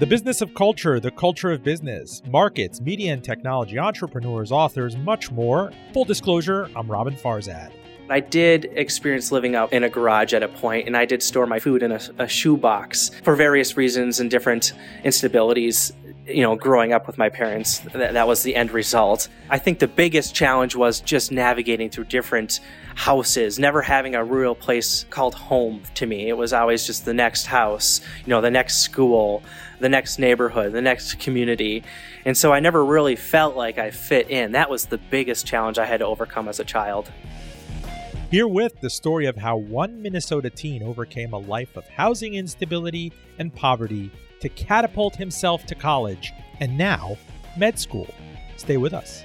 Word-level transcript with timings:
The 0.00 0.06
business 0.08 0.40
of 0.40 0.54
culture, 0.54 0.98
the 0.98 1.10
culture 1.10 1.50
of 1.50 1.62
business, 1.62 2.22
markets, 2.26 2.80
media 2.80 3.12
and 3.12 3.22
technology, 3.22 3.78
entrepreneurs, 3.78 4.50
authors, 4.50 4.96
much 4.96 5.30
more. 5.30 5.70
Full 5.92 6.04
disclosure, 6.04 6.70
I'm 6.74 6.90
Robin 6.90 7.14
Farzad. 7.14 7.70
I 8.08 8.18
did 8.18 8.64
experience 8.74 9.30
living 9.30 9.54
out 9.54 9.72
in 9.72 9.84
a 9.84 9.88
garage 9.88 10.32
at 10.32 10.42
a 10.42 10.48
point, 10.48 10.88
and 10.88 10.96
I 10.96 11.04
did 11.04 11.22
store 11.22 11.46
my 11.46 11.60
food 11.60 11.82
in 11.82 11.92
a, 11.92 12.00
a 12.18 12.26
shoebox 12.26 13.10
for 13.22 13.36
various 13.36 13.76
reasons 13.76 14.18
and 14.18 14.30
different 14.30 14.72
instabilities 15.04 15.92
you 16.26 16.42
know, 16.42 16.54
growing 16.54 16.92
up 16.92 17.06
with 17.06 17.18
my 17.18 17.28
parents, 17.28 17.80
that, 17.92 18.12
that 18.12 18.26
was 18.26 18.42
the 18.42 18.54
end 18.54 18.70
result. 18.70 19.28
I 19.48 19.58
think 19.58 19.78
the 19.78 19.88
biggest 19.88 20.34
challenge 20.34 20.76
was 20.76 21.00
just 21.00 21.32
navigating 21.32 21.90
through 21.90 22.04
different 22.04 22.60
houses, 22.94 23.58
never 23.58 23.82
having 23.82 24.14
a 24.14 24.24
real 24.24 24.54
place 24.54 25.04
called 25.10 25.34
home 25.34 25.82
to 25.94 26.06
me. 26.06 26.28
It 26.28 26.36
was 26.36 26.52
always 26.52 26.86
just 26.86 27.04
the 27.04 27.14
next 27.14 27.46
house, 27.46 28.00
you 28.24 28.30
know, 28.30 28.40
the 28.40 28.50
next 28.50 28.78
school, 28.78 29.42
the 29.80 29.88
next 29.88 30.18
neighborhood, 30.18 30.72
the 30.72 30.82
next 30.82 31.18
community. 31.18 31.82
And 32.24 32.36
so 32.36 32.52
I 32.52 32.60
never 32.60 32.84
really 32.84 33.16
felt 33.16 33.56
like 33.56 33.78
I 33.78 33.90
fit 33.90 34.30
in. 34.30 34.52
That 34.52 34.70
was 34.70 34.86
the 34.86 34.98
biggest 34.98 35.46
challenge 35.46 35.78
I 35.78 35.86
had 35.86 35.98
to 35.98 36.06
overcome 36.06 36.48
as 36.48 36.60
a 36.60 36.64
child. 36.64 37.10
Herewith, 38.30 38.80
the 38.80 38.90
story 38.90 39.26
of 39.26 39.36
how 39.36 39.56
one 39.56 40.00
Minnesota 40.00 40.50
teen 40.50 40.82
overcame 40.82 41.32
a 41.32 41.38
life 41.38 41.76
of 41.76 41.88
housing 41.88 42.34
instability 42.34 43.12
and 43.38 43.52
poverty 43.52 44.10
to 44.40 44.48
catapult 44.50 45.16
himself 45.16 45.66
to 45.66 45.74
college 45.74 46.32
and 46.60 46.78
now 46.78 47.16
med 47.56 47.78
school. 47.78 48.12
Stay 48.56 48.76
with 48.76 48.94
us. 48.94 49.24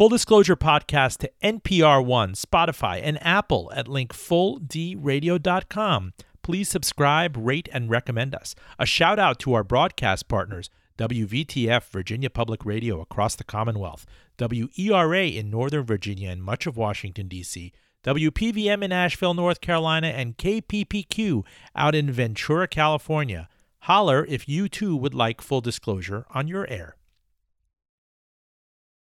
Full 0.00 0.08
Disclosure 0.08 0.56
podcast 0.56 1.18
to 1.18 1.30
NPR 1.44 2.02
One, 2.02 2.32
Spotify, 2.32 3.02
and 3.04 3.22
Apple 3.22 3.70
at 3.76 3.86
link 3.86 4.14
linkfulldradio.com. 4.14 6.12
Please 6.40 6.70
subscribe, 6.70 7.36
rate, 7.36 7.68
and 7.70 7.90
recommend 7.90 8.34
us. 8.34 8.54
A 8.78 8.86
shout 8.86 9.18
out 9.18 9.38
to 9.40 9.52
our 9.52 9.62
broadcast 9.62 10.26
partners 10.26 10.70
WVTF 10.96 11.84
Virginia 11.90 12.30
Public 12.30 12.64
Radio 12.64 13.02
across 13.02 13.36
the 13.36 13.44
Commonwealth, 13.44 14.06
WERA 14.38 15.26
in 15.26 15.50
Northern 15.50 15.84
Virginia 15.84 16.30
and 16.30 16.42
much 16.42 16.66
of 16.66 16.78
Washington, 16.78 17.28
D.C., 17.28 17.70
WPVM 18.02 18.82
in 18.82 18.92
Asheville, 18.92 19.34
North 19.34 19.60
Carolina, 19.60 20.06
and 20.06 20.38
KPPQ 20.38 21.44
out 21.76 21.94
in 21.94 22.10
Ventura, 22.10 22.66
California. 22.66 23.50
Holler 23.80 24.24
if 24.30 24.48
you 24.48 24.66
too 24.66 24.96
would 24.96 25.12
like 25.12 25.42
full 25.42 25.60
disclosure 25.60 26.24
on 26.30 26.48
your 26.48 26.66
air. 26.70 26.96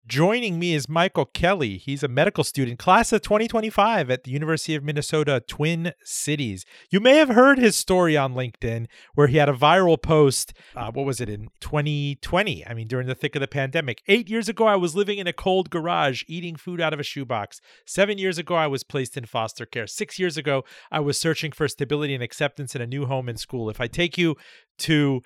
Joining 0.08 0.60
me 0.60 0.72
is 0.72 0.88
Michael 0.88 1.24
Kelly. 1.24 1.78
He's 1.78 2.04
a 2.04 2.08
medical 2.08 2.44
student, 2.44 2.78
class 2.78 3.12
of 3.12 3.22
2025 3.22 4.08
at 4.08 4.22
the 4.22 4.30
University 4.30 4.76
of 4.76 4.84
Minnesota 4.84 5.42
Twin 5.48 5.94
Cities. 6.04 6.64
You 6.90 7.00
may 7.00 7.16
have 7.16 7.30
heard 7.30 7.58
his 7.58 7.74
story 7.74 8.16
on 8.16 8.32
LinkedIn 8.32 8.86
where 9.16 9.26
he 9.26 9.38
had 9.38 9.48
a 9.48 9.52
viral 9.52 10.00
post. 10.00 10.52
Uh, 10.76 10.92
what 10.92 11.06
was 11.06 11.20
it 11.20 11.28
in 11.28 11.48
2020? 11.58 12.64
I 12.64 12.72
mean, 12.72 12.86
during 12.86 13.08
the 13.08 13.16
thick 13.16 13.34
of 13.34 13.40
the 13.40 13.48
pandemic. 13.48 14.00
Eight 14.06 14.30
years 14.30 14.48
ago, 14.48 14.66
I 14.68 14.76
was 14.76 14.94
living 14.94 15.18
in 15.18 15.26
a 15.26 15.32
cold 15.32 15.70
garage, 15.70 16.22
eating 16.28 16.54
food 16.54 16.80
out 16.80 16.92
of 16.92 17.00
a 17.00 17.02
shoebox. 17.02 17.60
Seven 17.84 18.16
years 18.16 18.38
ago, 18.38 18.54
I 18.54 18.68
was 18.68 18.84
placed 18.84 19.16
in 19.16 19.24
foster 19.24 19.66
care. 19.66 19.88
Six 19.88 20.20
years 20.20 20.36
ago, 20.36 20.64
I 20.92 21.00
was 21.00 21.18
searching 21.18 21.50
for 21.50 21.66
stability 21.66 22.14
and 22.14 22.22
acceptance 22.22 22.76
in 22.76 22.80
a 22.80 22.86
new 22.86 23.06
home 23.06 23.28
and 23.28 23.40
school. 23.40 23.68
If 23.68 23.80
I 23.80 23.88
take 23.88 24.16
you 24.16 24.36
to 24.78 25.22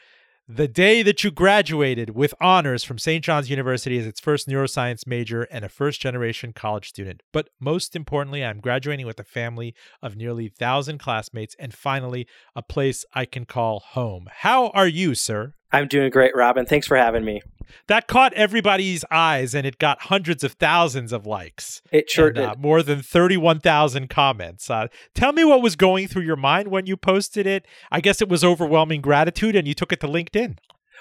the 0.52 0.66
day 0.66 1.00
that 1.02 1.22
you 1.22 1.30
graduated 1.30 2.10
with 2.10 2.34
honors 2.40 2.82
from 2.82 2.98
St. 2.98 3.22
John's 3.22 3.48
University 3.48 3.98
as 3.98 4.06
its 4.06 4.18
first 4.18 4.48
neuroscience 4.48 5.06
major 5.06 5.42
and 5.44 5.64
a 5.64 5.68
first 5.68 6.00
generation 6.00 6.52
college 6.52 6.88
student. 6.88 7.22
But 7.32 7.50
most 7.60 7.94
importantly, 7.94 8.44
I'm 8.44 8.58
graduating 8.58 9.06
with 9.06 9.20
a 9.20 9.24
family 9.24 9.76
of 10.02 10.16
nearly 10.16 10.44
1,000 10.44 10.98
classmates 10.98 11.54
and 11.60 11.72
finally 11.72 12.26
a 12.56 12.62
place 12.62 13.04
I 13.14 13.26
can 13.26 13.44
call 13.44 13.78
home. 13.78 14.28
How 14.38 14.70
are 14.70 14.88
you, 14.88 15.14
sir? 15.14 15.54
I'm 15.72 15.88
doing 15.88 16.10
great, 16.10 16.34
Robin. 16.34 16.66
Thanks 16.66 16.86
for 16.86 16.96
having 16.96 17.24
me. 17.24 17.40
That 17.86 18.08
caught 18.08 18.32
everybody's 18.34 19.04
eyes 19.10 19.54
and 19.54 19.66
it 19.66 19.78
got 19.78 20.02
hundreds 20.02 20.42
of 20.42 20.52
thousands 20.52 21.12
of 21.12 21.26
likes. 21.26 21.82
It 21.92 22.10
sure 22.10 22.28
and, 22.28 22.36
did. 22.36 22.44
Uh, 22.44 22.54
more 22.58 22.82
than 22.82 23.02
31,000 23.02 24.08
comments. 24.08 24.68
Uh, 24.68 24.88
tell 25.14 25.32
me 25.32 25.44
what 25.44 25.62
was 25.62 25.76
going 25.76 26.08
through 26.08 26.24
your 26.24 26.36
mind 26.36 26.68
when 26.68 26.86
you 26.86 26.96
posted 26.96 27.46
it. 27.46 27.66
I 27.90 28.00
guess 28.00 28.20
it 28.20 28.28
was 28.28 28.42
overwhelming 28.42 29.00
gratitude 29.00 29.54
and 29.54 29.68
you 29.68 29.74
took 29.74 29.92
it 29.92 30.00
to 30.00 30.08
LinkedIn. 30.08 30.58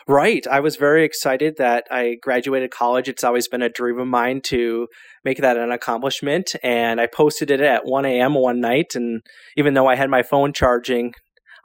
Right. 0.07 0.45
I 0.47 0.59
was 0.59 0.75
very 0.75 1.03
excited 1.03 1.57
that 1.57 1.85
I 1.91 2.15
graduated 2.21 2.71
college. 2.71 3.09
It's 3.09 3.23
always 3.23 3.47
been 3.47 3.61
a 3.61 3.69
dream 3.69 3.99
of 3.99 4.07
mine 4.07 4.41
to 4.45 4.87
make 5.25 5.39
that 5.39 5.57
an 5.57 5.71
accomplishment. 5.71 6.55
And 6.63 7.01
I 7.01 7.07
posted 7.07 7.51
it 7.51 7.61
at 7.61 7.85
1 7.85 8.05
a.m. 8.05 8.33
one 8.33 8.61
night. 8.61 8.95
And 8.95 9.21
even 9.57 9.73
though 9.73 9.87
I 9.87 9.95
had 9.95 10.09
my 10.09 10.23
phone 10.23 10.53
charging 10.53 11.13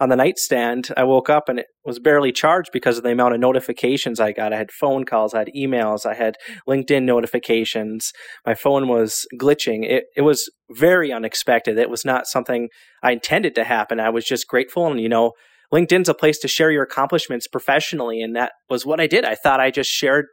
on 0.04 0.10
the 0.10 0.16
nightstand, 0.16 0.90
I 0.98 1.04
woke 1.04 1.30
up 1.30 1.48
and 1.48 1.58
it 1.58 1.66
was 1.82 1.98
barely 1.98 2.30
charged 2.30 2.68
because 2.74 2.98
of 2.98 3.04
the 3.04 3.10
amount 3.10 3.32
of 3.32 3.40
notifications 3.40 4.20
I 4.20 4.32
got. 4.32 4.52
I 4.52 4.58
had 4.58 4.70
phone 4.70 5.06
calls, 5.06 5.32
I 5.32 5.38
had 5.38 5.50
emails, 5.56 6.04
I 6.04 6.12
had 6.12 6.36
LinkedIn 6.68 7.04
notifications. 7.04 8.12
My 8.44 8.54
phone 8.54 8.86
was 8.86 9.26
glitching. 9.40 9.82
It, 9.82 10.04
it 10.14 10.20
was 10.20 10.50
very 10.70 11.10
unexpected. 11.10 11.78
It 11.78 11.88
was 11.88 12.04
not 12.04 12.26
something 12.26 12.68
I 13.02 13.12
intended 13.12 13.54
to 13.54 13.64
happen. 13.64 13.98
I 13.98 14.10
was 14.10 14.26
just 14.26 14.46
grateful. 14.46 14.86
And, 14.86 15.00
you 15.00 15.08
know, 15.08 15.32
LinkedIn's 15.72 16.10
a 16.10 16.14
place 16.14 16.38
to 16.40 16.48
share 16.48 16.70
your 16.70 16.82
accomplishments 16.82 17.48
professionally. 17.48 18.20
And 18.20 18.36
that 18.36 18.52
was 18.68 18.84
what 18.84 19.00
I 19.00 19.06
did. 19.06 19.24
I 19.24 19.34
thought 19.34 19.58
I 19.58 19.70
just 19.70 19.88
shared, 19.88 20.26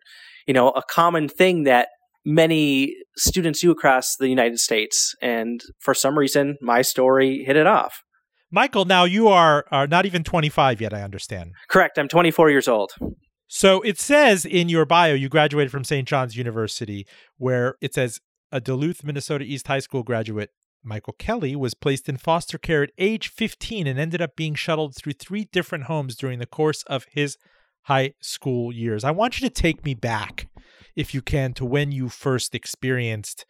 you 0.45 0.53
know, 0.53 0.71
a 0.71 0.83
common 0.89 1.29
thing 1.29 1.63
that 1.63 1.87
many 2.25 2.93
students 3.15 3.61
do 3.61 3.71
across 3.71 4.17
the 4.19 4.27
United 4.27 4.59
States. 4.59 5.15
And 5.21 5.61
for 5.79 5.93
some 5.93 6.17
reason, 6.17 6.57
my 6.61 6.81
story 6.81 7.45
hit 7.45 7.55
it 7.55 7.67
off. 7.67 8.01
Michael, 8.51 8.85
now 8.85 9.05
you 9.05 9.29
are, 9.29 9.65
are 9.71 9.87
not 9.87 10.05
even 10.05 10.23
25 10.23 10.81
yet, 10.81 10.93
I 10.93 11.01
understand. 11.01 11.53
Correct. 11.69 11.97
I'm 11.97 12.07
24 12.07 12.49
years 12.49 12.67
old. 12.67 12.91
So 13.47 13.81
it 13.81 13.99
says 13.99 14.45
in 14.45 14.69
your 14.69 14.85
bio 14.85 15.13
you 15.13 15.29
graduated 15.29 15.71
from 15.71 15.83
St. 15.83 16.07
John's 16.07 16.37
University, 16.37 17.05
where 17.37 17.75
it 17.81 17.93
says 17.93 18.19
a 18.51 18.59
Duluth, 18.59 19.03
Minnesota 19.03 19.45
East 19.45 19.67
High 19.67 19.79
School 19.79 20.03
graduate, 20.03 20.49
Michael 20.83 21.13
Kelly, 21.13 21.55
was 21.55 21.73
placed 21.73 22.09
in 22.09 22.17
foster 22.17 22.57
care 22.57 22.83
at 22.83 22.91
age 22.97 23.29
15 23.29 23.87
and 23.87 23.99
ended 23.99 24.21
up 24.21 24.35
being 24.35 24.55
shuttled 24.55 24.95
through 24.95 25.13
three 25.13 25.47
different 25.51 25.85
homes 25.85 26.15
during 26.15 26.39
the 26.39 26.45
course 26.45 26.83
of 26.83 27.05
his 27.11 27.37
high 27.83 28.13
school 28.21 28.73
years. 28.73 29.03
I 29.03 29.11
want 29.11 29.39
you 29.39 29.47
to 29.47 29.53
take 29.53 29.85
me 29.85 29.93
back, 29.93 30.47
if 30.95 31.13
you 31.13 31.21
can, 31.21 31.53
to 31.53 31.65
when 31.65 31.91
you 31.91 32.09
first 32.09 32.55
experienced 32.55 33.45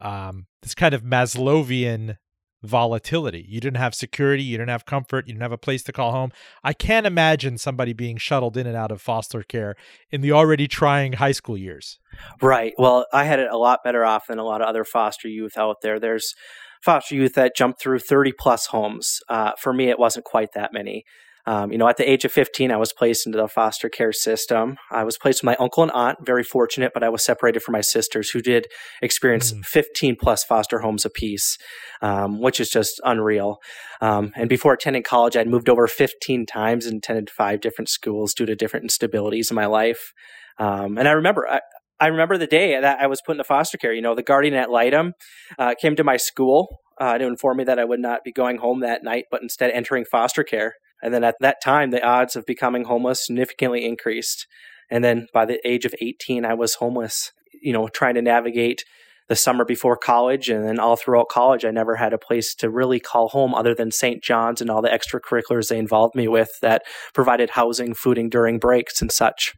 um, 0.00 0.46
this 0.62 0.74
kind 0.74 0.94
of 0.94 1.02
Maslowian 1.02 2.16
volatility. 2.62 3.44
You 3.48 3.60
didn't 3.60 3.76
have 3.76 3.94
security, 3.94 4.42
you 4.42 4.58
didn't 4.58 4.70
have 4.70 4.86
comfort, 4.86 5.26
you 5.26 5.34
didn't 5.34 5.42
have 5.42 5.52
a 5.52 5.58
place 5.58 5.82
to 5.84 5.92
call 5.92 6.12
home. 6.12 6.32
I 6.64 6.72
can't 6.72 7.06
imagine 7.06 7.58
somebody 7.58 7.92
being 7.92 8.16
shuttled 8.16 8.56
in 8.56 8.66
and 8.66 8.76
out 8.76 8.90
of 8.90 9.00
foster 9.00 9.42
care 9.42 9.76
in 10.10 10.20
the 10.20 10.32
already 10.32 10.66
trying 10.66 11.14
high 11.14 11.32
school 11.32 11.56
years. 11.56 11.98
Right. 12.42 12.72
Well, 12.78 13.06
I 13.12 13.24
had 13.24 13.38
it 13.38 13.50
a 13.50 13.58
lot 13.58 13.80
better 13.84 14.04
off 14.04 14.26
than 14.28 14.38
a 14.38 14.44
lot 14.44 14.60
of 14.60 14.66
other 14.66 14.84
foster 14.84 15.28
youth 15.28 15.56
out 15.56 15.76
there. 15.82 16.00
There's 16.00 16.34
foster 16.82 17.14
youth 17.14 17.34
that 17.34 17.56
jumped 17.56 17.80
through 17.80 18.00
30 18.00 18.32
plus 18.38 18.66
homes. 18.66 19.20
Uh, 19.28 19.52
for 19.58 19.72
me, 19.72 19.88
it 19.88 19.98
wasn't 19.98 20.24
quite 20.24 20.50
that 20.54 20.72
many. 20.72 21.04
Um, 21.48 21.72
you 21.72 21.78
know, 21.78 21.88
at 21.88 21.96
the 21.96 22.08
age 22.08 22.26
of 22.26 22.32
15, 22.32 22.70
I 22.70 22.76
was 22.76 22.92
placed 22.92 23.24
into 23.24 23.38
the 23.38 23.48
foster 23.48 23.88
care 23.88 24.12
system. 24.12 24.76
I 24.90 25.02
was 25.02 25.16
placed 25.16 25.40
with 25.40 25.46
my 25.46 25.56
uncle 25.58 25.82
and 25.82 25.90
aunt, 25.92 26.18
very 26.20 26.44
fortunate, 26.44 26.92
but 26.92 27.02
I 27.02 27.08
was 27.08 27.24
separated 27.24 27.60
from 27.60 27.72
my 27.72 27.80
sisters 27.80 28.28
who 28.28 28.42
did 28.42 28.66
experience 29.00 29.54
mm. 29.54 29.64
15 29.64 30.16
plus 30.20 30.44
foster 30.44 30.80
homes 30.80 31.06
apiece, 31.06 31.56
um, 32.02 32.38
which 32.38 32.60
is 32.60 32.68
just 32.68 33.00
unreal. 33.02 33.60
Um, 34.02 34.30
and 34.36 34.50
before 34.50 34.74
attending 34.74 35.02
college, 35.02 35.38
I'd 35.38 35.48
moved 35.48 35.70
over 35.70 35.86
15 35.86 36.44
times 36.44 36.84
and 36.84 36.98
attended 36.98 37.30
five 37.30 37.62
different 37.62 37.88
schools 37.88 38.34
due 38.34 38.44
to 38.44 38.54
different 38.54 38.84
instabilities 38.84 39.50
in 39.50 39.54
my 39.54 39.66
life. 39.66 40.12
Um, 40.58 40.98
and 40.98 41.08
I 41.08 41.12
remember, 41.12 41.48
I, 41.48 41.60
I 41.98 42.08
remember 42.08 42.36
the 42.36 42.46
day 42.46 42.78
that 42.78 43.00
I 43.00 43.06
was 43.06 43.22
put 43.24 43.32
into 43.32 43.44
foster 43.44 43.78
care. 43.78 43.94
You 43.94 44.02
know, 44.02 44.14
the 44.14 44.22
guardian 44.22 44.52
ad 44.52 44.68
litem 44.68 45.14
uh, 45.58 45.74
came 45.80 45.96
to 45.96 46.04
my 46.04 46.18
school 46.18 46.80
uh, 47.00 47.16
to 47.16 47.26
inform 47.26 47.56
me 47.56 47.64
that 47.64 47.78
I 47.78 47.86
would 47.86 48.00
not 48.00 48.22
be 48.22 48.32
going 48.32 48.58
home 48.58 48.80
that 48.80 49.02
night, 49.02 49.24
but 49.30 49.40
instead 49.40 49.70
entering 49.70 50.04
foster 50.04 50.44
care. 50.44 50.74
And 51.02 51.14
then 51.14 51.24
at 51.24 51.36
that 51.40 51.62
time, 51.62 51.90
the 51.90 52.04
odds 52.04 52.36
of 52.36 52.46
becoming 52.46 52.84
homeless 52.84 53.26
significantly 53.26 53.84
increased. 53.84 54.46
And 54.90 55.04
then 55.04 55.26
by 55.32 55.44
the 55.44 55.66
age 55.68 55.84
of 55.84 55.94
18, 56.00 56.44
I 56.44 56.54
was 56.54 56.74
homeless, 56.74 57.32
you 57.62 57.72
know, 57.72 57.88
trying 57.88 58.14
to 58.14 58.22
navigate 58.22 58.84
the 59.28 59.36
summer 59.36 59.64
before 59.64 59.96
college. 59.96 60.48
And 60.48 60.64
then 60.64 60.80
all 60.80 60.96
throughout 60.96 61.28
college, 61.28 61.64
I 61.64 61.70
never 61.70 61.96
had 61.96 62.12
a 62.12 62.18
place 62.18 62.54
to 62.56 62.70
really 62.70 62.98
call 62.98 63.28
home 63.28 63.54
other 63.54 63.74
than 63.74 63.90
St. 63.90 64.22
John's 64.22 64.60
and 64.60 64.70
all 64.70 64.82
the 64.82 64.88
extracurriculars 64.88 65.68
they 65.68 65.78
involved 65.78 66.14
me 66.14 66.26
with 66.26 66.50
that 66.62 66.82
provided 67.14 67.50
housing, 67.50 67.94
fooding 67.94 68.30
during 68.30 68.58
breaks 68.58 69.00
and 69.00 69.12
such. 69.12 69.54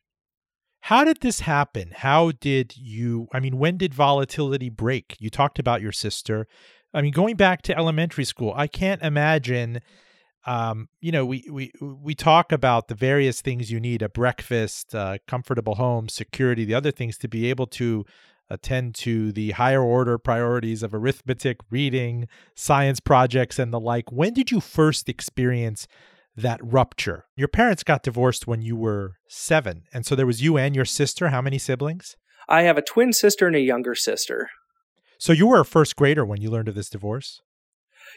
How 0.84 1.04
did 1.04 1.20
this 1.20 1.40
happen? 1.40 1.92
How 1.94 2.32
did 2.40 2.76
you, 2.76 3.28
I 3.32 3.40
mean, 3.40 3.58
when 3.58 3.76
did 3.76 3.94
volatility 3.94 4.70
break? 4.70 5.16
You 5.20 5.30
talked 5.30 5.58
about 5.58 5.82
your 5.82 5.92
sister. 5.92 6.46
I 6.92 7.02
mean, 7.02 7.12
going 7.12 7.36
back 7.36 7.62
to 7.62 7.76
elementary 7.76 8.24
school, 8.24 8.52
I 8.56 8.66
can't 8.66 9.02
imagine 9.02 9.80
um, 10.46 10.88
you 11.00 11.12
know, 11.12 11.26
we 11.26 11.44
we 11.50 11.72
we 11.80 12.14
talk 12.14 12.52
about 12.52 12.88
the 12.88 12.94
various 12.94 13.42
things 13.42 13.70
you 13.70 13.80
need: 13.80 14.02
a 14.02 14.08
breakfast, 14.08 14.94
uh, 14.94 15.18
comfortable 15.26 15.74
home, 15.74 16.08
security, 16.08 16.64
the 16.64 16.74
other 16.74 16.90
things 16.90 17.18
to 17.18 17.28
be 17.28 17.50
able 17.50 17.66
to 17.66 18.04
attend 18.48 18.94
to 18.96 19.32
the 19.32 19.52
higher 19.52 19.82
order 19.82 20.18
priorities 20.18 20.82
of 20.82 20.94
arithmetic, 20.94 21.58
reading, 21.70 22.26
science 22.56 23.00
projects, 23.00 23.58
and 23.58 23.72
the 23.72 23.80
like. 23.80 24.10
When 24.10 24.32
did 24.32 24.50
you 24.50 24.60
first 24.60 25.08
experience 25.08 25.86
that 26.36 26.58
rupture? 26.62 27.26
Your 27.36 27.48
parents 27.48 27.84
got 27.84 28.02
divorced 28.02 28.46
when 28.46 28.62
you 28.62 28.76
were 28.76 29.16
seven, 29.28 29.84
and 29.92 30.06
so 30.06 30.14
there 30.16 30.26
was 30.26 30.42
you 30.42 30.56
and 30.56 30.74
your 30.74 30.86
sister. 30.86 31.28
How 31.28 31.42
many 31.42 31.58
siblings? 31.58 32.16
I 32.48 32.62
have 32.62 32.78
a 32.78 32.82
twin 32.82 33.12
sister 33.12 33.46
and 33.46 33.54
a 33.54 33.60
younger 33.60 33.94
sister. 33.94 34.48
So 35.18 35.34
you 35.34 35.46
were 35.46 35.60
a 35.60 35.66
first 35.66 35.96
grader 35.96 36.24
when 36.24 36.40
you 36.40 36.50
learned 36.50 36.68
of 36.68 36.74
this 36.74 36.88
divorce? 36.88 37.42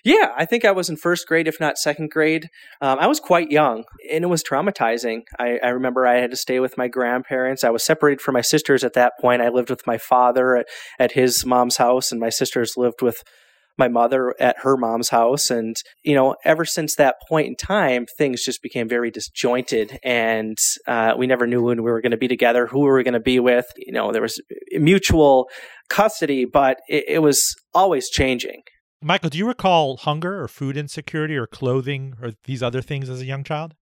Yeah, 0.04 0.32
I 0.38 0.46
think 0.46 0.66
I 0.66 0.72
was 0.72 0.90
in 0.90 0.98
first 0.98 1.28
grade, 1.28 1.48
if 1.48 1.60
not 1.60 1.78
second 1.78 2.12
grade. 2.12 2.50
Um, 2.82 3.00
I 3.00 3.08
was 3.08 3.20
quite 3.20 3.52
young, 3.52 3.84
and 4.12 4.24
it 4.24 4.28
was 4.28 4.44
traumatizing. 4.44 5.22
I, 5.40 5.60
I, 5.64 5.70
remember 5.70 6.06
I 6.06 6.20
had 6.20 6.32
to 6.32 6.38
stay 6.38 6.60
with 6.60 6.78
my 6.78 6.88
grandparents. 6.88 7.64
I 7.64 7.70
was 7.70 7.84
separated 7.84 8.22
from 8.22 8.34
my 8.34 8.42
sisters 8.42 8.84
at 8.84 8.94
that 8.94 9.14
point. 9.20 9.42
I 9.42 9.50
lived 9.50 9.70
with 9.70 9.86
my 9.88 9.98
father 9.98 10.58
at, 10.58 10.68
at 11.00 11.12
his 11.14 11.46
mom's 11.46 11.78
house, 11.78 12.12
and 12.12 12.20
my 12.20 12.30
sisters 12.30 12.74
lived 12.78 13.02
with 13.02 13.24
my 13.78 13.88
mother 13.88 14.36
at 14.40 14.58
her 14.60 14.78
mom's 14.78 15.10
house. 15.10 15.50
And, 15.50 15.76
you 16.04 16.16
know, 16.16 16.36
ever 16.46 16.66
since 16.66 16.96
that 16.96 17.16
point 17.28 17.48
in 17.48 17.56
time, 17.56 18.06
things 18.18 18.44
just 18.44 18.62
became 18.62 18.88
very 18.88 19.10
disjointed. 19.10 20.00
And 20.04 20.58
uh, 20.88 21.14
we 21.18 21.28
never 21.28 21.48
knew 21.48 21.64
when 21.64 21.84
we 21.84 21.92
were 21.92 22.02
going 22.02 22.12
to 22.12 22.18
be 22.18 22.28
together, 22.28 22.68
who 22.68 22.82
we 22.82 22.88
were 22.88 23.04
going 23.04 23.14
to 23.14 23.20
be 23.20 23.40
with. 23.40 23.66
You 23.78 23.94
know, 23.94 24.12
there 24.12 24.22
was 24.22 24.40
mutual 24.74 25.50
custody, 25.90 26.46
but 26.46 26.80
it, 26.88 27.06
it 27.08 27.20
was 27.20 27.56
always 27.74 28.10
changing. 28.10 28.62
Michael, 29.04 29.30
do 29.30 29.38
you 29.38 29.48
recall 29.48 29.98
hunger 29.98 30.42
or 30.42 30.48
food 30.48 30.78
insecurity 30.78 31.36
or 31.36 31.46
clothing 31.46 32.16
or 32.22 32.32
these 32.46 32.64
other 32.64 32.82
things 32.82 33.10
as 33.10 33.22
a 33.22 33.26
young 33.26 33.44
child? 33.44 33.76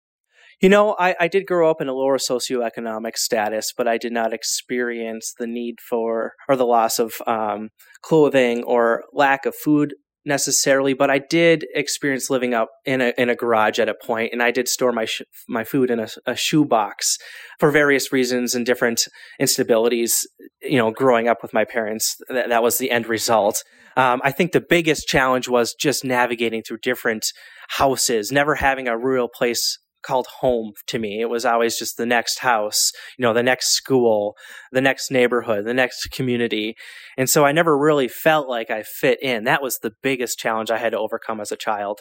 You 0.62 0.69
know, 0.69 0.95
I, 1.00 1.15
I 1.19 1.27
did 1.27 1.45
grow 1.47 1.69
up 1.69 1.81
in 1.81 1.88
a 1.88 1.94
lower 1.94 2.18
socioeconomic 2.18 3.15
status, 3.15 3.73
but 3.75 3.88
I 3.88 3.97
did 3.97 4.12
not 4.12 4.33
experience 4.33 5.33
the 5.38 5.47
need 5.47 5.75
for 5.79 6.33
or 6.47 6.56
the 6.56 6.65
loss 6.65 7.00
of 7.00 7.13
um, 7.25 7.69
clothing 8.01 8.63
or 8.63 9.03
lack 9.13 9.45
of 9.45 9.56
food 9.56 9.94
necessarily. 10.25 10.94
But 10.94 11.09
I 11.09 11.19
did 11.19 11.65
experience 11.73 12.29
living 12.29 12.53
up 12.53 12.69
in 12.85 13.01
a 13.01 13.13
in 13.18 13.29
a 13.29 13.35
garage 13.35 13.79
at 13.79 13.89
a 13.89 13.95
point, 13.95 14.33
and 14.33 14.41
I 14.44 14.51
did 14.51 14.68
store 14.68 14.91
my 14.91 15.06
sh- 15.06 15.23
my 15.47 15.63
food 15.63 15.89
in 15.89 16.00
a, 16.00 16.07
a 16.25 16.35
shoebox 16.35 17.18
for 17.59 17.71
various 17.71 18.12
reasons 18.12 18.53
and 18.53 18.65
different 18.65 19.07
instabilities. 19.41 20.25
You 20.71 20.77
know, 20.77 20.91
growing 20.91 21.27
up 21.27 21.39
with 21.41 21.53
my 21.53 21.65
parents, 21.65 22.15
that, 22.29 22.50
that 22.50 22.63
was 22.63 22.77
the 22.77 22.91
end 22.91 23.07
result. 23.07 23.63
Um, 23.97 24.21
I 24.23 24.31
think 24.31 24.51
the 24.51 24.62
biggest 24.62 25.07
challenge 25.07 25.50
was 25.50 25.73
just 25.73 26.06
navigating 26.06 26.63
through 26.63 26.77
different 26.77 27.25
houses, 27.69 28.31
never 28.31 28.56
having 28.56 28.88
a 28.88 28.97
real 28.97 29.27
place 29.27 29.77
called 30.01 30.27
home 30.39 30.71
to 30.88 31.00
me. 31.00 31.21
It 31.21 31.29
was 31.29 31.45
always 31.45 31.77
just 31.77 31.97
the 31.97 32.06
next 32.06 32.39
house, 32.39 32.91
you 33.18 33.23
know, 33.23 33.33
the 33.33 33.44
next 33.44 33.71
school, 33.73 34.35
the 34.71 34.81
next 34.81 35.12
neighborhood, 35.12 35.65
the 35.65 35.73
next 35.73 36.07
community. 36.12 36.75
And 37.18 37.29
so 37.29 37.45
I 37.45 37.51
never 37.51 37.77
really 37.77 38.07
felt 38.07 38.47
like 38.47 38.69
I 38.69 38.83
fit 38.83 39.21
in. 39.21 39.44
That 39.44 39.62
was 39.62 39.79
the 39.79 39.94
biggest 40.01 40.39
challenge 40.39 40.71
I 40.71 40.77
had 40.77 40.91
to 40.91 41.00
overcome 41.00 41.39
as 41.39 41.51
a 41.51 41.57
child. 41.57 42.00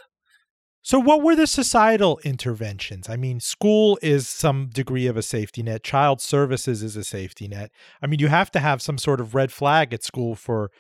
So, 0.83 0.99
what 0.99 1.23
were 1.23 1.37
the 1.37 1.47
societal 1.47 2.19
interventions? 2.25 3.09
I 3.09 3.17
mean, 3.17 3.39
school 3.39 3.99
is 4.01 4.29
some 4.29 4.71
degree 4.73 5.07
of 5.07 5.17
a 5.17 5.23
safety 5.23 5.63
net, 5.63 5.83
child 5.83 6.23
services 6.23 6.83
is 6.83 6.97
a 6.97 7.05
safety 7.05 7.49
net. 7.49 7.71
I 8.01 8.07
mean, 8.07 8.19
you 8.19 8.29
have 8.29 8.51
to 8.53 8.61
have 8.61 8.81
some 8.81 8.97
sort 8.97 9.21
of 9.21 9.35
red 9.35 9.53
flag 9.53 9.93
at 9.93 10.03
school 10.03 10.35
for 10.35 10.71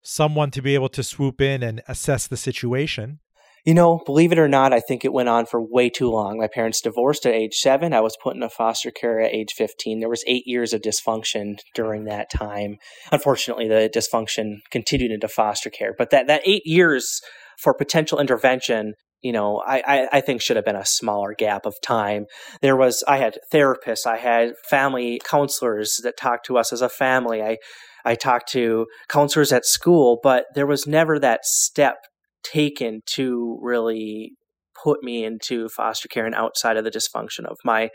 someone 0.00 0.52
to 0.52 0.62
be 0.62 0.74
able 0.74 0.88
to 0.90 1.02
swoop 1.02 1.40
in 1.40 1.64
and 1.64 1.82
assess 1.88 2.28
the 2.28 2.36
situation. 2.36 3.18
You 3.64 3.74
know, 3.74 4.00
believe 4.06 4.30
it 4.30 4.38
or 4.38 4.48
not, 4.48 4.72
I 4.72 4.78
think 4.78 5.04
it 5.04 5.12
went 5.12 5.28
on 5.28 5.44
for 5.44 5.60
way 5.60 5.90
too 5.90 6.08
long. 6.08 6.38
My 6.38 6.46
parents 6.46 6.80
divorced 6.80 7.26
at 7.26 7.34
age 7.34 7.54
seven. 7.54 7.92
I 7.92 8.00
was 8.00 8.16
put 8.22 8.36
into 8.36 8.48
foster 8.48 8.92
care 8.92 9.20
at 9.20 9.34
age 9.34 9.52
15. 9.56 9.98
There 9.98 10.08
was 10.08 10.24
eight 10.28 10.44
years 10.46 10.72
of 10.72 10.82
dysfunction 10.82 11.56
during 11.74 12.04
that 12.04 12.30
time. 12.30 12.76
Unfortunately, 13.10 13.66
the 13.66 13.90
dysfunction 13.92 14.58
continued 14.70 15.10
into 15.10 15.26
foster 15.26 15.68
care. 15.68 15.94
But 15.98 16.10
that, 16.10 16.28
that 16.28 16.42
eight 16.46 16.62
years 16.64 17.20
for 17.58 17.74
potential 17.74 18.20
intervention 18.20 18.94
you 19.22 19.32
know, 19.32 19.62
I, 19.66 19.82
I, 19.86 20.08
I, 20.12 20.20
think 20.20 20.40
should 20.40 20.56
have 20.56 20.64
been 20.64 20.76
a 20.76 20.86
smaller 20.86 21.34
gap 21.36 21.66
of 21.66 21.74
time. 21.82 22.26
There 22.62 22.76
was, 22.76 23.02
I 23.08 23.16
had 23.18 23.38
therapists, 23.52 24.06
I 24.06 24.16
had 24.16 24.52
family 24.70 25.20
counselors 25.24 25.98
that 26.04 26.16
talked 26.16 26.46
to 26.46 26.56
us 26.56 26.72
as 26.72 26.82
a 26.82 26.88
family. 26.88 27.42
I, 27.42 27.56
I 28.04 28.14
talked 28.14 28.48
to 28.52 28.86
counselors 29.08 29.52
at 29.52 29.66
school, 29.66 30.20
but 30.22 30.44
there 30.54 30.66
was 30.66 30.86
never 30.86 31.18
that 31.18 31.44
step 31.44 31.96
taken 32.44 33.00
to 33.14 33.58
really 33.60 34.32
put 34.82 35.02
me 35.02 35.24
into 35.24 35.68
foster 35.68 36.08
care 36.08 36.26
and 36.26 36.34
outside 36.34 36.76
of 36.76 36.84
the 36.84 36.90
dysfunction 36.90 37.44
of 37.44 37.56
my 37.64 37.90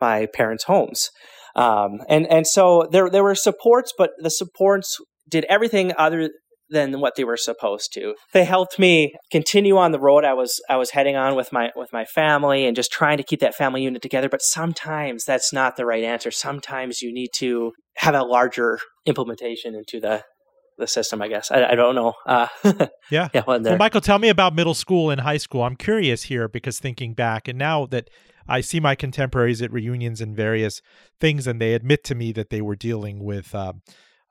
my 0.00 0.26
parents' 0.34 0.64
homes. 0.64 1.10
Um, 1.56 2.00
and 2.08 2.26
and 2.26 2.46
so 2.46 2.88
there 2.90 3.10
there 3.10 3.24
were 3.24 3.34
supports, 3.34 3.92
but 3.96 4.10
the 4.18 4.30
supports 4.30 4.96
did 5.28 5.44
everything 5.48 5.92
other 5.96 6.30
than 6.70 7.00
what 7.00 7.14
they 7.16 7.24
were 7.24 7.36
supposed 7.36 7.92
to. 7.94 8.14
They 8.32 8.44
helped 8.44 8.78
me 8.78 9.14
continue 9.30 9.76
on 9.76 9.92
the 9.92 10.00
road 10.00 10.24
I 10.24 10.34
was 10.34 10.60
I 10.68 10.76
was 10.76 10.90
heading 10.90 11.16
on 11.16 11.34
with 11.36 11.52
my 11.52 11.70
with 11.76 11.92
my 11.92 12.04
family 12.04 12.66
and 12.66 12.76
just 12.76 12.92
trying 12.92 13.18
to 13.18 13.22
keep 13.22 13.40
that 13.40 13.54
family 13.54 13.82
unit 13.82 14.02
together. 14.02 14.28
But 14.28 14.42
sometimes 14.42 15.24
that's 15.24 15.52
not 15.52 15.76
the 15.76 15.86
right 15.86 16.04
answer. 16.04 16.30
Sometimes 16.30 17.02
you 17.02 17.12
need 17.12 17.30
to 17.36 17.72
have 17.96 18.14
a 18.14 18.22
larger 18.22 18.78
implementation 19.06 19.74
into 19.74 20.00
the 20.00 20.22
the 20.78 20.86
system. 20.86 21.22
I 21.22 21.28
guess 21.28 21.50
I, 21.50 21.64
I 21.64 21.74
don't 21.74 21.94
know. 21.94 22.14
Uh, 22.26 22.48
yeah, 23.10 23.28
yeah. 23.32 23.42
Well, 23.46 23.60
Michael, 23.76 24.00
tell 24.00 24.18
me 24.18 24.28
about 24.28 24.54
middle 24.54 24.74
school 24.74 25.10
and 25.10 25.20
high 25.20 25.36
school. 25.36 25.62
I'm 25.62 25.76
curious 25.76 26.24
here 26.24 26.48
because 26.48 26.78
thinking 26.78 27.14
back, 27.14 27.46
and 27.48 27.58
now 27.58 27.86
that 27.86 28.10
I 28.48 28.60
see 28.60 28.80
my 28.80 28.94
contemporaries 28.94 29.62
at 29.62 29.72
reunions 29.72 30.20
and 30.20 30.36
various 30.36 30.82
things, 31.20 31.46
and 31.46 31.60
they 31.60 31.74
admit 31.74 32.04
to 32.04 32.14
me 32.14 32.32
that 32.32 32.50
they 32.50 32.60
were 32.60 32.76
dealing 32.76 33.22
with. 33.22 33.54
Uh, 33.54 33.74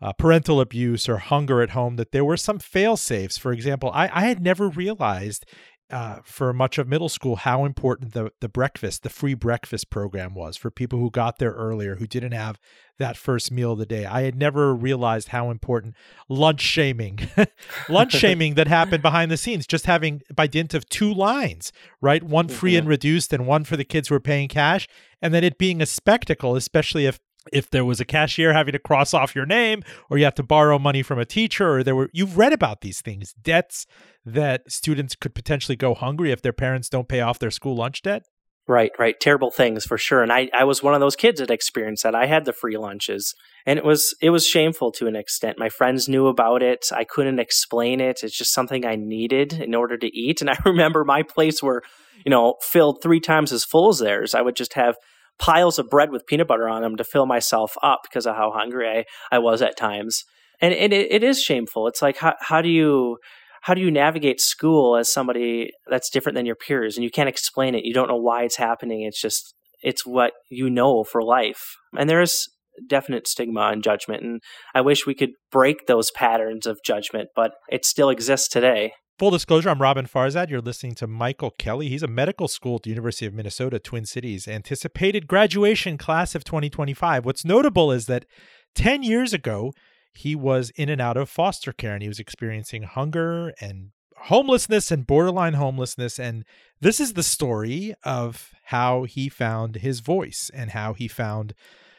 uh, 0.03 0.11
parental 0.13 0.59
abuse 0.59 1.07
or 1.07 1.17
hunger 1.17 1.61
at 1.61 1.69
home, 1.69 1.95
that 1.95 2.11
there 2.11 2.25
were 2.25 2.35
some 2.35 2.59
fail 2.59 2.97
safes. 2.97 3.37
For 3.37 3.53
example, 3.53 3.89
I, 3.93 4.09
I 4.13 4.25
had 4.25 4.41
never 4.41 4.67
realized 4.67 5.45
uh, 5.89 6.17
for 6.23 6.53
much 6.53 6.77
of 6.77 6.87
middle 6.87 7.07
school 7.07 7.35
how 7.35 7.65
important 7.65 8.13
the 8.13 8.31
the 8.39 8.49
breakfast, 8.49 9.03
the 9.03 9.09
free 9.09 9.33
breakfast 9.33 9.89
program 9.89 10.33
was 10.33 10.57
for 10.57 10.71
people 10.71 10.97
who 10.99 11.11
got 11.11 11.37
there 11.37 11.51
earlier, 11.51 11.97
who 11.97 12.07
didn't 12.07 12.31
have 12.31 12.59
that 12.97 13.15
first 13.15 13.51
meal 13.51 13.73
of 13.73 13.79
the 13.79 13.85
day. 13.85 14.05
I 14.05 14.23
had 14.23 14.35
never 14.35 14.73
realized 14.73 15.29
how 15.29 15.51
important 15.51 15.95
lunch 16.27 16.61
shaming, 16.61 17.19
lunch 17.89 18.11
shaming 18.23 18.55
that 18.55 18.67
happened 18.67 19.03
behind 19.03 19.29
the 19.29 19.37
scenes, 19.37 19.67
just 19.67 19.85
having 19.85 20.21
by 20.33 20.47
dint 20.47 20.73
of 20.73 20.89
two 20.89 21.13
lines, 21.13 21.71
right, 22.01 22.23
one 22.23 22.47
free 22.47 22.71
mm-hmm. 22.71 22.79
and 22.79 22.87
reduced, 22.89 23.31
and 23.31 23.45
one 23.45 23.63
for 23.63 23.77
the 23.77 23.85
kids 23.85 24.07
who 24.07 24.15
were 24.15 24.19
paying 24.19 24.49
cash, 24.49 24.87
and 25.21 25.33
then 25.33 25.43
it 25.43 25.57
being 25.57 25.81
a 25.81 25.85
spectacle, 25.85 26.55
especially 26.55 27.05
if 27.05 27.19
if 27.51 27.69
there 27.69 27.85
was 27.85 27.99
a 27.99 28.05
cashier 28.05 28.53
having 28.53 28.71
to 28.71 28.79
cross 28.79 29.13
off 29.13 29.35
your 29.35 29.45
name 29.45 29.83
or 30.09 30.17
you 30.17 30.23
have 30.23 30.35
to 30.35 30.43
borrow 30.43 30.79
money 30.79 31.03
from 31.03 31.19
a 31.19 31.25
teacher 31.25 31.77
or 31.77 31.83
there 31.83 31.95
were 31.95 32.09
you've 32.13 32.37
read 32.37 32.53
about 32.53 32.81
these 32.81 33.01
things 33.01 33.33
debts 33.33 33.85
that 34.25 34.71
students 34.71 35.15
could 35.15 35.35
potentially 35.35 35.75
go 35.75 35.93
hungry 35.93 36.31
if 36.31 36.41
their 36.41 36.53
parents 36.53 36.87
don't 36.87 37.09
pay 37.09 37.19
off 37.19 37.39
their 37.39 37.51
school 37.51 37.75
lunch 37.75 38.01
debt? 38.01 38.23
Right 38.65 38.91
right 38.97 39.19
terrible 39.19 39.51
things 39.51 39.83
for 39.83 39.97
sure 39.97 40.23
and 40.23 40.31
i 40.31 40.49
i 40.57 40.63
was 40.63 40.81
one 40.81 40.93
of 40.93 41.01
those 41.01 41.17
kids 41.17 41.41
that 41.41 41.51
experienced 41.51 42.03
that 42.03 42.15
i 42.15 42.27
had 42.27 42.45
the 42.45 42.53
free 42.53 42.77
lunches 42.77 43.35
and 43.65 43.77
it 43.77 43.83
was 43.83 44.15
it 44.21 44.29
was 44.29 44.47
shameful 44.47 44.89
to 44.93 45.05
an 45.05 45.17
extent 45.17 45.59
my 45.59 45.67
friends 45.67 46.07
knew 46.07 46.27
about 46.27 46.63
it 46.63 46.85
i 46.93 47.03
couldn't 47.03 47.39
explain 47.39 47.99
it 47.99 48.23
it's 48.23 48.37
just 48.37 48.53
something 48.53 48.85
i 48.85 48.95
needed 48.95 49.51
in 49.51 49.75
order 49.75 49.97
to 49.97 50.07
eat 50.17 50.39
and 50.39 50.49
i 50.49 50.55
remember 50.65 51.03
my 51.03 51.23
plates 51.23 51.61
were 51.61 51.83
you 52.25 52.29
know 52.29 52.55
filled 52.61 53.03
three 53.03 53.19
times 53.19 53.51
as 53.51 53.65
full 53.65 53.89
as 53.89 53.99
theirs 53.99 54.33
i 54.33 54.41
would 54.41 54.55
just 54.55 54.75
have 54.75 54.95
piles 55.39 55.79
of 55.79 55.89
bread 55.89 56.11
with 56.11 56.25
peanut 56.25 56.47
butter 56.47 56.69
on 56.69 56.81
them 56.81 56.95
to 56.95 57.03
fill 57.03 57.25
myself 57.25 57.75
up 57.81 58.01
because 58.03 58.25
of 58.25 58.35
how 58.35 58.51
hungry 58.51 58.87
I, 58.87 59.05
I 59.35 59.39
was 59.39 59.61
at 59.61 59.77
times. 59.77 60.23
And, 60.61 60.73
and 60.73 60.93
it, 60.93 61.11
it 61.11 61.23
is 61.23 61.41
shameful. 61.41 61.87
It's 61.87 62.01
like, 62.01 62.17
how, 62.17 62.35
how 62.39 62.61
do 62.61 62.69
you, 62.69 63.17
how 63.63 63.73
do 63.73 63.81
you 63.81 63.91
navigate 63.91 64.39
school 64.39 64.95
as 64.95 65.11
somebody 65.11 65.71
that's 65.89 66.09
different 66.09 66.35
than 66.35 66.45
your 66.45 66.55
peers 66.55 66.95
and 66.95 67.03
you 67.03 67.11
can't 67.11 67.29
explain 67.29 67.75
it? 67.75 67.85
You 67.85 67.93
don't 67.93 68.07
know 68.07 68.17
why 68.17 68.43
it's 68.43 68.57
happening. 68.57 69.03
It's 69.03 69.21
just, 69.21 69.53
it's 69.81 70.05
what 70.05 70.33
you 70.49 70.69
know 70.69 71.03
for 71.03 71.21
life. 71.21 71.75
And 71.97 72.09
there 72.09 72.21
is 72.21 72.47
definite 72.87 73.27
stigma 73.27 73.69
and 73.71 73.83
judgment. 73.83 74.23
And 74.23 74.41
I 74.73 74.81
wish 74.81 75.05
we 75.05 75.15
could 75.15 75.31
break 75.51 75.87
those 75.87 76.11
patterns 76.11 76.65
of 76.65 76.79
judgment, 76.85 77.29
but 77.35 77.51
it 77.69 77.85
still 77.85 78.09
exists 78.09 78.47
today. 78.47 78.93
Full 79.19 79.29
disclosure, 79.29 79.69
I'm 79.69 79.79
Robin 79.79 80.07
Farzad. 80.07 80.49
You're 80.49 80.59
listening 80.59 80.95
to 80.95 81.05
Michael 81.05 81.51
Kelly. 81.51 81.87
He's 81.87 82.01
a 82.01 82.07
medical 82.07 82.47
school 82.47 82.77
at 82.77 82.81
the 82.81 82.89
University 82.89 83.27
of 83.27 83.33
Minnesota, 83.33 83.77
Twin 83.77 84.07
Cities. 84.07 84.47
Anticipated 84.47 85.27
graduation 85.27 85.99
class 85.99 86.33
of 86.33 86.43
2025. 86.43 87.23
What's 87.23 87.45
notable 87.45 87.91
is 87.91 88.07
that 88.07 88.25
10 88.73 89.03
years 89.03 89.31
ago, 89.31 89.71
he 90.15 90.33
was 90.33 90.71
in 90.75 90.89
and 90.89 90.99
out 90.99 91.15
of 91.15 91.29
foster 91.29 91.71
care 91.71 91.93
and 91.93 92.01
he 92.01 92.07
was 92.07 92.19
experiencing 92.19 92.83
hunger 92.83 93.53
and 93.61 93.91
homelessness 94.17 94.89
and 94.89 95.05
borderline 95.05 95.53
homelessness. 95.53 96.19
And 96.19 96.43
this 96.81 96.99
is 96.99 97.13
the 97.13 97.21
story 97.21 97.93
of 98.03 98.49
how 98.65 99.03
he 99.03 99.29
found 99.29 99.75
his 99.75 99.99
voice 99.99 100.49
and 100.55 100.71
how 100.71 100.93
he 100.93 101.07
found 101.07 101.53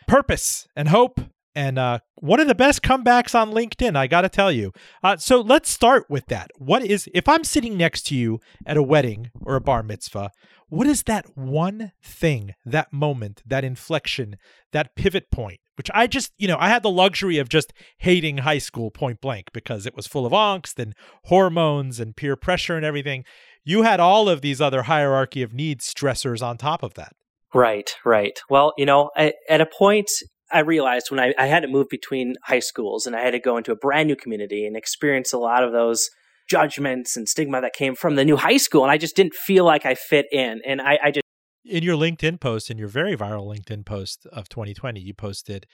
purpose 0.08 0.66
and 0.74 0.88
hope. 0.88 1.20
And 1.54 1.78
uh, 1.78 2.00
one 2.16 2.40
of 2.40 2.48
the 2.48 2.54
best 2.54 2.82
comebacks 2.82 3.34
on 3.34 3.52
LinkedIn, 3.52 3.96
I 3.96 4.06
got 4.06 4.22
to 4.22 4.28
tell 4.28 4.50
you. 4.50 4.72
Uh, 5.02 5.16
so 5.16 5.40
let's 5.40 5.70
start 5.70 6.06
with 6.08 6.26
that. 6.26 6.50
What 6.58 6.84
is, 6.84 7.08
if 7.14 7.28
I'm 7.28 7.44
sitting 7.44 7.76
next 7.76 8.06
to 8.08 8.16
you 8.16 8.40
at 8.66 8.76
a 8.76 8.82
wedding 8.82 9.30
or 9.40 9.54
a 9.54 9.60
bar 9.60 9.82
mitzvah, 9.82 10.30
what 10.68 10.86
is 10.86 11.04
that 11.04 11.36
one 11.36 11.92
thing, 12.02 12.54
that 12.64 12.92
moment, 12.92 13.42
that 13.46 13.64
inflection, 13.64 14.36
that 14.72 14.96
pivot 14.96 15.30
point 15.30 15.60
which 15.76 15.90
I 15.92 16.06
just, 16.06 16.32
you 16.38 16.48
know, 16.48 16.56
I 16.58 16.68
had 16.68 16.82
the 16.82 16.90
luxury 16.90 17.38
of 17.38 17.48
just 17.48 17.72
hating 17.98 18.38
high 18.38 18.58
school 18.58 18.90
point 18.90 19.20
blank 19.20 19.50
because 19.52 19.86
it 19.86 19.96
was 19.96 20.06
full 20.06 20.26
of 20.26 20.32
angst 20.32 20.78
and 20.78 20.94
hormones 21.24 22.00
and 22.00 22.16
peer 22.16 22.36
pressure 22.36 22.76
and 22.76 22.84
everything. 22.84 23.24
You 23.64 23.82
had 23.82 24.00
all 24.00 24.28
of 24.28 24.40
these 24.40 24.60
other 24.60 24.82
hierarchy 24.82 25.42
of 25.42 25.52
needs 25.52 25.92
stressors 25.92 26.42
on 26.42 26.58
top 26.58 26.82
of 26.82 26.94
that. 26.94 27.12
Right, 27.52 27.94
right. 28.04 28.38
Well, 28.50 28.72
you 28.76 28.86
know, 28.86 29.10
I, 29.16 29.32
at 29.48 29.60
a 29.60 29.66
point, 29.66 30.10
I 30.52 30.60
realized 30.60 31.10
when 31.10 31.20
I, 31.20 31.34
I 31.38 31.46
had 31.46 31.60
to 31.60 31.68
move 31.68 31.88
between 31.88 32.34
high 32.44 32.60
schools 32.60 33.06
and 33.06 33.16
I 33.16 33.20
had 33.22 33.32
to 33.32 33.40
go 33.40 33.56
into 33.56 33.72
a 33.72 33.76
brand 33.76 34.08
new 34.08 34.16
community 34.16 34.66
and 34.66 34.76
experience 34.76 35.32
a 35.32 35.38
lot 35.38 35.64
of 35.64 35.72
those 35.72 36.08
judgments 36.48 37.16
and 37.16 37.28
stigma 37.28 37.60
that 37.60 37.72
came 37.72 37.94
from 37.94 38.16
the 38.16 38.24
new 38.24 38.36
high 38.36 38.58
school. 38.58 38.82
And 38.82 38.92
I 38.92 38.98
just 38.98 39.16
didn't 39.16 39.34
feel 39.34 39.64
like 39.64 39.86
I 39.86 39.94
fit 39.94 40.26
in. 40.30 40.60
And 40.66 40.80
I, 40.80 40.98
I 41.02 41.10
just 41.10 41.24
in 41.64 41.82
your 41.82 41.96
LinkedIn 41.96 42.40
post, 42.40 42.70
in 42.70 42.76
your 42.76 42.88
very 42.88 43.16
viral 43.16 43.46
LinkedIn 43.46 43.86
post 43.86 44.26
of 44.32 44.48
2020, 44.50 45.00
you 45.00 45.14
posted 45.14 45.66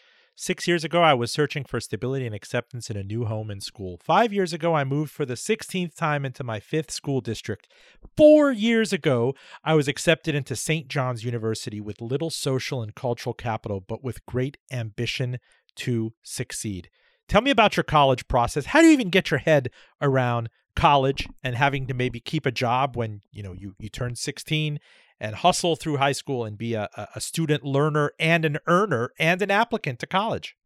Six 0.42 0.66
years 0.66 0.84
ago, 0.84 1.02
I 1.02 1.12
was 1.12 1.30
searching 1.30 1.64
for 1.64 1.80
stability 1.80 2.24
and 2.24 2.34
acceptance 2.34 2.88
in 2.88 2.96
a 2.96 3.02
new 3.02 3.26
home 3.26 3.50
and 3.50 3.62
school. 3.62 4.00
Five 4.02 4.32
years 4.32 4.54
ago, 4.54 4.72
I 4.72 4.84
moved 4.84 5.12
for 5.12 5.26
the 5.26 5.34
16th 5.34 5.94
time 5.94 6.24
into 6.24 6.42
my 6.42 6.60
fifth 6.60 6.90
school 6.90 7.20
district. 7.20 7.68
Four 8.16 8.50
years 8.50 8.90
ago, 8.90 9.34
I 9.62 9.74
was 9.74 9.86
accepted 9.86 10.34
into 10.34 10.56
St. 10.56 10.88
John's 10.88 11.24
University 11.24 11.78
with 11.78 12.00
little 12.00 12.30
social 12.30 12.80
and 12.80 12.94
cultural 12.94 13.34
capital, 13.34 13.82
but 13.86 14.02
with 14.02 14.24
great 14.24 14.56
ambition 14.72 15.40
to 15.76 16.14
succeed. 16.22 16.88
Tell 17.28 17.42
me 17.42 17.50
about 17.50 17.76
your 17.76 17.84
college 17.84 18.26
process. 18.26 18.64
How 18.64 18.80
do 18.80 18.86
you 18.86 18.94
even 18.94 19.10
get 19.10 19.30
your 19.30 19.40
head 19.40 19.68
around 20.00 20.48
college 20.74 21.28
and 21.44 21.54
having 21.54 21.86
to 21.86 21.92
maybe 21.92 22.18
keep 22.18 22.46
a 22.46 22.50
job 22.50 22.96
when 22.96 23.20
you 23.30 23.42
know 23.42 23.52
you 23.52 23.74
you 23.78 23.90
turn 23.90 24.14
16 24.14 24.78
and 25.20 25.36
hustle 25.36 25.76
through 25.76 25.98
high 25.98 26.12
school 26.12 26.44
and 26.44 26.56
be 26.56 26.74
a, 26.74 26.88
a 27.14 27.20
student 27.20 27.64
learner 27.64 28.12
and 28.18 28.44
an 28.44 28.58
earner 28.66 29.12
and 29.18 29.42
an 29.42 29.50
applicant 29.50 29.98
to 30.00 30.06
college. 30.06 30.56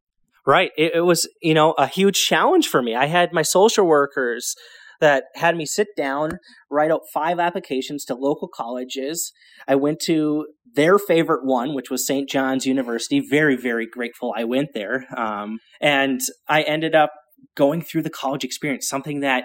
Right. 0.46 0.70
It, 0.76 0.92
it, 0.94 1.00
was, 1.00 1.28
you 1.42 1.54
know, 1.54 1.72
a 1.72 1.86
huge 1.86 2.16
challenge 2.26 2.68
for 2.68 2.82
me. 2.82 2.94
I 2.94 3.06
had 3.06 3.32
my 3.32 3.42
social 3.42 3.86
workers 3.86 4.54
that 5.00 5.24
had 5.34 5.56
me 5.56 5.66
sit 5.66 5.88
down, 5.96 6.38
write 6.70 6.90
out 6.90 7.02
five 7.12 7.38
applications 7.38 8.04
to 8.04 8.14
local 8.14 8.48
colleges. 8.48 9.32
I 9.66 9.74
went 9.74 10.00
to 10.02 10.46
their 10.74 10.98
favorite 10.98 11.44
one, 11.44 11.74
which 11.74 11.90
was 11.90 12.06
St. 12.06 12.28
John's 12.28 12.66
University. 12.66 13.20
Very, 13.20 13.56
very 13.56 13.86
grateful 13.86 14.34
I 14.36 14.44
went 14.44 14.68
there. 14.74 15.06
Um, 15.16 15.58
and 15.80 16.20
I 16.48 16.62
ended 16.62 16.94
up 16.94 17.12
going 17.54 17.82
through 17.82 18.02
the 18.02 18.10
college 18.10 18.44
experience, 18.44 18.88
something 18.88 19.20
that 19.20 19.44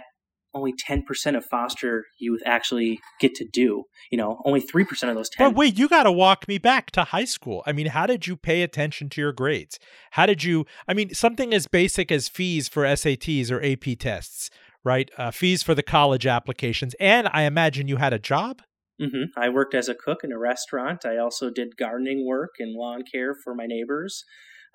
only 0.53 0.73
10% 0.73 1.37
of 1.37 1.45
foster 1.45 2.05
youth 2.19 2.41
actually 2.45 2.99
get 3.19 3.35
to 3.35 3.45
do. 3.45 3.83
You 4.11 4.17
know, 4.17 4.41
only 4.45 4.61
3% 4.61 5.09
of 5.09 5.15
those 5.15 5.29
10. 5.29 5.49
But 5.49 5.55
wait, 5.55 5.77
you 5.77 5.87
got 5.87 6.03
to 6.03 6.11
walk 6.11 6.47
me 6.47 6.57
back 6.57 6.91
to 6.91 7.03
high 7.05 7.25
school. 7.25 7.63
I 7.65 7.71
mean, 7.71 7.87
how 7.87 8.05
did 8.05 8.27
you 8.27 8.35
pay 8.35 8.61
attention 8.61 9.09
to 9.09 9.21
your 9.21 9.31
grades? 9.31 9.79
How 10.11 10.25
did 10.25 10.43
you, 10.43 10.65
I 10.87 10.93
mean, 10.93 11.13
something 11.13 11.53
as 11.53 11.67
basic 11.67 12.11
as 12.11 12.27
fees 12.27 12.67
for 12.67 12.83
SATs 12.83 13.51
or 13.51 13.63
AP 13.63 13.99
tests, 13.99 14.49
right? 14.83 15.09
Uh, 15.17 15.31
fees 15.31 15.63
for 15.63 15.75
the 15.75 15.83
college 15.83 16.25
applications. 16.25 16.95
And 16.99 17.29
I 17.31 17.43
imagine 17.43 17.87
you 17.87 17.97
had 17.97 18.13
a 18.13 18.19
job? 18.19 18.61
Mm-hmm. 19.01 19.39
I 19.39 19.49
worked 19.49 19.75
as 19.75 19.87
a 19.87 19.95
cook 19.95 20.23
in 20.23 20.31
a 20.31 20.39
restaurant. 20.39 21.05
I 21.05 21.17
also 21.17 21.49
did 21.49 21.77
gardening 21.77 22.27
work 22.27 22.55
and 22.59 22.73
lawn 22.73 23.03
care 23.09 23.33
for 23.33 23.55
my 23.55 23.65
neighbors 23.65 24.25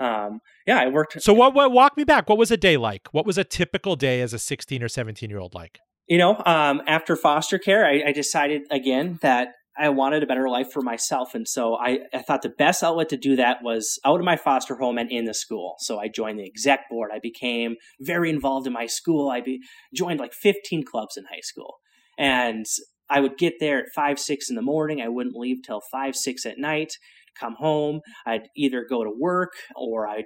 um, 0.01 0.41
yeah, 0.67 0.79
I 0.79 0.89
worked. 0.89 1.23
So 1.23 1.33
what, 1.33 1.55
what? 1.55 1.73
Walk 1.73 1.97
me 1.97 2.05
back. 2.05 2.29
What 2.29 2.39
was 2.39 2.51
a 2.51 2.57
day 2.57 2.77
like? 2.77 3.09
What 3.13 3.27
was 3.27 3.39
a 3.39 3.45
typical 3.45 3.97
day 3.97 4.21
as 4.21 4.33
a 4.33 4.39
16 4.39 4.83
or 4.83 4.89
17 4.89 5.31
year 5.31 5.39
old 5.39 5.55
like? 5.55 5.79
You 6.09 6.19
know, 6.19 6.43
um, 6.45 6.83
after 6.87 7.17
foster 7.17 7.59
care, 7.59 7.87
I, 7.87 8.03
I 8.09 8.13
decided 8.13 8.63
again 8.71 9.19
that 9.23 9.49
I 9.77 9.89
wanted 9.89 10.23
a 10.23 10.27
better 10.27 10.49
life 10.49 10.71
for 10.71 10.83
myself. 10.83 11.35
And 11.35 11.49
so 11.49 11.77
I, 11.77 12.01
I, 12.13 12.23
thought 12.23 12.43
the 12.43 12.49
best 12.49 12.83
outlet 12.85 13.09
to 13.09 13.17
do 13.17 13.35
that 13.37 13.59
was 13.63 13.99
out 14.05 14.21
of 14.21 14.25
my 14.25 14.37
foster 14.37 14.77
home 14.77 14.99
and 14.99 15.11
in 15.11 15.25
the 15.25 15.35
school. 15.35 15.75
So 15.79 15.99
I 15.99 16.07
joined 16.07 16.39
the 16.39 16.47
exec 16.47 16.89
board. 16.89 17.11
I 17.13 17.19
became 17.19 17.75
very 18.01 18.31
involved 18.31 18.69
in 18.69 18.73
my 18.73 18.87
school. 18.87 19.31
I 19.31 19.41
be, 19.41 19.61
joined 19.93 20.21
like 20.21 20.33
15 20.33 20.85
clubs 20.85 21.17
in 21.17 21.25
high 21.25 21.41
school. 21.43 21.79
And 22.19 22.67
I 23.11 23.19
would 23.21 23.37
get 23.37 23.55
there 23.59 23.81
at 23.81 23.93
five, 23.95 24.21
six 24.21 24.49
in 24.49 24.55
the 24.55 24.63
morning. 24.63 25.01
I 25.01 25.09
wouldn't 25.09 25.37
leave 25.37 25.59
till 25.65 25.83
five, 25.91 26.15
six 26.15 26.47
at 26.47 26.59
night 26.59 26.93
come 27.39 27.55
home. 27.59 28.01
I'd 28.27 28.49
either 28.57 28.85
go 28.89 29.05
to 29.05 29.11
work 29.19 29.51
or 29.77 30.07
I'd, 30.07 30.25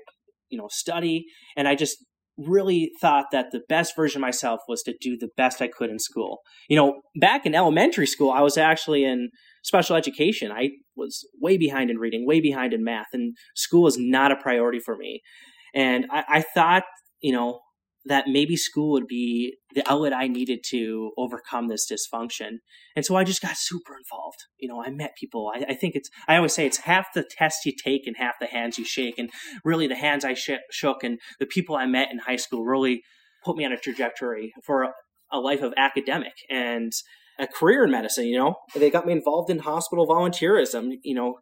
you 0.49 0.59
know, 0.59 0.69
study. 0.71 1.25
And 1.57 1.69
I 1.69 1.75
just 1.75 1.97
really 2.39 2.91
thought 3.01 3.27
that 3.33 3.47
the 3.51 3.61
best 3.69 3.97
version 3.97 4.21
of 4.21 4.23
myself 4.23 4.61
was 4.69 4.83
to 4.83 4.95
do 5.01 5.17
the 5.19 5.29
best 5.37 5.61
I 5.61 5.69
could 5.69 5.91
in 5.91 5.99
school. 5.99 6.39
You 6.69 6.77
know, 6.77 7.01
back 7.21 7.45
in 7.45 7.55
elementary 7.55 8.07
school, 8.07 8.31
I 8.31 8.43
was 8.43 8.57
actually 8.57 9.05
in 9.05 9.31
special 9.65 9.97
education. 9.97 10.53
I 10.53 10.71
was 10.97 11.27
way 11.41 11.59
behind 11.59 11.91
in 11.91 11.99
reading, 11.99 12.27
way 12.27 12.41
behind 12.41 12.73
in 12.73 12.85
math, 12.85 13.09
and 13.13 13.37
school 13.57 13.83
was 13.83 13.97
not 13.99 14.33
a 14.33 14.37
priority 14.37 14.79
for 14.79 14.97
me. 14.97 15.21
And 15.75 16.07
I, 16.11 16.25
I 16.29 16.45
thought, 16.55 16.85
you 17.21 17.33
know, 17.33 17.61
that 18.05 18.27
maybe 18.29 18.57
school 18.57 18.93
would 18.93 19.07
be 19.07 19.57
the 19.75 19.89
outlet 19.91 20.13
I 20.13 20.29
needed 20.29 20.61
to 20.71 21.11
overcome 21.19 21.69
this 21.69 21.91
dysfunction. 21.91 22.59
And 22.97 23.05
so 23.05 23.17
I 23.17 23.25
just 23.25 23.43
got 23.43 23.57
super 23.57 23.95
involved. 23.97 24.39
You 24.59 24.69
know, 24.69 24.83
I 24.83 24.91
met 24.91 25.17
people. 25.19 25.53
I, 25.55 25.73
I 25.73 25.75
think 25.75 25.95
it's, 25.95 26.09
I 26.27 26.37
always 26.37 26.55
say 26.55 26.67
it's 26.67 26.79
half 26.79 27.09
the 27.15 27.25
tests 27.29 27.67
you 27.67 27.73
take 27.73 28.07
and 28.07 28.17
half 28.17 28.35
the 28.41 28.47
hands 28.47 28.79
you 28.79 28.85
shake. 28.85 29.19
And 29.19 29.31
really, 29.65 29.87
the 29.87 29.97
hands 29.97 30.25
I 30.25 30.35
sh- 30.35 30.51
shook 30.71 31.03
and 31.03 31.19
the 31.39 31.47
people 31.47 31.77
I 31.77 31.87
met 31.87 32.11
in 32.11 32.19
high 32.19 32.37
school 32.37 32.65
really 32.65 33.03
put 33.45 33.57
me 33.57 33.65
on 33.65 33.73
a 33.73 33.79
trajectory 33.79 34.53
for 34.65 34.83
a, 34.83 34.93
a 35.31 35.39
life 35.39 35.63
of 35.63 35.75
academic 35.77 36.35
and 36.49 36.93
a 37.39 37.47
career 37.47 37.85
in 37.85 37.91
medicine. 37.91 38.27
You 38.27 38.39
know, 38.39 38.55
they 38.75 38.91
got 38.91 39.07
me 39.07 39.13
involved 39.13 39.51
in 39.51 39.61
hospital 39.61 40.07
volunteerism. 40.07 40.93
You 41.03 41.15
know, 41.15 41.39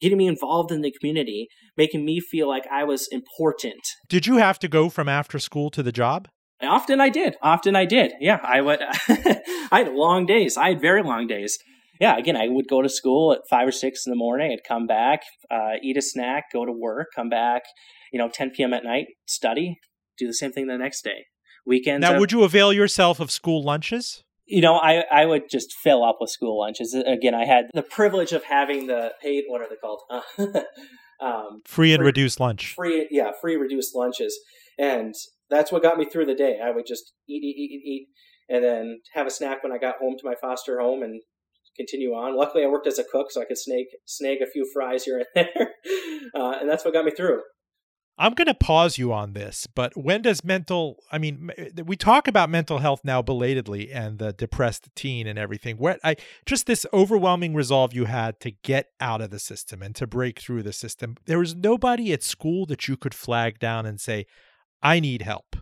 getting 0.00 0.18
me 0.18 0.26
involved 0.26 0.70
in 0.72 0.82
the 0.82 0.92
community, 0.92 1.48
making 1.76 2.04
me 2.04 2.20
feel 2.20 2.48
like 2.48 2.66
I 2.70 2.84
was 2.84 3.08
important. 3.10 3.80
Did 4.08 4.26
you 4.26 4.36
have 4.36 4.58
to 4.60 4.68
go 4.68 4.88
from 4.88 5.08
after 5.08 5.38
school 5.38 5.70
to 5.70 5.82
the 5.82 5.92
job? 5.92 6.28
Often 6.62 7.00
I 7.00 7.08
did. 7.08 7.36
Often 7.40 7.76
I 7.76 7.84
did. 7.84 8.12
Yeah, 8.20 8.40
I 8.42 8.60
would. 8.60 8.80
I 9.08 9.78
had 9.84 9.92
long 9.92 10.26
days. 10.26 10.56
I 10.56 10.70
had 10.70 10.80
very 10.80 11.02
long 11.02 11.26
days. 11.26 11.56
Yeah, 12.00 12.16
again, 12.16 12.36
I 12.36 12.48
would 12.48 12.68
go 12.68 12.82
to 12.82 12.88
school 12.88 13.32
at 13.32 13.40
five 13.50 13.66
or 13.66 13.72
six 13.72 14.06
in 14.06 14.10
the 14.10 14.16
morning. 14.16 14.52
I'd 14.52 14.66
come 14.66 14.86
back, 14.86 15.22
uh, 15.50 15.74
eat 15.82 15.96
a 15.96 16.02
snack, 16.02 16.44
go 16.52 16.64
to 16.64 16.72
work, 16.72 17.08
come 17.14 17.28
back, 17.28 17.62
you 18.12 18.18
know, 18.18 18.28
10 18.32 18.50
p.m. 18.50 18.72
at 18.72 18.84
night, 18.84 19.06
study, 19.26 19.78
do 20.16 20.26
the 20.26 20.34
same 20.34 20.52
thing 20.52 20.66
the 20.66 20.78
next 20.78 21.02
day. 21.02 21.24
Weekends. 21.66 22.02
Now, 22.02 22.18
would 22.18 22.32
you 22.32 22.44
avail 22.44 22.72
yourself 22.72 23.20
of 23.20 23.30
school 23.30 23.62
lunches? 23.62 24.22
You 24.48 24.62
know, 24.62 24.76
I, 24.76 25.04
I 25.12 25.26
would 25.26 25.50
just 25.50 25.74
fill 25.74 26.02
up 26.02 26.18
with 26.20 26.30
school 26.30 26.58
lunches. 26.58 26.94
Again, 26.94 27.34
I 27.34 27.44
had 27.44 27.66
the 27.74 27.82
privilege 27.82 28.32
of 28.32 28.44
having 28.44 28.86
the 28.86 29.12
paid, 29.22 29.44
what 29.46 29.60
are 29.60 29.68
they 29.68 29.76
called? 29.76 30.00
um, 31.20 31.60
free 31.66 31.92
and 31.92 32.00
free, 32.00 32.06
reduced 32.06 32.40
lunch. 32.40 32.74
Free, 32.74 33.06
yeah, 33.10 33.30
free 33.40 33.56
reduced 33.56 33.94
lunches. 33.94 34.38
And 34.78 35.14
that's 35.50 35.70
what 35.70 35.82
got 35.82 35.98
me 35.98 36.06
through 36.06 36.26
the 36.26 36.34
day. 36.34 36.60
I 36.64 36.70
would 36.70 36.86
just 36.86 37.12
eat, 37.28 37.42
eat, 37.42 37.56
eat, 37.58 37.70
eat, 37.72 37.88
eat, 37.88 38.08
and 38.48 38.64
then 38.64 39.00
have 39.12 39.26
a 39.26 39.30
snack 39.30 39.62
when 39.62 39.72
I 39.72 39.78
got 39.78 39.96
home 40.00 40.16
to 40.18 40.26
my 40.26 40.34
foster 40.40 40.80
home 40.80 41.02
and 41.02 41.20
continue 41.76 42.12
on. 42.12 42.36
Luckily, 42.36 42.64
I 42.64 42.68
worked 42.68 42.86
as 42.86 42.98
a 42.98 43.04
cook, 43.04 43.30
so 43.30 43.42
I 43.42 43.44
could 43.44 43.58
snag, 43.58 43.84
snag 44.06 44.38
a 44.42 44.50
few 44.50 44.68
fries 44.72 45.04
here 45.04 45.18
and 45.18 45.26
there. 45.54 45.70
Uh, 46.34 46.58
and 46.60 46.68
that's 46.68 46.84
what 46.84 46.94
got 46.94 47.04
me 47.04 47.12
through. 47.14 47.42
I'm 48.18 48.34
going 48.34 48.46
to 48.46 48.54
pause 48.54 48.98
you 48.98 49.12
on 49.12 49.32
this, 49.32 49.68
but 49.72 49.96
when 49.96 50.22
does 50.22 50.42
mental, 50.42 50.96
I 51.12 51.18
mean, 51.18 51.50
eh, 51.56 51.82
we 51.86 51.96
talk 51.96 52.26
about 52.26 52.50
mental 52.50 52.78
health 52.78 53.02
now 53.04 53.22
belatedly 53.22 53.92
and 53.92 54.18
the 54.18 54.32
depressed 54.32 54.88
teen 54.96 55.28
and 55.28 55.38
everything. 55.38 55.76
Where 55.76 55.98
I 56.02 56.16
just 56.44 56.66
this 56.66 56.84
overwhelming 56.92 57.54
resolve 57.54 57.94
you 57.94 58.06
had 58.06 58.40
to 58.40 58.50
get 58.50 58.90
out 59.00 59.20
of 59.20 59.30
the 59.30 59.38
system 59.38 59.82
and 59.82 59.94
to 59.94 60.06
break 60.06 60.40
through 60.40 60.64
the 60.64 60.72
system. 60.72 61.16
There 61.26 61.38
was 61.38 61.54
nobody 61.54 62.12
at 62.12 62.24
school 62.24 62.66
that 62.66 62.88
you 62.88 62.96
could 62.96 63.14
flag 63.14 63.60
down 63.60 63.86
and 63.86 64.00
say, 64.00 64.26
I 64.82 64.98
need 64.98 65.22
help. 65.22 65.56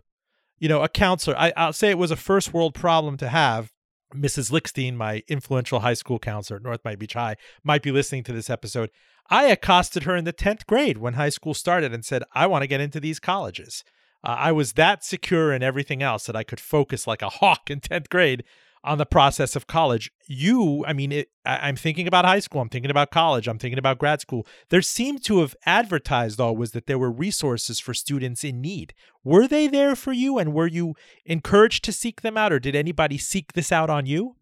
You 0.58 0.70
know, 0.70 0.82
a 0.82 0.88
counselor, 0.88 1.36
I, 1.38 1.52
I'll 1.56 1.74
say 1.74 1.90
it 1.90 1.98
was 1.98 2.10
a 2.10 2.16
first 2.16 2.54
world 2.54 2.74
problem 2.74 3.18
to 3.18 3.28
have. 3.28 3.70
Mrs. 4.14 4.50
Lickstein, 4.50 4.94
my 4.94 5.22
influential 5.28 5.80
high 5.80 5.94
school 5.94 6.18
counselor 6.18 6.58
at 6.58 6.62
North 6.62 6.80
Miami 6.84 6.96
Beach 6.96 7.14
High, 7.14 7.36
might 7.64 7.82
be 7.82 7.90
listening 7.90 8.22
to 8.24 8.32
this 8.32 8.48
episode. 8.48 8.90
I 9.30 9.44
accosted 9.44 10.04
her 10.04 10.16
in 10.16 10.24
the 10.24 10.32
10th 10.32 10.66
grade 10.66 10.98
when 10.98 11.14
high 11.14 11.30
school 11.30 11.54
started 11.54 11.92
and 11.92 12.04
said, 12.04 12.22
I 12.32 12.46
want 12.46 12.62
to 12.62 12.68
get 12.68 12.80
into 12.80 13.00
these 13.00 13.18
colleges. 13.18 13.84
Uh, 14.24 14.36
I 14.38 14.52
was 14.52 14.74
that 14.74 15.04
secure 15.04 15.52
in 15.52 15.62
everything 15.62 16.02
else 16.02 16.26
that 16.26 16.36
I 16.36 16.44
could 16.44 16.60
focus 16.60 17.06
like 17.06 17.22
a 17.22 17.28
hawk 17.28 17.70
in 17.70 17.80
10th 17.80 18.08
grade 18.08 18.44
on 18.86 18.98
the 18.98 19.06
process 19.06 19.56
of 19.56 19.66
college. 19.66 20.10
You, 20.28 20.84
I 20.86 20.92
mean, 20.92 21.10
it, 21.10 21.28
I, 21.44 21.68
am 21.68 21.76
thinking 21.76 22.06
about 22.06 22.24
high 22.24 22.38
school. 22.38 22.60
I'm 22.60 22.68
thinking 22.68 22.90
about 22.90 23.10
college. 23.10 23.48
I'm 23.48 23.58
thinking 23.58 23.78
about 23.78 23.98
grad 23.98 24.20
school. 24.20 24.46
There 24.70 24.80
seemed 24.80 25.24
to 25.24 25.40
have 25.40 25.56
advertised 25.66 26.40
always 26.40 26.70
that 26.70 26.86
there 26.86 26.98
were 26.98 27.10
resources 27.10 27.80
for 27.80 27.92
students 27.92 28.44
in 28.44 28.60
need. 28.60 28.94
Were 29.24 29.48
they 29.48 29.66
there 29.66 29.96
for 29.96 30.12
you, 30.12 30.38
and 30.38 30.54
were 30.54 30.68
you 30.68 30.94
encouraged 31.24 31.84
to 31.84 31.92
seek 31.92 32.20
them 32.20 32.36
out, 32.36 32.52
or 32.52 32.60
did 32.60 32.76
anybody 32.76 33.18
seek 33.18 33.54
this 33.54 33.72
out 33.72 33.90
on 33.90 34.06
you? 34.06 34.36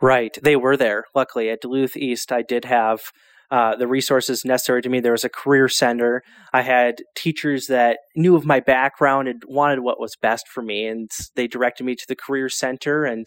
Right, 0.00 0.38
they 0.42 0.54
were 0.56 0.76
there. 0.76 1.04
Luckily, 1.14 1.50
at 1.50 1.60
Duluth 1.60 1.96
East, 1.96 2.30
I 2.30 2.42
did 2.42 2.64
have 2.66 3.12
uh, 3.50 3.76
the 3.76 3.86
resources 3.86 4.44
necessary 4.44 4.82
to 4.82 4.88
me. 4.88 5.00
There 5.00 5.12
was 5.12 5.24
a 5.24 5.30
career 5.30 5.68
center. 5.68 6.22
I 6.52 6.62
had 6.62 7.02
teachers 7.14 7.66
that 7.68 7.98
knew 8.14 8.36
of 8.36 8.44
my 8.44 8.60
background 8.60 9.28
and 9.28 9.42
wanted 9.46 9.80
what 9.80 10.00
was 10.00 10.16
best 10.20 10.48
for 10.48 10.62
me, 10.62 10.86
and 10.86 11.10
they 11.34 11.46
directed 11.46 11.84
me 11.84 11.94
to 11.94 12.04
the 12.06 12.16
career 12.16 12.48
center. 12.48 13.04
And 13.04 13.26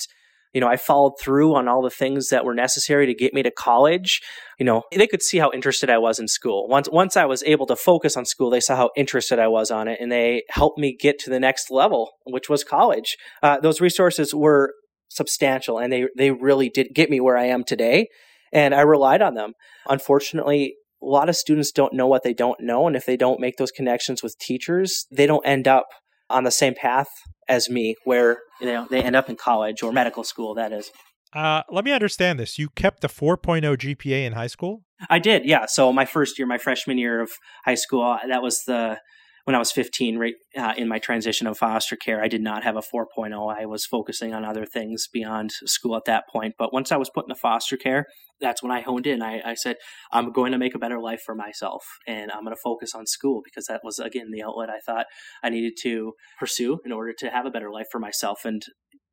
you 0.54 0.60
know, 0.60 0.68
I 0.68 0.76
followed 0.76 1.14
through 1.20 1.56
on 1.56 1.68
all 1.68 1.82
the 1.82 1.90
things 1.90 2.28
that 2.30 2.44
were 2.44 2.54
necessary 2.54 3.06
to 3.06 3.14
get 3.14 3.34
me 3.34 3.42
to 3.42 3.52
college. 3.52 4.22
You 4.60 4.66
know, 4.66 4.84
they 4.94 5.08
could 5.08 5.22
see 5.22 5.38
how 5.38 5.50
interested 5.52 5.90
I 5.90 5.98
was 5.98 6.20
in 6.20 6.28
school. 6.28 6.68
Once 6.68 6.90
once 6.92 7.16
I 7.18 7.26
was 7.26 7.42
able 7.44 7.66
to 7.68 7.76
focus 7.76 8.18
on 8.18 8.26
school, 8.26 8.50
they 8.50 8.60
saw 8.60 8.76
how 8.76 8.92
interested 8.96 9.40
I 9.40 9.48
was 9.48 9.72
on 9.72 9.88
it, 9.88 10.00
and 10.02 10.12
they 10.12 10.44
helped 10.50 10.78
me 10.78 10.96
get 10.96 11.20
to 11.20 11.30
the 11.30 11.40
next 11.40 11.72
level, 11.72 12.12
which 12.26 12.50
was 12.50 12.64
college. 12.64 13.18
Uh, 13.42 13.60
those 13.60 13.82
resources 13.82 14.36
were 14.36 14.74
substantial, 15.08 15.80
and 15.80 15.92
they 15.92 16.08
they 16.18 16.32
really 16.32 16.70
did 16.70 16.90
get 16.94 17.10
me 17.10 17.20
where 17.20 17.38
I 17.38 17.46
am 17.46 17.64
today 17.64 18.08
and 18.52 18.74
I 18.74 18.82
relied 18.82 19.22
on 19.22 19.36
them. 19.36 19.54
Unfortunately, 19.88 20.76
a 21.02 21.06
lot 21.06 21.30
of 21.30 21.36
students 21.36 21.72
don't 21.72 21.94
know 21.94 22.08
what 22.08 22.24
they 22.24 22.34
don't 22.34 22.60
know, 22.62 22.88
and 22.88 22.96
if 22.96 23.06
they 23.06 23.18
don't 23.18 23.40
make 23.40 23.58
those 23.58 23.72
connections 23.72 24.22
with 24.22 24.38
teachers, 24.40 25.06
they 25.12 25.26
don't 25.26 25.46
end 25.46 25.68
up 25.68 25.88
on 26.30 26.44
the 26.44 26.52
same 26.52 26.76
path 26.76 27.08
as 27.48 27.70
me, 27.70 27.96
where 28.06 28.40
you 28.60 28.68
know 28.68 28.88
they 28.90 29.02
end 29.02 29.16
up 29.16 29.30
in 29.30 29.36
college 29.36 29.84
or 29.84 29.92
medical 29.92 30.24
school. 30.24 30.54
That 30.54 30.72
is. 30.72 30.92
Uh, 31.34 31.64
let 31.70 31.86
me 31.86 31.92
understand 31.92 32.40
this. 32.40 32.60
You 32.60 32.68
kept 32.70 33.06
a 33.06 33.08
4.0 33.08 33.62
GPA 33.64 34.26
in 34.26 34.34
high 34.34 34.48
school? 34.48 34.84
I 35.10 35.18
did, 35.18 35.46
yeah. 35.46 35.66
So 35.66 35.94
my 35.94 36.04
first 36.04 36.38
year, 36.38 36.46
my 36.46 36.58
freshman 36.58 36.98
year 36.98 37.22
of 37.22 37.32
high 37.64 37.76
school, 37.76 38.18
that 38.28 38.42
was 38.42 38.64
the 38.68 38.98
when 39.46 39.56
I 39.56 39.60
was 39.60 39.72
15, 39.72 40.18
right 40.18 40.34
uh, 40.58 40.74
in 40.78 40.88
my 40.88 41.00
transition 41.00 41.48
of 41.48 41.58
foster 41.58 41.96
care, 41.96 42.22
I 42.22 42.28
did 42.28 42.42
not 42.42 42.64
have 42.64 42.76
a 42.76 42.82
4.0. 42.82 43.56
I 43.56 43.66
was 43.66 43.86
focusing 43.86 44.34
on 44.34 44.46
other 44.46 44.66
things 44.66 45.08
beyond 45.12 45.52
school 45.66 45.96
at 45.96 46.06
that 46.06 46.26
point. 46.30 46.56
But 46.58 46.74
once 46.74 46.92
I 46.92 46.98
was 46.98 47.10
put 47.10 47.26
into 47.26 47.36
foster 47.36 47.78
care, 47.78 48.06
that's 48.40 48.62
when 48.62 48.72
I 48.72 48.82
honed 48.82 49.08
in. 49.08 49.22
I, 49.22 49.42
I 49.52 49.54
said, 49.54 49.78
I'm 50.12 50.32
going 50.32 50.52
to 50.52 50.58
make 50.58 50.76
a 50.76 50.80
better 50.80 51.00
life 51.00 51.22
for 51.26 51.36
myself 51.36 51.84
and 52.08 52.32
I'm 52.32 52.44
going 52.44 52.56
to 52.56 52.62
focus 52.62 52.94
on 52.96 53.06
school 53.06 53.42
because 53.44 53.66
that 53.68 53.82
was, 53.84 54.00
again, 54.00 54.32
the 54.32 54.44
outlet 54.44 54.70
I 54.70 54.80
thought 54.80 55.06
I 55.44 55.50
needed 55.50 55.74
to 55.84 56.14
pursue 56.40 56.80
in 56.86 56.92
order 56.92 57.14
to 57.20 57.30
have 57.30 57.46
a 57.46 57.52
better 57.52 57.72
life 57.72 57.88
for 57.92 58.00
myself. 58.00 58.42
And 58.46 58.64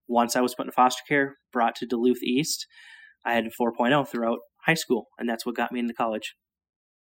once 0.09 0.37
I 0.37 0.41
was 0.41 0.55
put 0.55 0.65
into 0.65 0.73
foster 0.73 1.03
care, 1.07 1.37
brought 1.53 1.77
to 1.77 1.87
Duluth 1.87 2.23
East, 2.23 2.67
I 3.25 3.35
had 3.35 3.45
a 3.45 3.51
4.0 3.51 4.09
throughout 4.09 4.39
high 4.65 4.75
school, 4.75 5.09
and 5.19 5.29
that's 5.29 5.45
what 5.45 5.57
got 5.57 5.73
me 5.73 5.81
into 5.81 5.95
college. 5.95 6.35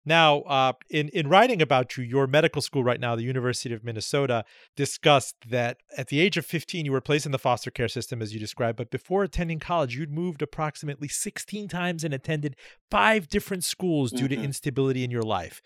Now, 0.06 0.42
uh, 0.42 0.74
in 0.90 1.10
in 1.10 1.28
writing 1.28 1.62
about 1.62 1.96
you, 1.96 2.04
your 2.04 2.26
medical 2.26 2.62
school 2.62 2.84
right 2.84 3.00
now, 3.00 3.16
the 3.16 3.24
University 3.24 3.74
of 3.74 3.84
Minnesota, 3.84 4.44
discussed 4.76 5.36
that 5.50 5.78
at 5.96 6.08
the 6.08 6.20
age 6.20 6.38
of 6.38 6.46
15, 6.46 6.86
you 6.86 6.92
were 6.92 7.02
placed 7.02 7.28
in 7.28 7.32
the 7.32 7.38
foster 7.38 7.70
care 7.70 7.88
system, 7.88 8.22
as 8.22 8.34
you 8.34 8.40
described. 8.40 8.78
But 8.78 8.90
before 8.90 9.24
attending 9.24 9.60
college, 9.60 9.96
you'd 9.96 10.12
moved 10.12 10.42
approximately 10.42 11.08
16 11.08 11.68
times 11.68 12.04
and 12.04 12.14
attended 12.14 12.56
five 12.90 13.28
different 13.28 13.64
schools 13.64 14.12
due 14.12 14.28
mm-hmm. 14.28 14.42
to 14.42 14.44
instability 14.44 15.04
in 15.04 15.12
your 15.12 15.24
life. 15.24 15.62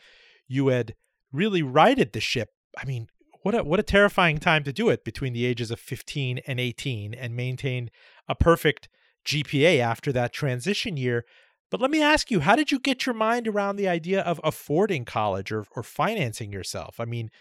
You 0.48 0.68
had 0.68 0.96
really 1.32 1.64
righted 1.64 2.12
the 2.12 2.20
ship. 2.20 2.50
I 2.78 2.86
mean, 2.86 3.08
what 3.42 3.56
a 3.56 3.64
what 3.64 3.80
a 3.80 3.84
terrifying 3.84 4.40
time 4.40 4.64
to 4.64 4.74
do 4.74 4.90
it 4.90 5.06
between 5.06 5.32
the 5.32 5.46
ages 5.46 5.72
of 5.72 5.80
15 5.80 6.40
and 6.46 6.60
18, 6.60 7.14
and 7.14 7.36
maintain 7.36 7.90
a 8.28 8.36
perfect 8.36 8.90
GPA 9.26 9.80
after 9.80 10.12
that 10.12 10.34
transition 10.34 10.98
year. 10.98 11.26
But 11.72 11.82
let 11.82 11.92
me 11.92 12.02
ask 12.02 12.30
you, 12.30 12.42
how 12.42 12.56
did 12.56 12.72
you 12.72 12.80
get 12.80 13.06
your 13.06 13.16
mind 13.16 13.48
around 13.48 13.76
the 13.76 13.88
idea 13.88 14.22
of 14.22 14.40
affording 14.44 15.06
college 15.06 15.52
or, 15.52 15.66
or 15.76 15.84
financing 15.84 16.52
yourself? 16.52 17.00
I 17.00 17.06
mean, 17.06 17.32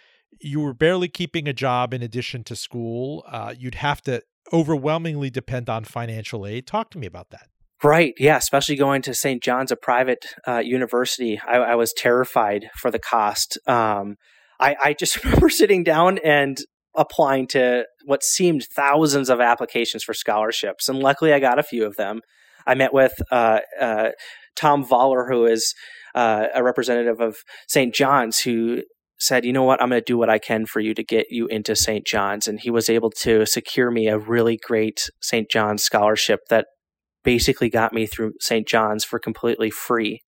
you 0.41 0.61
were 0.61 0.75
barely 0.75 1.09
keeping 1.09 1.47
a 1.47 1.53
job 1.53 1.93
in 1.95 2.03
addition 2.03 2.43
to 2.45 2.57
school. 2.57 3.25
Uh, 3.29 3.55
you'd 3.57 3.77
have 3.77 4.03
to 4.03 4.23
overwhelmingly 4.53 5.31
depend 5.31 5.69
on 5.69 5.85
financial 5.85 6.47
aid. 6.47 6.67
Talk 6.67 6.91
to 6.91 6.99
me 6.99 7.07
about 7.07 7.31
that. 7.31 7.49
Right. 7.83 8.15
Yeah. 8.19 8.37
Especially 8.39 8.77
going 8.77 9.03
to 9.03 9.15
St. 9.15 9.43
John's, 9.43 9.71
a 9.71 9.77
private 9.77 10.27
uh, 10.49 10.59
university. 10.59 11.41
I, 11.47 11.57
I, 11.57 11.75
was 11.75 11.93
terrified 11.93 12.71
for 12.79 12.91
the 12.91 12.99
cost. 12.99 13.59
Um, 13.67 14.17
I, 14.59 14.77
I 14.83 14.93
just 14.95 15.23
remember 15.25 15.51
sitting 15.51 15.85
down 15.85 16.19
and 16.25 16.59
applying 16.97 17.47
to 17.49 17.85
what 18.05 18.23
seemed 18.23 18.65
thousands 18.75 19.29
of 19.29 19.41
applications 19.41 20.03
for 20.03 20.15
scholarships. 20.15 20.89
And 20.89 21.01
luckily, 21.01 21.33
I 21.33 21.41
got 21.41 21.59
a 21.59 21.65
few 21.65 21.85
of 21.85 21.97
them. 21.97 22.21
I 22.67 22.75
met 22.75 22.93
with 22.93 23.15
uh, 23.31 23.61
uh, 23.81 24.11
Tom 24.57 24.85
Voller, 24.85 25.29
who 25.29 25.47
is 25.47 25.75
uh, 26.15 26.47
a 26.55 26.63
representative 26.63 27.21
of 27.21 27.37
St. 27.69 27.95
John's, 27.95 28.41
who 28.41 28.83
said, 29.19 29.45
you 29.45 29.53
know 29.53 29.63
what, 29.63 29.81
I'm 29.81 29.89
going 29.89 30.01
to 30.01 30.05
do 30.05 30.19
what 30.19 30.31
I 30.31 30.39
can 30.39 30.67
for 30.67 30.81
you 30.81 30.95
to 30.95 31.05
get 31.05 31.27
you 31.31 31.47
into 31.47 31.77
St. 31.77 32.07
John's. 32.07 32.47
And 32.47 32.61
he 32.61 32.71
was 32.71 32.91
able 32.91 33.11
to 33.23 33.47
secure 33.47 33.91
me 33.91 34.09
a 34.09 34.19
really 34.19 34.59
great 34.63 35.09
St. 35.21 35.49
John's 35.51 35.83
scholarship 35.83 36.41
that 36.51 36.67
basically 37.23 37.71
got 37.71 37.93
me 37.93 38.07
through 38.07 38.33
St. 38.41 38.67
John's 38.69 39.05
for 39.05 39.19
completely 39.19 39.71
free. 39.71 40.21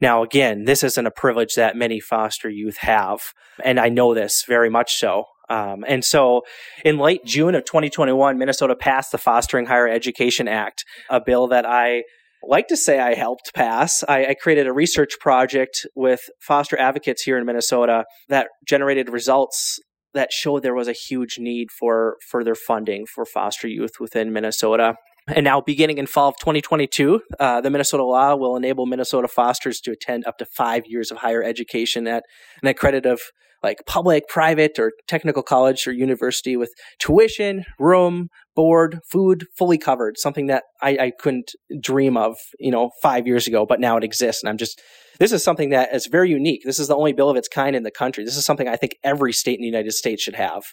Now, 0.00 0.22
again, 0.22 0.64
this 0.64 0.84
isn't 0.84 1.06
a 1.06 1.10
privilege 1.10 1.54
that 1.56 1.76
many 1.76 1.98
foster 1.98 2.48
youth 2.48 2.78
have, 2.78 3.18
and 3.64 3.80
I 3.80 3.88
know 3.88 4.14
this 4.14 4.44
very 4.46 4.70
much 4.70 4.94
so. 4.96 5.24
Um, 5.50 5.84
and 5.86 6.04
so 6.04 6.42
in 6.84 6.98
late 6.98 7.24
June 7.24 7.54
of 7.54 7.64
2021, 7.64 8.38
Minnesota 8.38 8.76
passed 8.76 9.12
the 9.12 9.18
Fostering 9.18 9.66
Higher 9.66 9.88
Education 9.88 10.46
Act, 10.48 10.84
a 11.08 11.20
bill 11.20 11.48
that 11.48 11.64
I 11.66 12.02
like 12.42 12.68
to 12.68 12.76
say 12.76 12.98
I 12.98 13.14
helped 13.14 13.52
pass. 13.54 14.04
I, 14.06 14.26
I, 14.26 14.34
created 14.34 14.66
a 14.66 14.72
research 14.72 15.14
project 15.20 15.86
with 15.96 16.20
foster 16.40 16.78
advocates 16.78 17.22
here 17.22 17.36
in 17.36 17.44
Minnesota 17.44 18.04
that 18.28 18.48
generated 18.66 19.08
results 19.08 19.80
that 20.14 20.32
showed 20.32 20.62
there 20.62 20.74
was 20.74 20.88
a 20.88 20.92
huge 20.92 21.38
need 21.38 21.70
for 21.70 22.16
further 22.30 22.54
funding 22.54 23.06
for 23.06 23.24
foster 23.24 23.68
youth 23.68 23.92
within 24.00 24.32
Minnesota. 24.32 24.94
And 25.26 25.44
now, 25.44 25.60
beginning 25.60 25.98
in 25.98 26.06
fall 26.06 26.28
of 26.28 26.36
2022, 26.38 27.20
uh, 27.38 27.60
the 27.60 27.70
Minnesota 27.70 28.04
law 28.04 28.34
will 28.34 28.56
enable 28.56 28.86
Minnesota 28.86 29.28
fosters 29.28 29.78
to 29.80 29.90
attend 29.92 30.26
up 30.26 30.38
to 30.38 30.46
five 30.46 30.84
years 30.86 31.10
of 31.10 31.18
higher 31.18 31.42
education 31.42 32.06
at 32.06 32.24
an 32.62 32.68
accredited 32.68 33.18
like 33.62 33.84
public, 33.86 34.28
private, 34.28 34.78
or 34.78 34.92
technical 35.06 35.42
college 35.42 35.86
or 35.86 35.92
university 35.92 36.56
with 36.56 36.72
tuition, 36.98 37.64
room, 37.78 38.28
board, 38.54 39.00
food 39.10 39.46
fully 39.56 39.78
covered. 39.78 40.18
Something 40.18 40.46
that 40.46 40.64
I, 40.82 40.90
I 41.00 41.12
couldn't 41.18 41.52
dream 41.80 42.16
of, 42.16 42.36
you 42.58 42.70
know, 42.70 42.90
five 43.02 43.26
years 43.26 43.46
ago, 43.46 43.66
but 43.66 43.80
now 43.80 43.96
it 43.96 44.04
exists. 44.04 44.42
And 44.42 44.50
I'm 44.50 44.58
just, 44.58 44.80
this 45.18 45.32
is 45.32 45.42
something 45.42 45.70
that 45.70 45.94
is 45.94 46.06
very 46.06 46.30
unique. 46.30 46.62
This 46.64 46.78
is 46.78 46.88
the 46.88 46.96
only 46.96 47.12
bill 47.12 47.30
of 47.30 47.36
its 47.36 47.48
kind 47.48 47.74
in 47.74 47.82
the 47.82 47.90
country. 47.90 48.24
This 48.24 48.36
is 48.36 48.44
something 48.44 48.68
I 48.68 48.76
think 48.76 48.96
every 49.02 49.32
state 49.32 49.58
in 49.58 49.62
the 49.62 49.68
United 49.68 49.92
States 49.92 50.22
should 50.22 50.36
have. 50.36 50.64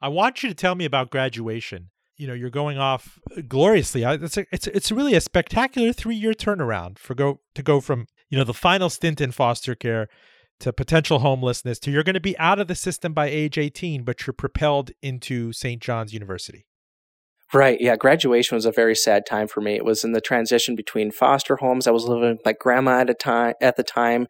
I 0.00 0.08
want 0.08 0.42
you 0.42 0.48
to 0.48 0.54
tell 0.54 0.74
me 0.74 0.84
about 0.84 1.10
graduation. 1.10 1.90
You 2.16 2.26
know, 2.26 2.34
you're 2.34 2.50
going 2.50 2.78
off 2.78 3.18
gloriously. 3.46 4.02
It's 4.02 4.38
a, 4.38 4.46
it's 4.50 4.66
it's 4.66 4.90
really 4.90 5.14
a 5.14 5.20
spectacular 5.20 5.92
three 5.92 6.16
year 6.16 6.32
turnaround 6.32 6.98
for 6.98 7.14
go 7.14 7.40
to 7.54 7.62
go 7.62 7.80
from 7.80 8.06
you 8.30 8.38
know 8.38 8.44
the 8.44 8.54
final 8.54 8.88
stint 8.88 9.20
in 9.20 9.32
foster 9.32 9.74
care 9.74 10.08
to 10.60 10.72
potential 10.72 11.18
homelessness 11.18 11.78
to 11.78 11.90
you're 11.90 12.02
going 12.02 12.14
to 12.14 12.20
be 12.20 12.38
out 12.38 12.58
of 12.58 12.68
the 12.68 12.74
system 12.74 13.12
by 13.12 13.26
age 13.26 13.58
18 13.58 14.04
but 14.04 14.26
you're 14.26 14.34
propelled 14.34 14.90
into 15.02 15.52
St. 15.52 15.82
John's 15.82 16.12
University. 16.12 16.66
Right. 17.54 17.80
Yeah. 17.80 17.96
Graduation 17.96 18.56
was 18.56 18.66
a 18.66 18.72
very 18.72 18.96
sad 18.96 19.24
time 19.24 19.46
for 19.46 19.60
me. 19.60 19.74
It 19.74 19.84
was 19.84 20.02
in 20.02 20.12
the 20.12 20.20
transition 20.20 20.74
between 20.74 21.12
foster 21.12 21.56
homes. 21.56 21.86
I 21.86 21.92
was 21.92 22.04
living 22.04 22.30
with 22.30 22.44
my 22.44 22.54
grandma 22.58 23.00
at 23.00 23.10
a 23.10 23.14
time 23.14 23.54
at 23.60 23.76
the 23.76 23.84
time. 23.84 24.26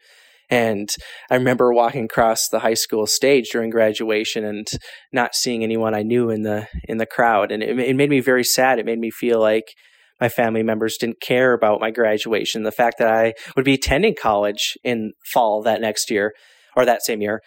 And 0.48 0.88
I 1.30 1.34
remember 1.34 1.72
walking 1.72 2.04
across 2.04 2.48
the 2.48 2.60
high 2.60 2.74
school 2.74 3.06
stage 3.06 3.48
during 3.50 3.70
graduation 3.70 4.44
and 4.44 4.68
not 5.12 5.34
seeing 5.34 5.64
anyone 5.64 5.94
I 5.94 6.02
knew 6.02 6.30
in 6.30 6.42
the 6.42 6.68
in 6.84 6.98
the 6.98 7.06
crowd. 7.06 7.50
And 7.50 7.62
it, 7.62 7.78
it 7.80 7.96
made 7.96 8.10
me 8.10 8.20
very 8.20 8.44
sad. 8.44 8.78
It 8.78 8.86
made 8.86 8.98
me 8.98 9.10
feel 9.10 9.40
like 9.40 9.74
my 10.20 10.28
family 10.28 10.62
members 10.62 10.96
didn't 10.96 11.20
care 11.20 11.52
about 11.52 11.80
my 11.80 11.90
graduation, 11.90 12.62
the 12.62 12.72
fact 12.72 12.98
that 12.98 13.08
I 13.08 13.34
would 13.54 13.64
be 13.64 13.74
attending 13.74 14.14
college 14.14 14.76
in 14.82 15.12
fall 15.24 15.62
that 15.62 15.80
next 15.80 16.10
year 16.10 16.32
or 16.76 16.84
that 16.84 17.02
same 17.02 17.20
year. 17.20 17.42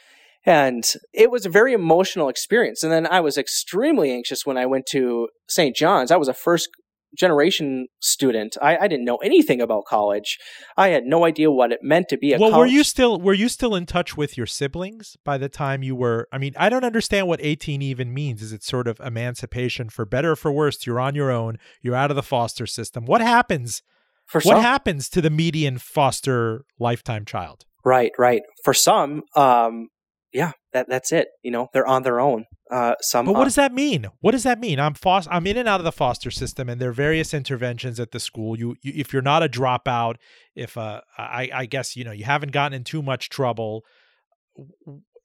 And 0.46 0.84
it 1.14 1.32
was 1.32 1.46
a 1.46 1.50
very 1.50 1.74
emotional 1.74 2.30
experience. 2.30 2.84
And 2.84 2.92
then 2.92 3.06
I 3.08 3.20
was 3.20 3.38
extremely 3.38 4.12
anxious 4.12 4.46
when 4.46 4.58
I 4.58 4.66
went 4.66 4.86
to 4.92 5.28
St. 5.48 5.76
John's. 5.76 6.12
I 6.12 6.18
was 6.18 6.28
a 6.28 6.34
first 6.34 6.70
generation 7.18 7.88
student. 8.00 8.58
I, 8.62 8.78
I, 8.78 8.88
didn't 8.88 9.06
know 9.06 9.18
anything 9.18 9.62
about 9.62 9.86
college. 9.86 10.38
I 10.78 10.90
had 10.90 11.06
no 11.06 11.26
idea 11.26 11.52
what 11.52 11.72
it 11.72 11.80
meant 11.82 12.08
to 12.10 12.18
be 12.18 12.34
a. 12.34 12.40
Well, 12.40 12.52
college. 12.52 12.70
were 12.70 12.74
you 12.74 12.84
still 12.84 13.20
were 13.20 13.34
you 13.34 13.50
still 13.50 13.76
in 13.76 13.86
touch 13.86 14.16
with 14.16 14.38
your 14.38 14.46
siblings 14.46 15.18
by 15.24 15.38
the 15.38 15.50
time 15.50 15.84
you 15.84 15.96
were? 15.96 16.28
I 16.32 16.38
mean, 16.38 16.54
I 16.58 16.70
don't 16.70 16.84
understand 16.84 17.28
what 17.28 17.40
eighteen 17.42 17.82
even 17.82 18.14
means. 18.14 18.42
Is 18.42 18.54
it 18.54 18.64
sort 18.64 18.88
of 18.88 19.00
emancipation 19.00 19.90
for 19.90 20.06
better 20.06 20.32
or 20.32 20.36
for 20.36 20.52
worse? 20.52 20.86
You're 20.86 21.00
on 21.00 21.16
your 21.16 21.32
own. 21.32 21.58
You're 21.82 21.96
out 21.96 22.12
of 22.12 22.16
the 22.16 22.24
foster 22.24 22.68
system. 22.68 23.06
What 23.06 23.22
happens? 23.22 23.82
For 24.26 24.42
what 24.42 24.58
some, 24.58 24.62
happens 24.62 25.10
to 25.10 25.22
the 25.22 25.32
median 25.32 25.80
foster 25.80 26.64
lifetime 26.78 27.26
child? 27.26 27.66
Right, 27.84 28.12
right. 28.20 28.44
For 28.64 28.76
some, 28.76 29.24
um, 29.36 29.88
yeah, 30.34 30.52
that 30.74 30.88
that's 30.90 31.12
it. 31.12 31.30
You 31.44 31.52
know, 31.52 31.70
they're 31.74 31.88
on 31.88 32.04
their 32.04 32.20
own. 32.20 32.46
Uh, 32.72 32.96
some. 33.02 33.26
But 33.26 33.36
what 33.36 33.46
does 33.46 33.56
that 33.56 33.74
mean? 33.74 34.08
What 34.22 34.32
does 34.32 34.44
that 34.44 34.60
mean? 34.60 34.80
I'm 34.80 34.94
foster. 34.94 35.32
I'm 35.32 35.48
in 35.48 35.58
and 35.58 35.68
out 35.68 35.80
of 35.80 35.84
the 35.84 35.92
foster 35.92 36.30
system, 36.30 36.70
and 36.70 36.80
there 36.80 36.90
are 36.90 36.94
various 36.94 37.34
interventions 37.34 38.00
at 38.00 38.12
the 38.12 38.20
school. 38.20 38.58
You, 38.58 38.76
you 38.82 38.94
if 38.96 39.12
you're 39.12 39.22
not 39.22 39.44
a 39.44 39.50
dropout, 39.50 40.16
if 40.56 40.78
uh, 40.78 41.02
I, 41.18 41.50
I 41.54 41.66
guess 41.66 41.96
you 41.96 42.04
know 42.04 42.12
you 42.12 42.26
haven't 42.26 42.52
gotten 42.52 42.76
in 42.76 42.84
too 42.84 43.02
much 43.02 43.30
trouble. 43.30 43.84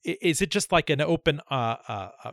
Is 0.04 0.40
it 0.40 0.50
just 0.50 0.72
like 0.72 0.90
an 0.90 1.00
open 1.00 1.40
uh, 1.50 1.76
uh, 1.88 2.08
uh 2.24 2.30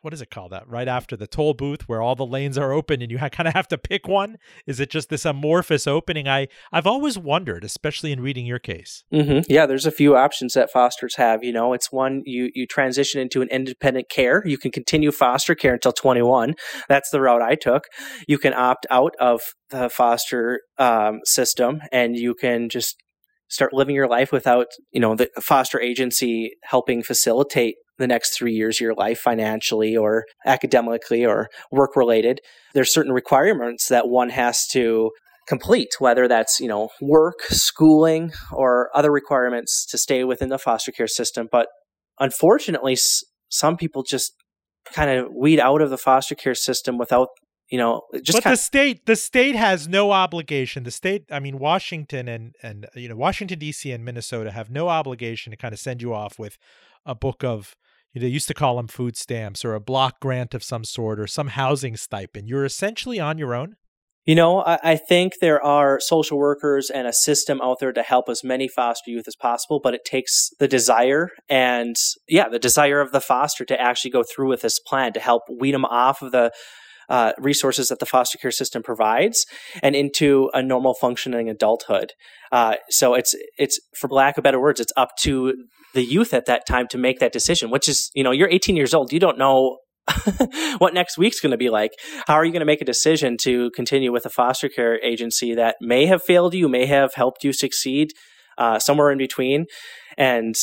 what 0.00 0.14
is 0.14 0.22
it 0.22 0.30
called 0.30 0.52
that? 0.52 0.68
Right 0.68 0.88
after 0.88 1.16
the 1.16 1.26
toll 1.26 1.54
booth 1.54 1.88
where 1.88 2.00
all 2.00 2.14
the 2.14 2.26
lanes 2.26 2.56
are 2.56 2.72
open 2.72 3.02
and 3.02 3.10
you 3.10 3.18
ha- 3.18 3.28
kind 3.28 3.48
of 3.48 3.54
have 3.54 3.68
to 3.68 3.78
pick 3.78 4.08
one? 4.08 4.38
Is 4.66 4.80
it 4.80 4.90
just 4.90 5.08
this 5.08 5.24
amorphous 5.24 5.86
opening? 5.86 6.28
I 6.28 6.48
i've 6.72 6.86
always 6.86 7.18
wondered 7.18 7.64
especially 7.64 8.12
in 8.12 8.20
reading 8.20 8.46
your 8.46 8.58
case. 8.58 9.04
Mm-hmm. 9.12 9.40
yeah 9.48 9.66
there's 9.66 9.86
a 9.86 9.90
few 9.90 10.16
options 10.16 10.54
that 10.54 10.70
fosters 10.70 11.16
have 11.16 11.44
you 11.44 11.52
know? 11.52 11.72
It's 11.72 11.92
one 11.92 12.22
you 12.24 12.50
you 12.54 12.66
transition 12.66 13.20
into 13.20 13.42
an 13.42 13.48
independent 13.48 14.08
care. 14.08 14.42
You 14.46 14.58
can 14.58 14.70
continue 14.70 15.12
foster 15.12 15.54
care 15.54 15.74
until 15.74 15.92
21 15.92 16.54
that's 16.88 17.10
the 17.10 17.20
route 17.20 17.42
i 17.42 17.54
took. 17.54 17.84
You 18.26 18.38
can 18.38 18.54
opt 18.54 18.86
out 18.90 19.14
of 19.20 19.40
the 19.70 19.88
foster 19.88 20.60
um, 20.78 21.20
system 21.24 21.80
and 21.90 22.16
you 22.16 22.34
can 22.34 22.68
just 22.68 22.96
start 23.52 23.72
living 23.72 23.94
your 23.94 24.08
life 24.08 24.32
without 24.32 24.66
you 24.90 25.00
know 25.00 25.14
the 25.14 25.28
foster 25.40 25.80
agency 25.80 26.52
helping 26.64 27.02
facilitate 27.02 27.76
the 27.98 28.06
next 28.06 28.30
three 28.30 28.52
years 28.52 28.76
of 28.76 28.80
your 28.80 28.94
life 28.94 29.18
financially 29.20 29.96
or 29.96 30.24
academically 30.46 31.24
or 31.24 31.48
work 31.70 31.94
related 31.94 32.40
there's 32.74 32.92
certain 32.92 33.12
requirements 33.12 33.88
that 33.88 34.08
one 34.08 34.30
has 34.30 34.66
to 34.66 35.10
complete 35.46 35.88
whether 35.98 36.28
that's 36.28 36.60
you 36.60 36.68
know 36.68 36.88
work 37.00 37.42
schooling 37.48 38.32
or 38.52 38.90
other 38.94 39.10
requirements 39.10 39.84
to 39.86 39.98
stay 39.98 40.24
within 40.24 40.48
the 40.48 40.58
foster 40.58 40.92
care 40.92 41.08
system. 41.08 41.48
But 41.50 41.68
unfortunately 42.20 42.96
some 43.48 43.76
people 43.76 44.02
just 44.02 44.32
kind 44.92 45.10
of 45.10 45.28
weed 45.34 45.60
out 45.60 45.82
of 45.82 45.90
the 45.90 45.98
foster 45.98 46.34
care 46.34 46.54
system 46.54 46.98
without 46.98 47.28
you 47.68 47.78
know 47.78 48.02
just 48.22 48.42
but 48.42 48.50
the 48.50 48.56
state 48.56 49.06
the 49.06 49.16
state 49.16 49.54
has 49.54 49.88
no 49.88 50.12
obligation. 50.12 50.84
The 50.84 50.90
state 50.90 51.24
i 51.30 51.40
mean 51.40 51.58
washington 51.58 52.28
and 52.28 52.54
and 52.62 52.86
you 52.94 53.08
know 53.08 53.16
washington 53.16 53.58
dc 53.58 53.94
and 53.94 54.04
minnesota 54.04 54.50
have 54.50 54.70
no 54.70 54.88
obligation 54.88 55.50
to 55.50 55.56
kind 55.56 55.72
of 55.72 55.80
send 55.80 56.02
you 56.02 56.12
off 56.12 56.38
with 56.38 56.58
a 57.06 57.14
book 57.14 57.42
of 57.42 57.76
you 58.12 58.20
know, 58.20 58.26
they 58.26 58.32
used 58.32 58.48
to 58.48 58.54
call 58.54 58.76
them 58.76 58.88
food 58.88 59.16
stamps 59.16 59.64
or 59.64 59.74
a 59.74 59.80
block 59.80 60.20
grant 60.20 60.54
of 60.54 60.62
some 60.62 60.84
sort 60.84 61.18
or 61.18 61.26
some 61.26 61.48
housing 61.48 61.96
stipend. 61.96 62.48
You're 62.48 62.64
essentially 62.64 63.18
on 63.18 63.38
your 63.38 63.54
own? 63.54 63.76
You 64.24 64.36
know, 64.36 64.62
I, 64.62 64.78
I, 64.84 64.96
think 64.96 65.40
there 65.40 65.60
are 65.60 65.98
social 65.98 66.38
workers 66.38 66.90
and 66.90 67.08
a 67.08 67.12
system 67.12 67.60
out 67.60 67.80
there 67.80 67.92
to 67.92 68.02
help 68.02 68.28
as 68.28 68.44
many 68.44 68.68
foster 68.68 69.10
youth 69.10 69.26
as 69.26 69.34
possible, 69.34 69.80
but 69.82 69.94
it 69.94 70.04
takes 70.04 70.50
the 70.60 70.68
desire 70.68 71.30
and, 71.48 71.96
yeah, 72.28 72.48
the 72.48 72.60
desire 72.60 73.00
of 73.00 73.10
the 73.10 73.20
foster 73.20 73.64
to 73.64 73.80
actually 73.80 74.12
go 74.12 74.22
through 74.22 74.48
with 74.48 74.60
this 74.60 74.78
plan 74.78 75.12
to 75.14 75.20
help 75.20 75.42
weed 75.50 75.74
them 75.74 75.84
off 75.84 76.22
of 76.22 76.30
the 76.30 76.52
uh, 77.12 77.32
resources 77.36 77.88
that 77.88 77.98
the 77.98 78.06
foster 78.06 78.38
care 78.38 78.50
system 78.50 78.82
provides 78.82 79.44
and 79.82 79.94
into 79.94 80.50
a 80.54 80.62
normal 80.62 80.94
functioning 80.94 81.50
adulthood. 81.50 82.12
Uh, 82.50 82.76
so 82.88 83.14
it's 83.14 83.34
it's 83.58 83.78
for 83.94 84.08
lack 84.08 84.38
of 84.38 84.42
better 84.42 84.58
words, 84.58 84.80
it's 84.80 84.94
up 84.96 85.10
to 85.20 85.54
the 85.92 86.02
youth 86.02 86.32
at 86.32 86.46
that 86.46 86.66
time 86.66 86.88
to 86.88 86.96
make 86.96 87.20
that 87.20 87.30
decision. 87.30 87.70
Which 87.70 87.86
is, 87.86 88.10
you 88.14 88.24
know, 88.24 88.30
you're 88.30 88.48
18 88.48 88.76
years 88.76 88.94
old, 88.94 89.12
you 89.12 89.20
don't 89.20 89.36
know 89.36 89.76
what 90.78 90.94
next 90.94 91.18
week's 91.18 91.38
going 91.38 91.50
to 91.50 91.58
be 91.58 91.68
like. 91.68 91.92
How 92.26 92.34
are 92.34 92.46
you 92.46 92.50
going 92.50 92.60
to 92.60 92.66
make 92.66 92.80
a 92.80 92.86
decision 92.86 93.36
to 93.42 93.70
continue 93.72 94.10
with 94.10 94.24
a 94.24 94.30
foster 94.30 94.70
care 94.70 94.98
agency 95.04 95.54
that 95.54 95.76
may 95.82 96.06
have 96.06 96.22
failed 96.22 96.54
you, 96.54 96.66
may 96.66 96.86
have 96.86 97.12
helped 97.14 97.44
you 97.44 97.52
succeed, 97.52 98.12
uh, 98.56 98.78
somewhere 98.78 99.10
in 99.10 99.18
between, 99.18 99.66
and 100.16 100.54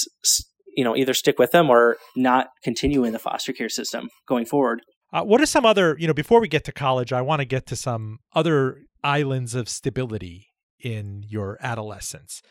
you 0.76 0.84
know 0.84 0.96
either 0.96 1.14
stick 1.14 1.38
with 1.38 1.52
them 1.52 1.70
or 1.70 1.98
not 2.16 2.48
continue 2.64 3.04
in 3.04 3.14
the 3.14 3.20
foster 3.20 3.54
care 3.54 3.70
system 3.70 4.10
going 4.28 4.48
forward. 4.48 4.82
Uh, 5.12 5.24
what 5.24 5.42
are 5.42 5.46
some 5.46 5.66
other, 5.66 5.96
you 6.00 6.08
know, 6.08 6.14
before 6.14 6.40
we 6.40 6.48
get 6.48 6.64
to 6.66 6.72
college, 6.72 7.12
I 7.12 7.22
want 7.22 7.40
to 7.40 7.46
get 7.46 7.66
to 7.68 7.76
some 7.76 8.20
other 8.34 8.84
islands 9.04 9.56
of 9.56 9.68
stability 9.68 10.48
in 10.80 11.26
your 11.28 11.58
adolescence, 11.62 12.42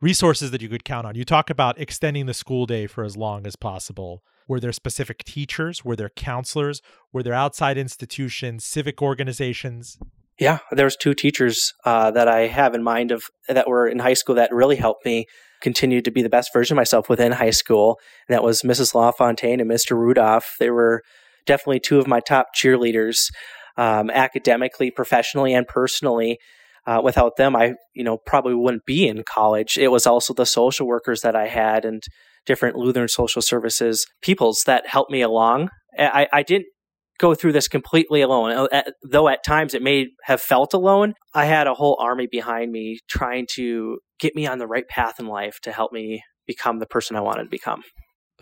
resources 0.00 0.50
that 0.50 0.62
you 0.62 0.68
could 0.68 0.84
count 0.84 1.06
on. 1.06 1.14
You 1.14 1.24
talk 1.24 1.50
about 1.50 1.78
extending 1.78 2.26
the 2.26 2.34
school 2.34 2.66
day 2.66 2.86
for 2.86 3.04
as 3.04 3.16
long 3.16 3.46
as 3.46 3.54
possible. 3.54 4.22
Were 4.48 4.60
there 4.60 4.72
specific 4.72 5.24
teachers? 5.24 5.84
Were 5.84 5.96
there 5.96 6.08
counselors? 6.08 6.80
Were 7.12 7.22
there 7.22 7.34
outside 7.34 7.76
institutions, 7.76 8.64
civic 8.64 9.02
organizations? 9.02 9.98
Yeah, 10.38 10.58
there's 10.70 10.96
two 10.96 11.14
teachers 11.14 11.72
uh, 11.84 12.10
that 12.12 12.28
I 12.28 12.46
have 12.46 12.74
in 12.74 12.82
mind 12.82 13.10
of 13.10 13.24
that 13.48 13.68
were 13.68 13.88
in 13.88 13.98
high 13.98 14.14
school 14.14 14.34
that 14.36 14.52
really 14.52 14.76
helped 14.76 15.04
me 15.04 15.26
continue 15.62 16.02
to 16.02 16.10
be 16.10 16.22
the 16.22 16.28
best 16.28 16.52
version 16.52 16.74
of 16.74 16.76
myself 16.76 17.08
within 17.08 17.32
high 17.32 17.50
school. 17.50 17.98
And 18.28 18.34
that 18.34 18.42
was 18.42 18.62
Mrs. 18.62 18.94
LaFontaine 18.94 19.60
and 19.60 19.70
Mr. 19.70 19.96
Rudolph. 19.96 20.56
They 20.58 20.70
were 20.70 21.02
definitely 21.46 21.80
two 21.80 21.98
of 21.98 22.06
my 22.06 22.20
top 22.20 22.48
cheerleaders, 22.54 23.30
um, 23.76 24.10
academically, 24.10 24.90
professionally, 24.90 25.54
and 25.54 25.66
personally. 25.66 26.38
Uh, 26.86 27.00
without 27.02 27.36
them, 27.36 27.56
I 27.56 27.74
you 27.94 28.04
know 28.04 28.16
probably 28.16 28.54
wouldn't 28.54 28.86
be 28.86 29.08
in 29.08 29.24
college. 29.24 29.76
It 29.76 29.88
was 29.88 30.06
also 30.06 30.34
the 30.34 30.46
social 30.46 30.86
workers 30.86 31.22
that 31.22 31.34
I 31.34 31.48
had 31.48 31.84
and 31.84 32.02
different 32.46 32.76
Lutheran 32.76 33.08
social 33.08 33.42
services 33.42 34.06
peoples 34.22 34.62
that 34.66 34.86
helped 34.86 35.10
me 35.10 35.20
along. 35.20 35.70
I, 35.98 36.28
I 36.32 36.42
didn't 36.42 36.66
go 37.18 37.34
through 37.34 37.52
this 37.52 37.68
completely 37.68 38.20
alone, 38.20 38.68
though 39.02 39.28
at 39.28 39.44
times 39.44 39.74
it 39.74 39.82
may 39.82 40.08
have 40.24 40.40
felt 40.40 40.74
alone. 40.74 41.14
I 41.34 41.46
had 41.46 41.66
a 41.66 41.74
whole 41.74 41.96
army 42.00 42.26
behind 42.30 42.70
me 42.70 43.00
trying 43.08 43.46
to 43.54 43.98
get 44.18 44.34
me 44.36 44.46
on 44.46 44.58
the 44.58 44.66
right 44.66 44.86
path 44.86 45.18
in 45.18 45.26
life 45.26 45.58
to 45.62 45.72
help 45.72 45.92
me 45.92 46.22
become 46.46 46.78
the 46.78 46.86
person 46.86 47.16
I 47.16 47.20
wanted 47.20 47.44
to 47.44 47.50
become. 47.50 47.82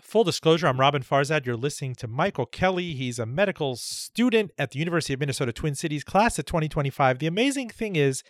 Full 0.05 0.23
disclosure, 0.23 0.67
I'm 0.67 0.79
Robin 0.79 1.01
Farzad. 1.01 1.47
You're 1.47 1.57
listening 1.57 1.95
to 1.95 2.07
Michael 2.07 2.45
Kelly. 2.45 2.93
He's 2.93 3.17
a 3.17 3.25
medical 3.25 3.75
student 3.75 4.51
at 4.55 4.69
the 4.69 4.77
University 4.77 5.15
of 5.15 5.19
Minnesota 5.19 5.51
Twin 5.51 5.73
Cities, 5.73 6.03
class 6.03 6.37
of 6.37 6.45
2025. 6.45 7.17
The 7.17 7.25
amazing 7.25 7.69
thing 7.69 7.95
is, 7.95 8.21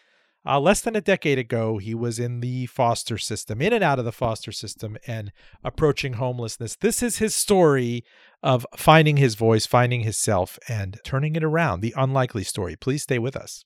uh, 0.45 0.57
less 0.57 0.79
than 0.79 0.95
a 0.95 1.01
decade 1.01 1.37
ago, 1.37 1.77
he 1.77 1.93
was 1.93 2.17
in 2.17 2.39
the 2.39 2.67
foster 2.67 3.17
system, 3.17 3.61
in 3.61 3.73
and 3.73 3.83
out 3.83 3.99
of 3.99 4.05
the 4.05 4.13
foster 4.13 4.53
system, 4.53 4.95
and 5.05 5.33
approaching 5.65 6.13
homelessness. 6.13 6.77
This 6.77 7.03
is 7.03 7.17
his 7.17 7.35
story 7.35 8.05
of 8.41 8.65
finding 8.77 9.17
his 9.17 9.35
voice, 9.35 9.65
finding 9.65 9.99
his 9.99 10.17
self, 10.17 10.57
and 10.69 10.97
turning 11.03 11.35
it 11.35 11.43
around. 11.43 11.81
The 11.81 11.93
unlikely 11.97 12.45
story. 12.45 12.77
Please 12.77 13.03
stay 13.03 13.19
with 13.19 13.35
us. 13.35 13.65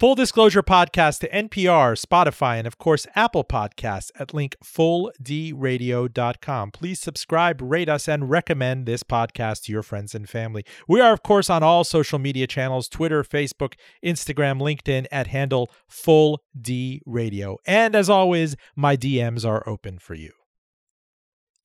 Full 0.00 0.14
Disclosure 0.14 0.62
Podcast 0.62 1.18
to 1.18 1.28
NPR, 1.28 1.94
Spotify, 1.94 2.56
and 2.56 2.66
of 2.66 2.78
course, 2.78 3.06
Apple 3.14 3.44
Podcasts 3.44 4.10
at 4.18 4.32
link 4.32 4.56
fulldradio.com. 4.64 6.70
Please 6.70 6.98
subscribe, 6.98 7.60
rate 7.60 7.90
us, 7.90 8.08
and 8.08 8.30
recommend 8.30 8.86
this 8.86 9.02
podcast 9.02 9.64
to 9.64 9.72
your 9.72 9.82
friends 9.82 10.14
and 10.14 10.26
family. 10.26 10.64
We 10.88 11.02
are, 11.02 11.12
of 11.12 11.22
course, 11.22 11.50
on 11.50 11.62
all 11.62 11.84
social 11.84 12.18
media 12.18 12.46
channels 12.46 12.88
Twitter, 12.88 13.22
Facebook, 13.22 13.74
Instagram, 14.02 14.58
LinkedIn 14.58 15.04
at 15.12 15.26
handle 15.26 15.70
Full 15.86 16.40
D 16.58 17.02
Radio. 17.04 17.58
And 17.66 17.94
as 17.94 18.08
always, 18.08 18.56
my 18.74 18.96
DMs 18.96 19.46
are 19.46 19.68
open 19.68 19.98
for 19.98 20.14
you. 20.14 20.32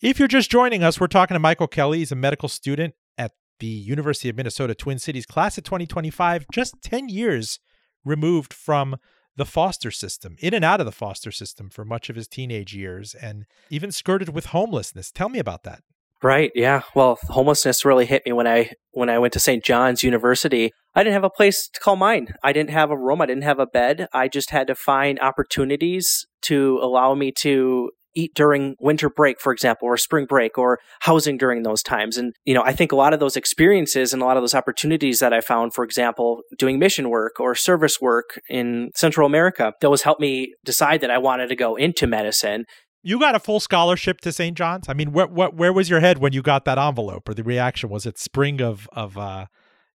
If 0.02 0.20
you're 0.20 0.28
just 0.28 0.52
joining 0.52 0.84
us, 0.84 1.00
we're 1.00 1.08
talking 1.08 1.36
to 1.36 1.40
Michael 1.40 1.68
Kelly. 1.68 2.00
He's 2.00 2.12
a 2.12 2.16
medical 2.16 2.50
student 2.50 2.96
at 3.18 3.32
the 3.62 3.68
University 3.68 4.28
of 4.28 4.36
Minnesota 4.36 4.76
Twin 4.76 5.00
Cities, 5.00 5.26
class 5.26 5.58
of 5.58 5.64
2025, 5.64 6.48
just 6.52 6.76
10 6.84 7.08
years 7.08 7.62
removed 8.06 8.54
from 8.54 8.98
the 9.36 9.46
foster 9.46 9.92
system, 9.92 10.38
in 10.40 10.54
and 10.54 10.64
out 10.64 10.80
of 10.80 10.86
the 10.86 10.92
foster 10.92 11.32
system 11.32 11.70
for 11.70 11.84
much 11.84 12.10
of 12.10 12.16
his 12.16 12.28
teenage 12.28 12.74
years, 12.74 13.14
and 13.16 13.46
even 13.70 13.92
skirted 13.92 14.30
with 14.30 14.48
homelessness. 14.48 15.12
Tell 15.12 15.28
me 15.28 15.40
about 15.40 15.64
that. 15.64 15.82
Right. 16.24 16.52
Yeah. 16.56 16.82
Well, 16.96 17.20
homelessness 17.24 17.84
really 17.84 18.06
hit 18.06 18.26
me 18.26 18.32
when 18.32 18.48
I 18.48 18.72
when 18.92 19.10
I 19.10 19.20
went 19.20 19.34
to 19.34 19.40
St. 19.40 19.64
John's 19.64 20.02
University. 20.02 20.72
I 20.96 21.04
didn't 21.04 21.14
have 21.14 21.26
a 21.26 21.30
place 21.30 21.70
to 21.74 21.80
call 21.80 21.98
mine. 21.98 22.30
I 22.42 22.54
didn't 22.54 22.70
have 22.70 22.90
a 22.90 22.98
room. 22.98 23.22
I 23.22 23.26
didn't 23.26 23.44
have 23.44 23.60
a 23.60 23.68
bed. 23.68 24.08
I 24.14 24.30
just 24.30 24.50
had 24.50 24.68
to 24.68 24.76
find 24.76 25.20
opportunities 25.20 26.26
to 26.44 26.80
allow 26.82 27.14
me 27.16 27.34
to 27.40 27.92
eat 28.16 28.34
during 28.34 28.76
winter 28.80 29.10
break, 29.10 29.40
for 29.40 29.54
example, 29.54 29.88
or 29.88 29.98
spring 29.98 30.26
break, 30.26 30.58
or 30.58 30.80
housing 31.02 31.38
during 31.38 31.64
those 31.64 31.84
times. 31.84 32.18
And, 32.18 32.34
you 32.46 32.54
know, 32.54 32.64
I 32.64 32.74
think 32.74 32.92
a 32.92 32.96
lot 32.96 33.14
of 33.14 33.20
those 33.20 33.36
experiences 33.36 34.14
and 34.14 34.22
a 34.22 34.26
lot 34.26 34.38
of 34.38 34.44
those 34.44 34.56
opportunities 34.56 35.20
that 35.20 35.34
I 35.34 35.42
found, 35.42 35.74
for 35.74 35.84
example, 35.84 36.42
doing 36.58 36.80
mission 36.80 37.10
work 37.10 37.40
or 37.40 37.56
service 37.56 38.02
work 38.02 38.40
in 38.50 38.92
Central 38.96 39.28
America, 39.28 39.74
those 39.82 40.02
helped 40.02 40.22
me 40.22 40.54
decide 40.64 41.02
that 41.02 41.12
I 41.12 41.18
wanted 41.18 41.48
to 41.48 41.56
go 41.56 41.76
into 41.76 42.08
medicine. 42.08 42.66
You 43.04 43.20
got 43.20 43.36
a 43.36 43.40
full 43.40 43.60
scholarship 43.60 44.20
to 44.22 44.32
St. 44.32 44.58
John's. 44.58 44.90
I 44.90 44.94
mean, 44.94 45.12
where, 45.12 45.28
where, 45.28 45.50
where 45.50 45.72
was 45.72 45.92
your 45.92 46.00
head 46.00 46.18
when 46.18 46.34
you 46.34 46.42
got 46.42 46.66
that 46.66 46.80
envelope, 46.80 47.30
or 47.30 47.36
the 47.36 47.44
reaction? 47.44 47.90
Was 47.90 48.08
it 48.08 48.18
spring 48.18 48.62
of 48.62 48.90
of 48.94 49.16
uh, 49.16 49.46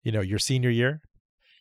you 0.04 0.12
know 0.12 0.22
your 0.22 0.38
senior 0.38 0.70
year? 0.70 1.02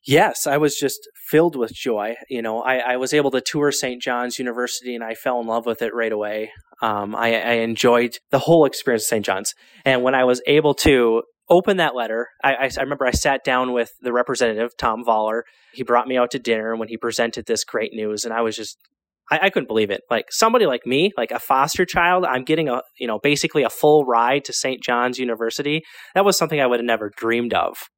Yes, 0.06 0.46
I 0.46 0.56
was 0.56 0.76
just 0.76 1.08
filled 1.28 1.56
with 1.56 1.72
joy. 1.72 2.16
You 2.28 2.42
know, 2.42 2.62
I, 2.62 2.76
I 2.76 2.96
was 2.96 3.12
able 3.12 3.30
to 3.32 3.40
tour 3.40 3.72
St. 3.72 4.00
John's 4.00 4.38
University 4.38 4.94
and 4.94 5.04
I 5.04 5.14
fell 5.14 5.40
in 5.40 5.46
love 5.46 5.66
with 5.66 5.82
it 5.82 5.94
right 5.94 6.12
away. 6.12 6.50
Um, 6.80 7.14
I, 7.14 7.34
I 7.34 7.52
enjoyed 7.54 8.18
the 8.30 8.38
whole 8.38 8.64
experience 8.64 9.04
of 9.04 9.08
St. 9.08 9.24
John's. 9.24 9.54
And 9.84 10.02
when 10.02 10.14
I 10.14 10.24
was 10.24 10.40
able 10.46 10.74
to 10.74 11.22
open 11.50 11.78
that 11.78 11.94
letter, 11.94 12.28
I, 12.42 12.54
I, 12.54 12.70
I, 12.76 12.82
remember 12.82 13.06
I 13.06 13.10
sat 13.10 13.42
down 13.44 13.72
with 13.72 13.90
the 14.00 14.12
representative, 14.12 14.76
Tom 14.76 15.04
Voller. 15.04 15.42
He 15.72 15.82
brought 15.82 16.06
me 16.06 16.16
out 16.16 16.30
to 16.32 16.38
dinner 16.38 16.76
when 16.76 16.88
he 16.88 16.96
presented 16.96 17.46
this 17.46 17.64
great 17.64 17.92
news, 17.92 18.24
and 18.24 18.32
I 18.32 18.42
was 18.42 18.56
just 18.56 18.78
I, 19.30 19.38
I, 19.42 19.50
couldn't 19.50 19.68
believe 19.68 19.90
it. 19.90 20.02
Like 20.10 20.26
somebody 20.30 20.66
like 20.66 20.86
me, 20.86 21.12
like 21.16 21.30
a 21.30 21.38
foster 21.38 21.84
child, 21.84 22.24
I'm 22.24 22.44
getting 22.44 22.68
a 22.68 22.82
you 22.98 23.06
know 23.06 23.18
basically 23.18 23.62
a 23.62 23.70
full 23.70 24.04
ride 24.04 24.44
to 24.46 24.52
St. 24.52 24.82
John's 24.82 25.18
University. 25.18 25.82
That 26.14 26.24
was 26.24 26.36
something 26.38 26.60
I 26.60 26.66
would 26.66 26.80
have 26.80 26.86
never 26.86 27.10
dreamed 27.16 27.54
of. 27.54 27.88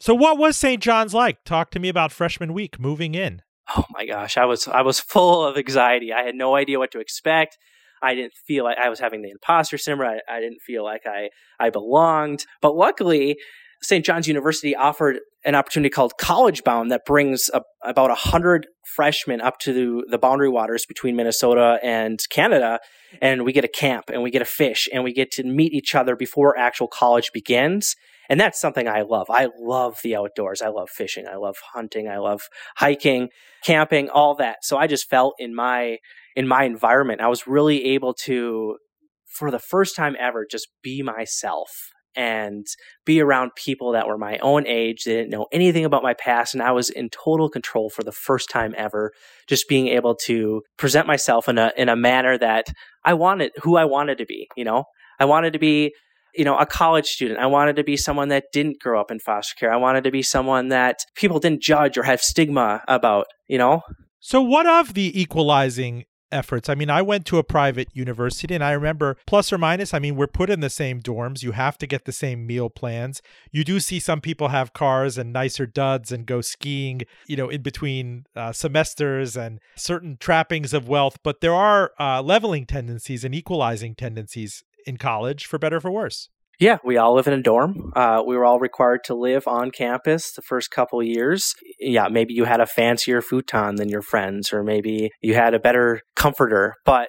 So 0.00 0.14
what 0.14 0.38
was 0.38 0.56
St. 0.56 0.82
John's 0.82 1.12
like? 1.12 1.44
Talk 1.44 1.70
to 1.72 1.78
me 1.78 1.90
about 1.90 2.10
freshman 2.10 2.54
week 2.54 2.80
moving 2.80 3.14
in. 3.14 3.42
Oh 3.76 3.84
my 3.90 4.06
gosh, 4.06 4.38
I 4.38 4.46
was 4.46 4.66
I 4.66 4.80
was 4.80 4.98
full 4.98 5.44
of 5.44 5.56
anxiety. 5.56 6.12
I 6.12 6.22
had 6.22 6.34
no 6.34 6.56
idea 6.56 6.78
what 6.78 6.90
to 6.92 7.00
expect. 7.00 7.58
I 8.02 8.14
didn't 8.14 8.32
feel 8.46 8.64
like 8.64 8.78
I 8.78 8.88
was 8.88 8.98
having 8.98 9.20
the 9.20 9.30
imposter 9.30 9.76
syndrome. 9.76 10.18
I, 10.28 10.36
I 10.36 10.40
didn't 10.40 10.62
feel 10.62 10.82
like 10.82 11.02
I 11.06 11.28
I 11.60 11.68
belonged. 11.68 12.46
But 12.62 12.74
luckily, 12.74 13.36
St. 13.82 14.04
John's 14.04 14.26
University 14.26 14.74
offered 14.74 15.20
an 15.44 15.54
opportunity 15.54 15.90
called 15.90 16.16
College 16.18 16.64
Bound 16.64 16.90
that 16.90 17.04
brings 17.04 17.50
a, 17.52 17.62
about 17.82 18.10
100 18.10 18.66
freshmen 18.84 19.40
up 19.40 19.58
to 19.60 19.72
the, 19.72 20.06
the, 20.10 20.18
boundary 20.18 20.50
waters 20.50 20.84
between 20.84 21.16
Minnesota 21.16 21.78
and 21.82 22.20
Canada. 22.30 22.78
And 23.22 23.44
we 23.44 23.52
get 23.52 23.64
a 23.64 23.68
camp 23.68 24.10
and 24.12 24.22
we 24.22 24.30
get 24.30 24.42
a 24.42 24.46
fish 24.46 24.86
and 24.92 25.02
we 25.02 25.14
get 25.14 25.30
to 25.32 25.44
meet 25.44 25.72
each 25.72 25.94
other 25.94 26.14
before 26.14 26.58
actual 26.58 26.88
college 26.88 27.30
begins. 27.32 27.96
And 28.30 28.40
that's 28.40 28.60
something 28.60 28.88
I 28.88 29.02
love. 29.02 29.26
I 29.28 29.48
love 29.58 29.98
the 30.02 30.16
outdoors. 30.16 30.62
I 30.62 30.68
love 30.68 30.88
fishing. 30.88 31.26
I 31.26 31.36
love 31.36 31.56
hunting. 31.74 32.08
I 32.08 32.18
love 32.18 32.42
hiking, 32.76 33.28
camping, 33.64 34.08
all 34.08 34.36
that. 34.36 34.58
So 34.62 34.78
I 34.78 34.86
just 34.86 35.10
felt 35.10 35.34
in 35.38 35.54
my 35.54 35.98
in 36.36 36.46
my 36.46 36.64
environment, 36.64 37.20
I 37.20 37.28
was 37.28 37.46
really 37.46 37.84
able 37.86 38.14
to 38.24 38.78
for 39.26 39.50
the 39.50 39.58
first 39.58 39.96
time 39.96 40.16
ever 40.18 40.46
just 40.48 40.68
be 40.82 41.02
myself 41.02 41.90
and 42.16 42.66
be 43.04 43.20
around 43.20 43.52
people 43.56 43.92
that 43.92 44.06
were 44.06 44.18
my 44.18 44.38
own 44.38 44.66
age. 44.66 45.04
They 45.04 45.14
didn't 45.14 45.30
know 45.30 45.46
anything 45.52 45.84
about 45.84 46.02
my 46.02 46.14
past. 46.14 46.54
And 46.54 46.62
I 46.62 46.72
was 46.72 46.90
in 46.90 47.08
total 47.10 47.48
control 47.48 47.90
for 47.90 48.02
the 48.02 48.12
first 48.12 48.50
time 48.50 48.74
ever, 48.76 49.12
just 49.48 49.68
being 49.68 49.88
able 49.88 50.14
to 50.26 50.62
present 50.76 51.06
myself 51.06 51.48
in 51.48 51.58
a, 51.58 51.72
in 51.76 51.88
a 51.88 51.96
manner 51.96 52.36
that 52.38 52.66
I 53.04 53.14
wanted, 53.14 53.52
who 53.62 53.76
I 53.76 53.84
wanted 53.84 54.18
to 54.18 54.26
be, 54.26 54.48
you 54.56 54.64
know, 54.64 54.84
I 55.18 55.24
wanted 55.24 55.52
to 55.52 55.58
be, 55.58 55.92
you 56.34 56.44
know, 56.44 56.56
a 56.56 56.66
college 56.66 57.06
student. 57.06 57.40
I 57.40 57.46
wanted 57.46 57.76
to 57.76 57.84
be 57.84 57.96
someone 57.96 58.28
that 58.28 58.44
didn't 58.52 58.80
grow 58.80 59.00
up 59.00 59.10
in 59.10 59.18
foster 59.18 59.54
care. 59.58 59.72
I 59.72 59.76
wanted 59.76 60.04
to 60.04 60.10
be 60.10 60.22
someone 60.22 60.68
that 60.68 61.04
people 61.14 61.38
didn't 61.38 61.62
judge 61.62 61.96
or 61.98 62.02
have 62.04 62.20
stigma 62.20 62.82
about, 62.88 63.26
you 63.48 63.58
know? 63.58 63.82
So, 64.20 64.42
what 64.42 64.66
of 64.66 64.94
the 64.94 65.18
equalizing 65.20 66.04
efforts. 66.32 66.68
I 66.68 66.74
mean, 66.74 66.90
I 66.90 67.02
went 67.02 67.26
to 67.26 67.38
a 67.38 67.44
private 67.44 67.88
university 67.92 68.54
and 68.54 68.64
I 68.64 68.72
remember 68.72 69.16
plus 69.26 69.52
or 69.52 69.58
minus, 69.58 69.92
I 69.94 69.98
mean, 69.98 70.16
we're 70.16 70.26
put 70.26 70.50
in 70.50 70.60
the 70.60 70.70
same 70.70 71.00
dorms. 71.00 71.42
You 71.42 71.52
have 71.52 71.78
to 71.78 71.86
get 71.86 72.04
the 72.04 72.12
same 72.12 72.46
meal 72.46 72.70
plans. 72.70 73.22
You 73.50 73.64
do 73.64 73.80
see 73.80 74.00
some 74.00 74.20
people 74.20 74.48
have 74.48 74.72
cars 74.72 75.18
and 75.18 75.32
nicer 75.32 75.66
duds 75.66 76.12
and 76.12 76.26
go 76.26 76.40
skiing, 76.40 77.02
you 77.26 77.36
know, 77.36 77.48
in 77.48 77.62
between 77.62 78.26
uh, 78.36 78.52
semesters 78.52 79.36
and 79.36 79.60
certain 79.76 80.16
trappings 80.18 80.72
of 80.72 80.88
wealth, 80.88 81.18
but 81.22 81.40
there 81.40 81.54
are 81.54 81.92
uh, 81.98 82.22
leveling 82.22 82.66
tendencies 82.66 83.24
and 83.24 83.34
equalizing 83.34 83.94
tendencies 83.94 84.64
in 84.86 84.96
college 84.96 85.46
for 85.46 85.58
better 85.58 85.76
or 85.76 85.80
for 85.80 85.90
worse. 85.90 86.28
Yeah, 86.60 86.76
we 86.84 86.98
all 86.98 87.14
live 87.14 87.26
in 87.26 87.32
a 87.32 87.42
dorm. 87.42 87.90
Uh, 87.96 88.22
we 88.26 88.36
were 88.36 88.44
all 88.44 88.60
required 88.60 89.00
to 89.04 89.14
live 89.14 89.48
on 89.48 89.70
campus 89.70 90.32
the 90.32 90.42
first 90.42 90.70
couple 90.70 91.02
years. 91.02 91.54
Yeah, 91.78 92.08
maybe 92.08 92.34
you 92.34 92.44
had 92.44 92.60
a 92.60 92.66
fancier 92.66 93.22
futon 93.22 93.76
than 93.76 93.88
your 93.88 94.02
friends, 94.02 94.52
or 94.52 94.62
maybe 94.62 95.10
you 95.22 95.34
had 95.34 95.54
a 95.54 95.58
better 95.58 96.02
comforter. 96.16 96.74
But 96.84 97.08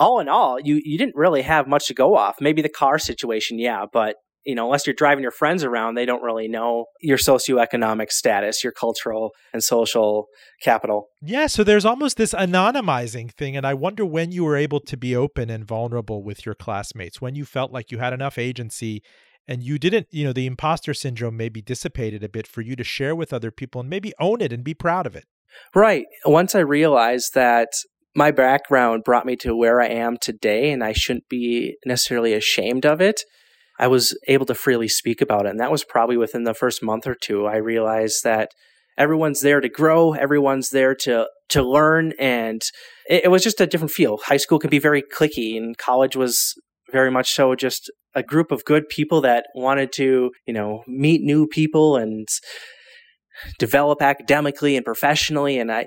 all 0.00 0.18
in 0.18 0.28
all, 0.28 0.58
you, 0.58 0.80
you 0.84 0.98
didn't 0.98 1.14
really 1.14 1.42
have 1.42 1.68
much 1.68 1.86
to 1.86 1.94
go 1.94 2.16
off. 2.16 2.40
Maybe 2.40 2.60
the 2.60 2.68
car 2.68 2.98
situation, 2.98 3.60
yeah, 3.60 3.86
but 3.92 4.16
you 4.44 4.54
know, 4.54 4.66
unless 4.66 4.86
you're 4.86 4.94
driving 4.94 5.22
your 5.22 5.30
friends 5.30 5.62
around, 5.64 5.94
they 5.94 6.04
don't 6.04 6.22
really 6.22 6.48
know 6.48 6.86
your 7.00 7.18
socioeconomic 7.18 8.10
status, 8.10 8.64
your 8.64 8.72
cultural 8.72 9.30
and 9.52 9.62
social 9.62 10.26
capital. 10.62 11.06
Yeah, 11.22 11.46
so 11.46 11.62
there's 11.62 11.84
almost 11.84 12.16
this 12.16 12.34
anonymizing 12.34 13.32
thing. 13.32 13.56
And 13.56 13.66
I 13.66 13.74
wonder 13.74 14.04
when 14.04 14.32
you 14.32 14.44
were 14.44 14.56
able 14.56 14.80
to 14.80 14.96
be 14.96 15.14
open 15.14 15.50
and 15.50 15.64
vulnerable 15.64 16.22
with 16.22 16.44
your 16.44 16.54
classmates, 16.54 17.20
when 17.20 17.34
you 17.34 17.44
felt 17.44 17.72
like 17.72 17.90
you 17.90 17.98
had 17.98 18.12
enough 18.12 18.38
agency 18.38 19.02
and 19.46 19.62
you 19.62 19.78
didn't, 19.78 20.06
you 20.10 20.24
know, 20.24 20.32
the 20.32 20.46
imposter 20.46 20.94
syndrome 20.94 21.36
maybe 21.36 21.62
dissipated 21.62 22.22
a 22.22 22.28
bit 22.28 22.46
for 22.46 22.60
you 22.62 22.76
to 22.76 22.84
share 22.84 23.14
with 23.14 23.32
other 23.32 23.50
people 23.50 23.80
and 23.80 23.90
maybe 23.90 24.12
own 24.20 24.40
it 24.40 24.52
and 24.52 24.64
be 24.64 24.74
proud 24.74 25.06
of 25.06 25.16
it. 25.16 25.24
Right. 25.74 26.06
Once 26.24 26.54
I 26.54 26.60
realized 26.60 27.34
that 27.34 27.68
my 28.14 28.30
background 28.30 29.04
brought 29.04 29.26
me 29.26 29.36
to 29.36 29.56
where 29.56 29.80
I 29.80 29.86
am 29.86 30.16
today 30.20 30.70
and 30.70 30.82
I 30.82 30.92
shouldn't 30.92 31.28
be 31.28 31.76
necessarily 31.84 32.34
ashamed 32.34 32.84
of 32.84 33.00
it 33.00 33.22
I 33.82 33.88
was 33.88 34.16
able 34.28 34.46
to 34.46 34.54
freely 34.54 34.86
speak 34.86 35.20
about 35.20 35.44
it. 35.44 35.50
And 35.50 35.60
that 35.60 35.72
was 35.72 35.82
probably 35.82 36.16
within 36.16 36.44
the 36.44 36.54
first 36.54 36.84
month 36.84 37.04
or 37.04 37.16
two. 37.16 37.46
I 37.46 37.56
realized 37.56 38.22
that 38.22 38.50
everyone's 38.96 39.40
there 39.40 39.60
to 39.60 39.68
grow, 39.68 40.12
everyone's 40.12 40.70
there 40.70 40.94
to 40.94 41.26
to 41.48 41.62
learn, 41.62 42.12
and 42.18 42.62
it, 43.08 43.24
it 43.24 43.28
was 43.28 43.42
just 43.42 43.60
a 43.60 43.66
different 43.66 43.90
feel. 43.90 44.18
High 44.18 44.36
school 44.36 44.60
can 44.60 44.70
be 44.70 44.78
very 44.78 45.02
cliquey, 45.02 45.56
and 45.56 45.76
college 45.76 46.14
was 46.14 46.54
very 46.92 47.10
much 47.10 47.32
so 47.32 47.56
just 47.56 47.90
a 48.14 48.22
group 48.22 48.52
of 48.52 48.64
good 48.64 48.88
people 48.88 49.20
that 49.22 49.46
wanted 49.54 49.90
to, 49.94 50.30
you 50.46 50.54
know, 50.54 50.84
meet 50.86 51.22
new 51.22 51.48
people 51.48 51.96
and 51.96 52.28
develop 53.58 54.00
academically 54.00 54.76
and 54.76 54.84
professionally. 54.84 55.58
And 55.58 55.72
I, 55.72 55.86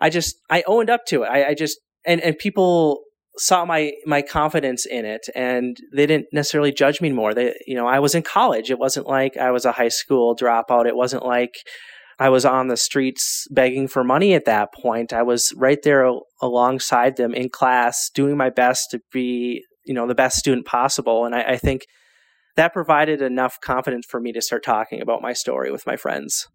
I 0.00 0.10
just, 0.10 0.36
I 0.50 0.62
owned 0.66 0.90
up 0.90 1.06
to 1.06 1.22
it. 1.22 1.28
I, 1.28 1.50
I 1.50 1.54
just, 1.54 1.78
and, 2.04 2.20
and 2.20 2.36
people 2.36 3.00
saw 3.40 3.64
my 3.64 3.92
my 4.04 4.20
confidence 4.20 4.84
in 4.84 5.06
it 5.06 5.26
and 5.34 5.78
they 5.92 6.06
didn't 6.06 6.26
necessarily 6.32 6.72
judge 6.72 7.00
me 7.00 7.10
more. 7.10 7.32
They 7.32 7.54
you 7.66 7.74
know 7.74 7.86
i 7.86 7.98
was 7.98 8.14
in 8.14 8.22
college. 8.22 8.70
It 8.70 8.78
wasn't 8.78 9.06
like 9.06 9.36
i 9.36 9.50
was 9.50 9.64
a 9.64 9.72
high 9.72 9.88
school 9.88 10.36
dropout. 10.36 10.86
It 10.86 10.94
wasn't 10.94 11.24
like 11.24 11.54
i 12.18 12.28
was 12.28 12.44
on 12.44 12.68
the 12.68 12.76
streets 12.76 13.48
begging 13.50 13.88
for 13.88 14.04
money 14.04 14.34
at 14.34 14.44
that 14.44 14.74
point. 14.74 15.12
I 15.12 15.22
was 15.22 15.52
right 15.56 15.82
there 15.82 16.10
alongside 16.42 17.16
them 17.16 17.34
in 17.34 17.48
class 17.48 18.10
doing 18.14 18.36
my 18.36 18.50
best 18.50 18.90
to 18.90 19.00
be 19.10 19.64
you 19.86 19.94
know 19.94 20.06
the 20.06 20.14
best 20.14 20.36
student 20.36 20.66
possible. 20.66 21.24
And 21.24 21.34
I, 21.34 21.42
I 21.52 21.56
think 21.56 21.86
that 22.56 22.74
provided 22.74 23.22
enough 23.22 23.58
confidence 23.60 24.04
for 24.06 24.20
me 24.20 24.32
to 24.32 24.42
start 24.42 24.62
talking 24.62 25.00
about 25.00 25.22
my 25.22 25.32
story 25.32 25.72
with 25.72 25.86
my 25.86 25.96
friends 25.96 26.46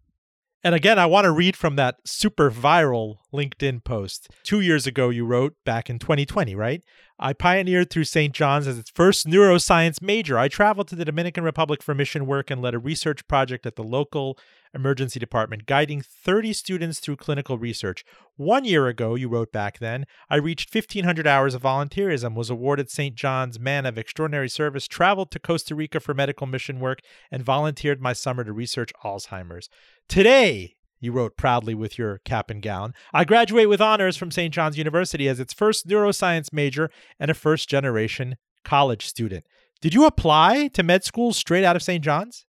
and 0.66 0.74
again, 0.74 0.98
I 0.98 1.06
want 1.06 1.26
to 1.26 1.30
read 1.30 1.54
from 1.54 1.76
that 1.76 1.98
super 2.04 2.50
viral 2.50 3.18
LinkedIn 3.32 3.84
post. 3.84 4.28
Two 4.42 4.58
years 4.58 4.84
ago, 4.84 5.10
you 5.10 5.24
wrote 5.24 5.54
back 5.64 5.88
in 5.88 6.00
2020, 6.00 6.56
right? 6.56 6.82
I 7.20 7.34
pioneered 7.34 7.88
through 7.88 8.02
St. 8.02 8.34
John's 8.34 8.66
as 8.66 8.76
its 8.76 8.90
first 8.90 9.28
neuroscience 9.28 10.02
major. 10.02 10.40
I 10.40 10.48
traveled 10.48 10.88
to 10.88 10.96
the 10.96 11.04
Dominican 11.04 11.44
Republic 11.44 11.84
for 11.84 11.94
mission 11.94 12.26
work 12.26 12.50
and 12.50 12.60
led 12.60 12.74
a 12.74 12.80
research 12.80 13.28
project 13.28 13.64
at 13.64 13.76
the 13.76 13.84
local 13.84 14.40
emergency 14.76 15.18
department, 15.18 15.66
guiding 15.66 16.00
30 16.00 16.52
students 16.52 17.00
through 17.00 17.16
clinical 17.16 17.58
research. 17.58 18.04
One 18.36 18.64
year 18.64 18.86
ago, 18.86 19.16
you 19.16 19.28
wrote 19.28 19.50
back 19.50 19.80
then, 19.80 20.06
I 20.30 20.36
reached 20.36 20.72
1,500 20.72 21.26
hours 21.26 21.54
of 21.54 21.62
volunteerism, 21.62 22.36
was 22.36 22.50
awarded 22.50 22.90
St. 22.90 23.16
John's 23.16 23.58
Man 23.58 23.84
of 23.86 23.98
Extraordinary 23.98 24.48
Service, 24.48 24.86
traveled 24.86 25.32
to 25.32 25.40
Costa 25.40 25.74
Rica 25.74 25.98
for 25.98 26.14
medical 26.14 26.46
mission 26.46 26.78
work, 26.78 27.00
and 27.30 27.42
volunteered 27.42 28.00
my 28.00 28.12
summer 28.12 28.44
to 28.44 28.52
research 28.52 28.92
Alzheimer's. 29.02 29.68
Today, 30.08 30.76
you 31.00 31.12
wrote 31.12 31.36
proudly 31.36 31.74
with 31.74 31.98
your 31.98 32.18
cap 32.24 32.50
and 32.50 32.62
gown. 32.62 32.94
I 33.12 33.24
graduate 33.24 33.68
with 33.68 33.80
honors 33.80 34.16
from 34.16 34.30
St. 34.30 34.52
John's 34.52 34.78
University 34.78 35.28
as 35.28 35.40
its 35.40 35.52
first 35.52 35.86
neuroscience 35.86 36.52
major 36.52 36.90
and 37.18 37.30
a 37.30 37.34
first 37.34 37.68
generation 37.68 38.36
college 38.64 39.06
student. 39.06 39.44
Did 39.80 39.92
you 39.92 40.06
apply 40.06 40.68
to 40.68 40.82
med 40.82 41.04
school 41.04 41.32
straight 41.32 41.64
out 41.64 41.76
of 41.76 41.82
St. 41.82 42.02
John's? 42.02 42.45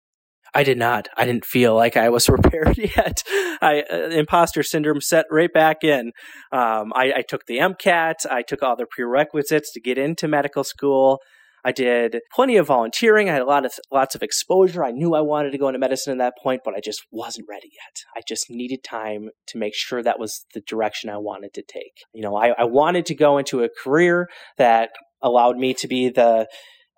I 0.56 0.64
did 0.64 0.78
not. 0.78 1.10
I 1.18 1.26
didn't 1.26 1.46
feel 1.46 1.76
like 1.76 1.98
I 1.98 2.08
was 2.10 2.26
prepared 2.28 2.78
yet. 2.78 3.24
I 3.62 3.84
uh, 3.92 4.10
imposter 4.10 4.64
syndrome 4.64 5.02
set 5.02 5.26
right 5.30 5.52
back 5.52 5.84
in. 5.84 6.14
Um, 6.52 6.94
I, 6.96 7.14
I 7.18 7.24
took 7.28 7.46
the 7.46 7.58
MCAT. 7.58 8.26
I 8.32 8.42
took 8.42 8.64
all 8.64 8.78
the 8.78 8.88
prerequisites 8.90 9.72
to 9.74 9.82
get 9.82 9.98
into 9.98 10.30
medical 10.30 10.64
school. 10.64 11.20
I 11.66 11.72
did 11.72 12.20
plenty 12.32 12.58
of 12.58 12.68
volunteering. 12.68 13.28
I 13.28 13.34
had 13.34 13.42
a 13.42 13.46
lot 13.46 13.66
of 13.66 13.74
lots 13.92 14.14
of 14.14 14.22
exposure. 14.22 14.86
I 14.86 14.92
knew 14.92 15.16
I 15.16 15.22
wanted 15.22 15.52
to 15.52 15.58
go 15.58 15.68
into 15.68 15.80
medicine 15.80 16.12
at 16.14 16.20
that 16.20 16.36
point, 16.42 16.62
but 16.64 16.76
I 16.76 16.80
just 16.80 17.02
wasn't 17.12 17.48
ready 17.50 17.70
yet. 17.74 18.04
I 18.16 18.22
just 18.26 18.52
needed 18.52 18.84
time 18.84 19.30
to 19.48 19.58
make 19.58 19.74
sure 19.76 20.04
that 20.04 20.20
was 20.20 20.46
the 20.54 20.62
direction 20.62 21.10
I 21.10 21.18
wanted 21.18 21.56
to 21.56 21.64
take. 21.64 22.04
You 22.14 22.22
know, 22.22 22.36
I, 22.36 22.50
I 22.50 22.66
wanted 22.66 23.08
to 23.08 23.16
go 23.16 23.40
into 23.40 23.64
a 23.64 23.70
career 23.84 24.30
that 24.60 24.92
allowed 25.24 25.58
me 25.58 25.74
to 25.74 25.88
be 25.88 26.10
the 26.10 26.48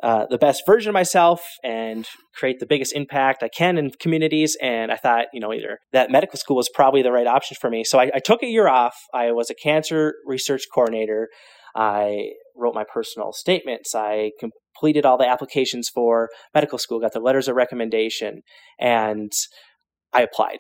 uh, 0.04 0.26
the 0.30 0.38
best 0.38 0.64
version 0.66 0.90
of 0.90 0.94
myself 0.94 1.42
and 1.64 2.08
create 2.36 2.60
the 2.60 2.68
biggest 2.68 2.94
impact 2.94 3.42
I 3.42 3.50
can 3.50 3.78
in 3.78 3.92
communities. 4.00 4.56
And 4.62 4.92
I 4.92 4.96
thought, 4.96 5.26
you 5.34 5.40
know, 5.40 5.54
either 5.54 5.80
that 5.92 6.12
medical 6.12 6.38
school 6.38 6.58
was 6.58 6.70
probably 6.74 7.02
the 7.02 7.12
right 7.12 7.28
option 7.28 7.58
for 7.60 7.70
me. 7.70 7.84
So 7.84 8.00
I, 8.00 8.12
I 8.14 8.20
took 8.20 8.44
a 8.44 8.48
year 8.48 8.68
off. 8.68 8.96
I 9.14 9.32
was 9.32 9.50
a 9.50 9.56
cancer 9.56 10.14
research 10.26 10.64
coordinator. 10.74 11.30
I 11.76 12.30
wrote 12.56 12.76
my 12.76 12.86
personal 12.92 13.34
statements. 13.34 13.94
I 13.96 14.32
completed 14.40 15.06
all 15.06 15.18
the 15.18 15.28
applications 15.28 15.90
for 15.90 16.30
medical 16.54 16.78
school, 16.78 17.00
got 17.00 17.14
the 17.14 17.20
letters 17.20 17.48
of 17.48 17.56
recommendation, 17.56 18.42
and 18.80 19.32
I 20.14 20.22
applied. 20.22 20.60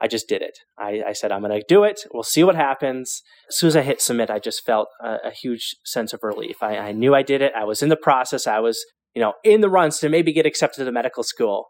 I 0.00 0.08
just 0.08 0.28
did 0.28 0.42
it. 0.42 0.58
I, 0.78 1.02
I 1.08 1.12
said, 1.12 1.30
I'm 1.32 1.40
going 1.40 1.58
to 1.58 1.64
do 1.68 1.84
it. 1.84 2.00
We'll 2.12 2.22
see 2.24 2.44
what 2.44 2.56
happens. 2.56 3.22
As 3.48 3.56
soon 3.56 3.68
as 3.68 3.76
I 3.76 3.82
hit 3.82 4.00
submit, 4.00 4.30
I 4.30 4.38
just 4.38 4.64
felt 4.64 4.88
a, 5.02 5.16
a 5.26 5.30
huge 5.30 5.76
sense 5.84 6.12
of 6.12 6.20
relief. 6.22 6.56
I, 6.62 6.76
I 6.76 6.92
knew 6.92 7.14
I 7.14 7.22
did 7.22 7.42
it. 7.42 7.52
I 7.56 7.64
was 7.64 7.82
in 7.82 7.88
the 7.88 7.96
process. 7.96 8.46
I 8.46 8.58
was, 8.58 8.84
you 9.14 9.22
know, 9.22 9.34
in 9.44 9.60
the 9.60 9.70
runs 9.70 9.98
to 9.98 10.08
maybe 10.08 10.32
get 10.32 10.46
accepted 10.46 10.84
to 10.84 10.92
medical 10.92 11.22
school. 11.22 11.68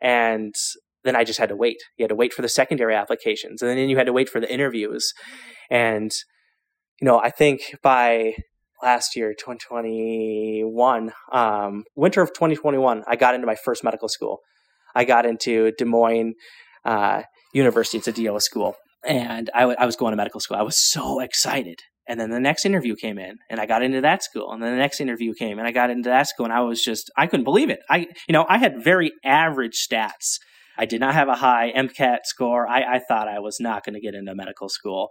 And 0.00 0.54
then 1.04 1.16
I 1.16 1.24
just 1.24 1.38
had 1.38 1.50
to 1.50 1.56
wait. 1.56 1.76
You 1.96 2.02
had 2.02 2.10
to 2.10 2.16
wait 2.16 2.34
for 2.34 2.42
the 2.42 2.48
secondary 2.48 2.94
applications, 2.94 3.62
and 3.62 3.70
then 3.70 3.88
you 3.88 3.96
had 3.96 4.06
to 4.06 4.12
wait 4.12 4.28
for 4.28 4.40
the 4.40 4.52
interviews. 4.52 5.12
And 5.70 6.10
you 7.00 7.06
know, 7.06 7.18
I 7.18 7.30
think 7.30 7.76
by 7.82 8.34
last 8.82 9.16
year, 9.16 9.32
2021, 9.32 11.12
um, 11.32 11.84
winter 11.94 12.22
of 12.22 12.30
2021, 12.30 13.04
I 13.06 13.16
got 13.16 13.34
into 13.34 13.46
my 13.46 13.54
first 13.54 13.84
medical 13.84 14.08
school. 14.08 14.40
I 14.94 15.04
got 15.04 15.26
into 15.26 15.72
Des 15.78 15.84
Moines 15.84 16.34
uh, 16.84 17.22
University. 17.56 17.98
It's 17.98 18.08
a 18.08 18.12
DO 18.12 18.38
school. 18.40 18.76
And 19.06 19.50
I, 19.54 19.60
w- 19.60 19.76
I 19.78 19.86
was 19.86 19.96
going 19.96 20.12
to 20.12 20.16
medical 20.16 20.40
school. 20.40 20.56
I 20.56 20.62
was 20.62 20.76
so 20.78 21.20
excited. 21.20 21.80
And 22.08 22.20
then 22.20 22.30
the 22.30 22.40
next 22.40 22.64
interview 22.64 22.94
came 22.94 23.18
in 23.18 23.38
and 23.50 23.60
I 23.60 23.66
got 23.66 23.82
into 23.82 24.00
that 24.02 24.22
school. 24.22 24.52
And 24.52 24.62
then 24.62 24.72
the 24.72 24.78
next 24.78 25.00
interview 25.00 25.32
came 25.34 25.58
and 25.58 25.66
I 25.66 25.72
got 25.72 25.90
into 25.90 26.08
that 26.08 26.28
school 26.28 26.46
and 26.46 26.52
I 26.52 26.60
was 26.60 26.82
just, 26.82 27.10
I 27.16 27.26
couldn't 27.26 27.44
believe 27.44 27.70
it. 27.70 27.80
I, 27.90 28.06
you 28.28 28.32
know, 28.32 28.46
I 28.48 28.58
had 28.58 28.82
very 28.82 29.12
average 29.24 29.86
stats. 29.90 30.38
I 30.78 30.86
did 30.86 31.00
not 31.00 31.14
have 31.14 31.28
a 31.28 31.34
high 31.34 31.72
MCAT 31.76 32.18
score. 32.24 32.68
I, 32.68 32.96
I 32.96 33.00
thought 33.00 33.28
I 33.28 33.40
was 33.40 33.56
not 33.58 33.84
going 33.84 33.94
to 33.94 34.00
get 34.00 34.14
into 34.14 34.34
medical 34.34 34.68
school. 34.68 35.08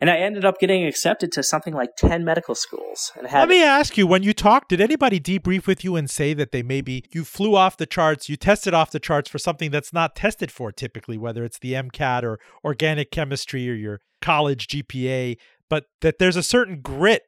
And 0.00 0.10
I 0.10 0.18
ended 0.18 0.44
up 0.44 0.58
getting 0.58 0.84
accepted 0.84 1.32
to 1.32 1.42
something 1.42 1.72
like 1.72 1.96
10 1.96 2.24
medical 2.24 2.54
schools. 2.54 3.12
And 3.16 3.26
had, 3.26 3.40
Let 3.40 3.48
me 3.48 3.62
ask 3.62 3.96
you, 3.96 4.06
when 4.06 4.22
you 4.22 4.32
talked, 4.32 4.68
did 4.68 4.80
anybody 4.80 5.18
debrief 5.18 5.66
with 5.66 5.84
you 5.84 5.96
and 5.96 6.10
say 6.10 6.34
that 6.34 6.52
they 6.52 6.62
maybe 6.62 7.04
you 7.12 7.24
flew 7.24 7.56
off 7.56 7.76
the 7.76 7.86
charts, 7.86 8.28
you 8.28 8.36
tested 8.36 8.74
off 8.74 8.90
the 8.90 9.00
charts 9.00 9.30
for 9.30 9.38
something 9.38 9.70
that's 9.70 9.92
not 9.92 10.14
tested 10.14 10.50
for 10.50 10.70
typically, 10.70 11.16
whether 11.16 11.44
it's 11.44 11.58
the 11.58 11.72
MCAT 11.72 12.22
or 12.22 12.38
organic 12.62 13.10
chemistry 13.10 13.70
or 13.70 13.74
your 13.74 14.00
college 14.20 14.68
GPA, 14.68 15.36
but 15.70 15.84
that 16.02 16.18
there's 16.18 16.36
a 16.36 16.42
certain 16.42 16.80
grit 16.80 17.22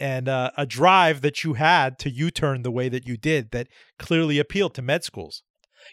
and 0.00 0.28
uh, 0.28 0.50
a 0.56 0.66
drive 0.66 1.20
that 1.20 1.44
you 1.44 1.54
had 1.54 1.98
to 2.00 2.10
U-turn 2.10 2.62
the 2.62 2.72
way 2.72 2.88
that 2.88 3.06
you 3.06 3.16
did 3.16 3.52
that 3.52 3.68
clearly 3.98 4.40
appealed 4.40 4.74
to 4.74 4.82
med 4.82 5.04
schools? 5.04 5.44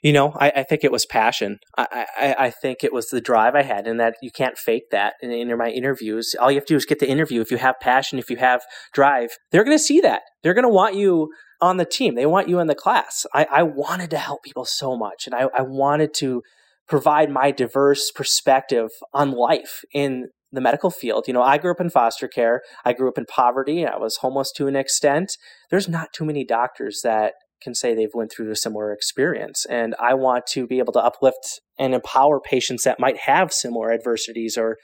You 0.04 0.14
know, 0.14 0.34
I, 0.40 0.52
I 0.58 0.64
think 0.64 0.84
it 0.84 0.92
was 0.92 1.06
passion. 1.06 1.60
I, 1.78 2.06
I, 2.18 2.36
I, 2.46 2.50
think 2.50 2.84
it 2.84 2.94
was 2.94 3.08
the 3.08 3.22
drive 3.22 3.56
I 3.56 3.64
had, 3.64 3.88
and 3.88 4.00
that 4.00 4.16
you 4.22 4.32
can't 4.32 4.58
fake 4.58 4.90
that 4.92 5.14
in, 5.22 5.32
in 5.32 5.58
my 5.58 5.70
interviews. 5.70 6.36
All 6.40 6.52
you 6.52 6.58
have 6.58 6.66
to 6.66 6.74
do 6.74 6.78
is 6.78 6.86
get 6.86 7.00
the 7.00 7.10
interview. 7.10 7.42
If 7.42 7.52
you 7.52 7.58
have 7.58 7.76
passion, 7.82 8.20
if 8.20 8.30
you 8.30 8.38
have 8.38 8.62
drive, 8.94 9.32
they're 9.52 9.64
going 9.64 9.78
to 9.78 9.84
see 9.84 10.02
that. 10.02 10.22
They're 10.44 10.54
going 10.54 10.64
to 10.64 10.70
want 10.70 10.96
you 10.96 11.30
on 11.62 11.78
the 11.78 11.86
team. 11.86 12.16
They 12.16 12.26
want 12.26 12.48
you 12.48 12.60
in 12.60 12.68
the 12.68 12.76
class. 12.76 13.26
I, 13.34 13.46
I 13.52 13.64
wanted 13.64 14.10
to 14.12 14.18
help 14.18 14.44
people 14.44 14.66
so 14.66 14.96
much, 14.96 15.26
and 15.26 15.36
I, 15.36 15.48
I 15.58 15.62
wanted 15.62 16.14
to 16.16 16.42
provide 16.88 17.30
my 17.30 17.52
diverse 17.52 18.12
perspective 18.12 18.90
on 19.14 19.32
life 19.32 19.82
in 19.94 20.30
the 20.52 20.62
medical 20.62 20.90
field. 20.90 21.26
You 21.28 21.34
know, 21.34 21.44
I 21.44 21.58
grew 21.58 21.72
up 21.72 21.80
in 21.80 21.90
foster 21.90 22.28
care. 22.28 22.62
I 22.84 22.94
grew 22.94 23.08
up 23.08 23.18
in 23.18 23.26
poverty. 23.26 23.86
I 23.86 23.98
was 23.98 24.18
homeless 24.18 24.52
to 24.54 24.68
an 24.68 24.76
extent. 24.76 25.38
There's 25.70 25.88
not 25.88 26.14
too 26.14 26.26
many 26.26 26.44
doctors 26.44 27.02
that 27.04 27.34
can 27.62 27.76
say 27.76 27.94
they've 27.94 28.14
went 28.14 28.32
through 28.32 28.52
a 28.52 28.56
similar 28.56 28.92
experience. 28.94 29.66
And 29.70 29.96
i 30.00 30.14
want 30.14 30.48
to 30.48 30.68
be 30.68 30.80
able 30.80 30.94
to 30.94 31.00
uplift 31.00 31.62
and 31.78 31.94
empower 31.94 32.40
patients 32.40 32.84
that 32.84 33.00
might 33.00 33.18
have 33.18 33.54
similar 33.54 33.92
adversities 33.92 34.58
or 34.58 34.78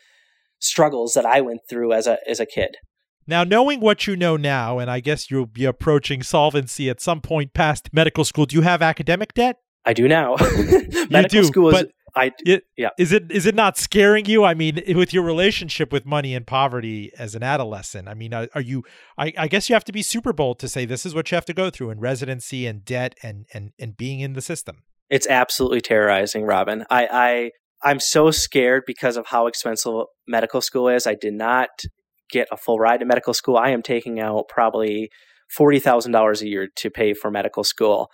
struggles 0.59 1.13
that 1.13 1.25
i 1.25 1.41
went 1.41 1.61
through 1.69 1.93
as 1.93 2.07
a 2.07 2.17
as 2.27 2.39
a 2.39 2.45
kid. 2.45 2.77
Now 3.27 3.43
knowing 3.43 3.79
what 3.79 4.07
you 4.07 4.15
know 4.15 4.38
now 4.38 4.79
and 4.79 4.89
i 4.89 4.99
guess 4.99 5.29
you'll 5.29 5.45
be 5.45 5.65
approaching 5.65 6.23
solvency 6.23 6.89
at 6.89 7.01
some 7.01 7.21
point 7.21 7.53
past 7.53 7.89
medical 7.93 8.23
school 8.25 8.45
do 8.45 8.55
you 8.55 8.61
have 8.61 8.81
academic 8.81 9.33
debt? 9.33 9.57
I 9.85 9.93
do 9.93 10.07
now. 10.07 10.35
Medical 11.11 11.41
do, 11.41 11.43
school 11.43 11.69
is 11.69 11.85
I 12.15 12.32
it, 12.45 12.63
yeah. 12.78 12.89
Is 12.97 13.12
it 13.12 13.30
is 13.30 13.45
it 13.45 13.56
not 13.56 13.78
scaring 13.78 14.25
you? 14.25 14.45
I 14.45 14.54
mean, 14.54 14.82
with 14.95 15.13
your 15.13 15.23
relationship 15.23 15.91
with 15.91 16.06
money 16.06 16.34
and 16.34 16.47
poverty 16.47 17.12
as 17.17 17.36
an 17.36 17.43
adolescent, 17.43 18.08
I 18.08 18.13
mean, 18.13 18.34
are, 18.34 18.47
are 18.56 18.62
you? 18.62 18.84
I, 19.17 19.34
I, 19.38 19.47
guess 19.47 19.69
you 19.69 19.75
have 19.75 19.84
to 19.86 19.91
be 19.91 20.01
super 20.01 20.32
bold 20.32 20.60
to 20.60 20.69
say 20.69 20.86
this 20.86 21.06
is 21.06 21.13
what 21.13 21.30
you 21.30 21.36
have 21.36 21.45
to 21.45 21.54
go 21.54 21.69
through 21.69 21.89
in 21.89 21.99
residency 21.99 22.65
and 22.65 22.86
debt 22.86 23.15
and 23.21 23.45
and 23.54 23.71
and 23.78 23.97
being 23.97 24.21
in 24.21 24.34
the 24.34 24.41
system. 24.41 24.84
It's 25.10 25.28
absolutely 25.28 25.82
terrorizing, 25.82 26.43
Roben. 26.43 26.86
I 26.89 27.08
I 27.12 27.51
I'm 27.84 27.99
so 27.99 28.32
scared 28.32 28.84
because 28.88 29.17
of 29.17 29.28
how 29.28 29.47
expensive 29.47 29.93
medical 30.25 30.62
school 30.62 30.88
is. 30.88 31.06
I 31.06 31.15
did 31.15 31.34
not 31.34 31.69
get 32.32 32.47
a 32.49 32.58
full 32.58 32.80
ride 32.80 33.01
to 33.01 33.06
medical 33.06 33.34
school. 33.34 33.58
I 33.58 33.69
am 33.71 33.82
taking 33.82 34.21
out 34.21 34.47
probably 34.47 35.10
forty 35.49 35.80
thousand 35.80 36.13
dollars 36.13 36.41
a 36.41 36.47
year 36.47 36.69
to 36.78 36.89
pay 36.89 37.13
for 37.13 37.30
medical 37.30 37.65
school, 37.65 38.10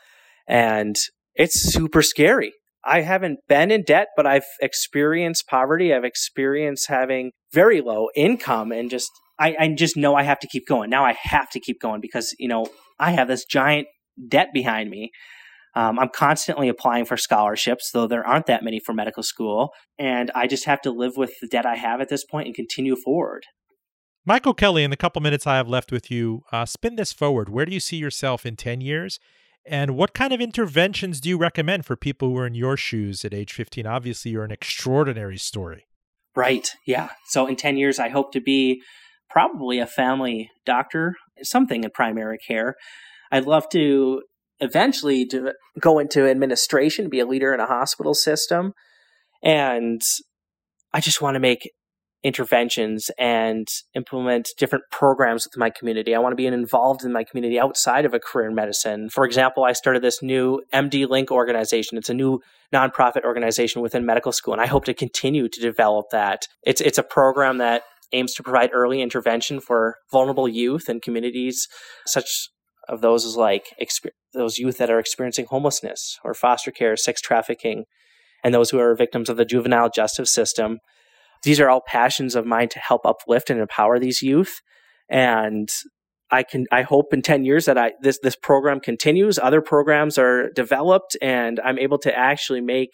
and 0.47 0.95
it's 1.35 1.59
super 1.59 2.01
scary. 2.01 2.53
I 2.83 3.01
haven't 3.01 3.39
been 3.47 3.71
in 3.71 3.83
debt, 3.83 4.07
but 4.15 4.25
I've 4.25 4.45
experienced 4.59 5.47
poverty. 5.47 5.93
I've 5.93 6.03
experienced 6.03 6.87
having 6.87 7.31
very 7.53 7.81
low 7.81 8.09
income 8.15 8.71
and 8.71 8.89
just, 8.89 9.09
I, 9.39 9.55
I 9.59 9.67
just 9.69 9.95
know 9.95 10.15
I 10.15 10.23
have 10.23 10.39
to 10.39 10.47
keep 10.47 10.67
going. 10.67 10.89
Now 10.89 11.05
I 11.05 11.13
have 11.21 11.49
to 11.51 11.59
keep 11.59 11.79
going 11.79 12.01
because, 12.01 12.33
you 12.39 12.47
know, 12.47 12.65
I 12.99 13.11
have 13.11 13.27
this 13.27 13.45
giant 13.45 13.87
debt 14.27 14.49
behind 14.53 14.89
me. 14.89 15.11
Um, 15.73 15.99
I'm 15.99 16.09
constantly 16.13 16.67
applying 16.67 17.05
for 17.05 17.15
scholarships, 17.17 17.91
though 17.93 18.07
there 18.07 18.25
aren't 18.25 18.47
that 18.47 18.63
many 18.63 18.79
for 18.79 18.93
medical 18.93 19.23
school. 19.23 19.69
And 19.97 20.29
I 20.35 20.47
just 20.47 20.65
have 20.65 20.81
to 20.81 20.91
live 20.91 21.13
with 21.15 21.31
the 21.39 21.47
debt 21.47 21.65
I 21.65 21.75
have 21.75 22.01
at 22.01 22.09
this 22.09 22.25
point 22.25 22.47
and 22.47 22.55
continue 22.55 22.95
forward. 22.95 23.45
Michael 24.25 24.53
Kelly, 24.53 24.83
in 24.83 24.91
the 24.91 24.97
couple 24.97 25.21
minutes 25.21 25.47
I 25.47 25.55
have 25.55 25.67
left 25.67 25.91
with 25.91 26.11
you, 26.11 26.43
uh, 26.51 26.65
spin 26.65 26.95
this 26.95 27.13
forward. 27.13 27.49
Where 27.49 27.65
do 27.65 27.73
you 27.73 27.79
see 27.79 27.97
yourself 27.97 28.45
in 28.45 28.55
10 28.55 28.81
years? 28.81 29.19
And 29.65 29.95
what 29.95 30.13
kind 30.13 30.33
of 30.33 30.41
interventions 30.41 31.21
do 31.21 31.29
you 31.29 31.37
recommend 31.37 31.85
for 31.85 31.95
people 31.95 32.29
who 32.29 32.37
are 32.37 32.47
in 32.47 32.55
your 32.55 32.77
shoes 32.77 33.23
at 33.23 33.33
age 33.33 33.53
15? 33.53 33.85
Obviously, 33.85 34.31
you're 34.31 34.43
an 34.43 34.51
extraordinary 34.51 35.37
story. 35.37 35.85
Right. 36.35 36.69
Yeah. 36.85 37.09
So 37.27 37.45
in 37.45 37.55
10 37.55 37.77
years, 37.77 37.99
I 37.99 38.09
hope 38.09 38.31
to 38.33 38.41
be 38.41 38.81
probably 39.29 39.79
a 39.79 39.87
family 39.87 40.49
doctor, 40.65 41.15
something 41.43 41.83
in 41.83 41.91
primary 41.91 42.37
care. 42.37 42.75
I'd 43.31 43.45
love 43.45 43.69
to 43.69 44.23
eventually 44.59 45.25
to 45.27 45.53
go 45.79 45.99
into 45.99 46.27
administration, 46.27 47.09
be 47.09 47.19
a 47.19 47.25
leader 47.25 47.53
in 47.53 47.59
a 47.59 47.65
hospital 47.65 48.13
system. 48.13 48.73
And 49.43 50.01
I 50.93 51.01
just 51.01 51.21
want 51.21 51.35
to 51.35 51.39
make 51.39 51.69
interventions 52.23 53.09
and 53.17 53.67
implement 53.95 54.49
different 54.57 54.83
programs 54.91 55.45
with 55.45 55.57
my 55.57 55.69
community. 55.69 56.13
I 56.13 56.19
want 56.19 56.33
to 56.33 56.37
be 56.37 56.45
involved 56.45 57.03
in 57.03 57.11
my 57.11 57.23
community 57.23 57.59
outside 57.59 58.05
of 58.05 58.13
a 58.13 58.19
career 58.19 58.47
in 58.47 58.55
medicine. 58.55 59.09
For 59.09 59.25
example, 59.25 59.63
I 59.63 59.73
started 59.73 60.03
this 60.03 60.21
new 60.21 60.61
MD 60.73 61.09
Link 61.09 61.31
organization. 61.31 61.97
It's 61.97 62.09
a 62.09 62.13
new 62.13 62.39
nonprofit 62.73 63.23
organization 63.23 63.81
within 63.81 64.05
medical 64.05 64.31
school, 64.31 64.53
and 64.53 64.61
I 64.61 64.67
hope 64.67 64.85
to 64.85 64.93
continue 64.93 65.49
to 65.49 65.59
develop 65.59 66.07
that. 66.11 66.47
It's 66.63 66.81
it's 66.81 66.97
a 66.97 67.03
program 67.03 67.57
that 67.57 67.83
aims 68.13 68.33
to 68.35 68.43
provide 68.43 68.69
early 68.73 69.01
intervention 69.01 69.59
for 69.59 69.95
vulnerable 70.11 70.47
youth 70.47 70.89
and 70.89 71.01
communities 71.01 71.67
such 72.05 72.49
of 72.87 73.01
those 73.01 73.25
as 73.25 73.37
like 73.37 73.67
those 74.33 74.57
youth 74.57 74.77
that 74.77 74.89
are 74.89 74.99
experiencing 74.99 75.45
homelessness 75.45 76.19
or 76.23 76.33
foster 76.33 76.71
care, 76.71 76.95
sex 76.95 77.21
trafficking, 77.21 77.85
and 78.43 78.53
those 78.53 78.69
who 78.69 78.79
are 78.79 78.95
victims 78.95 79.29
of 79.29 79.37
the 79.37 79.45
juvenile 79.45 79.89
justice 79.89 80.31
system 80.31 80.79
these 81.43 81.59
are 81.59 81.69
all 81.69 81.81
passions 81.85 82.35
of 82.35 82.45
mine 82.45 82.69
to 82.69 82.79
help 82.79 83.05
uplift 83.05 83.49
and 83.49 83.59
empower 83.59 83.99
these 83.99 84.21
youth. 84.21 84.61
And 85.09 85.69
I 86.29 86.43
can 86.43 86.65
I 86.71 86.83
hope 86.83 87.13
in 87.13 87.21
10 87.21 87.43
years 87.43 87.65
that 87.65 87.77
I 87.77 87.91
this 88.01 88.19
this 88.23 88.35
program 88.35 88.79
continues, 88.79 89.37
other 89.37 89.61
programs 89.61 90.17
are 90.17 90.49
developed 90.51 91.17
and 91.21 91.59
I'm 91.59 91.77
able 91.77 91.97
to 91.99 92.17
actually 92.17 92.61
make 92.61 92.91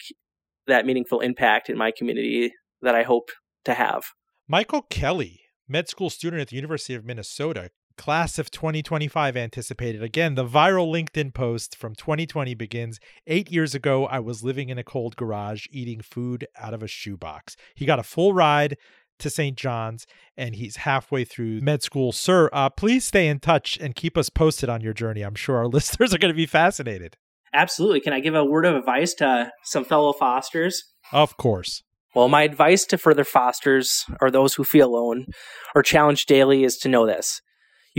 that 0.66 0.84
meaningful 0.84 1.20
impact 1.20 1.70
in 1.70 1.78
my 1.78 1.92
community 1.96 2.52
that 2.82 2.94
I 2.94 3.02
hope 3.04 3.30
to 3.64 3.74
have. 3.74 4.02
Michael 4.48 4.82
Kelly, 4.82 5.40
med 5.68 5.88
school 5.88 6.10
student 6.10 6.42
at 6.42 6.48
the 6.48 6.56
University 6.56 6.94
of 6.94 7.04
Minnesota, 7.04 7.70
class 7.98 8.38
of 8.38 8.50
2025 8.50 9.36
anticipated. 9.36 10.02
Again, 10.02 10.34
the 10.34 10.46
viral 10.46 10.90
LinkedIn 10.90 11.34
post 11.34 11.76
from 11.76 11.94
2020 11.94 12.54
begins 12.54 12.98
Eight 13.26 13.50
years 13.50 13.74
ago, 13.74 14.06
I 14.06 14.20
was 14.20 14.42
living 14.42 14.70
in 14.70 14.78
a 14.78 14.84
cold 14.84 15.16
garage 15.16 15.66
eating 15.70 16.00
food 16.00 16.46
out 16.56 16.72
of 16.72 16.82
a 16.82 16.86
shoebox. 16.86 17.56
He 17.74 17.84
got 17.84 17.98
a 17.98 18.02
full 18.02 18.32
ride 18.32 18.78
to 19.18 19.28
St. 19.28 19.56
John's 19.56 20.06
and 20.36 20.54
he's 20.54 20.76
halfway 20.76 21.24
through 21.24 21.60
med 21.60 21.82
school. 21.82 22.12
Sir, 22.12 22.48
uh, 22.52 22.70
please 22.70 23.04
stay 23.04 23.28
in 23.28 23.40
touch 23.40 23.76
and 23.80 23.94
keep 23.94 24.16
us 24.16 24.30
posted 24.30 24.68
on 24.68 24.80
your 24.80 24.94
journey. 24.94 25.22
I'm 25.22 25.34
sure 25.34 25.56
our 25.56 25.66
listeners 25.68 26.14
are 26.14 26.18
going 26.18 26.32
to 26.32 26.36
be 26.36 26.46
fascinated. 26.46 27.16
Absolutely. 27.52 28.00
Can 28.00 28.12
I 28.12 28.20
give 28.20 28.34
a 28.34 28.44
word 28.44 28.66
of 28.66 28.76
advice 28.76 29.14
to 29.14 29.50
some 29.64 29.84
fellow 29.84 30.12
fosters? 30.12 30.84
Of 31.12 31.36
course. 31.36 31.82
Well, 32.14 32.28
my 32.28 32.42
advice 32.42 32.84
to 32.86 32.98
further 32.98 33.24
fosters 33.24 34.04
or 34.20 34.30
those 34.30 34.54
who 34.54 34.64
feel 34.64 34.88
alone 34.88 35.26
or 35.74 35.82
challenged 35.82 36.28
daily 36.28 36.64
is 36.64 36.76
to 36.78 36.88
know 36.88 37.06
this. 37.06 37.40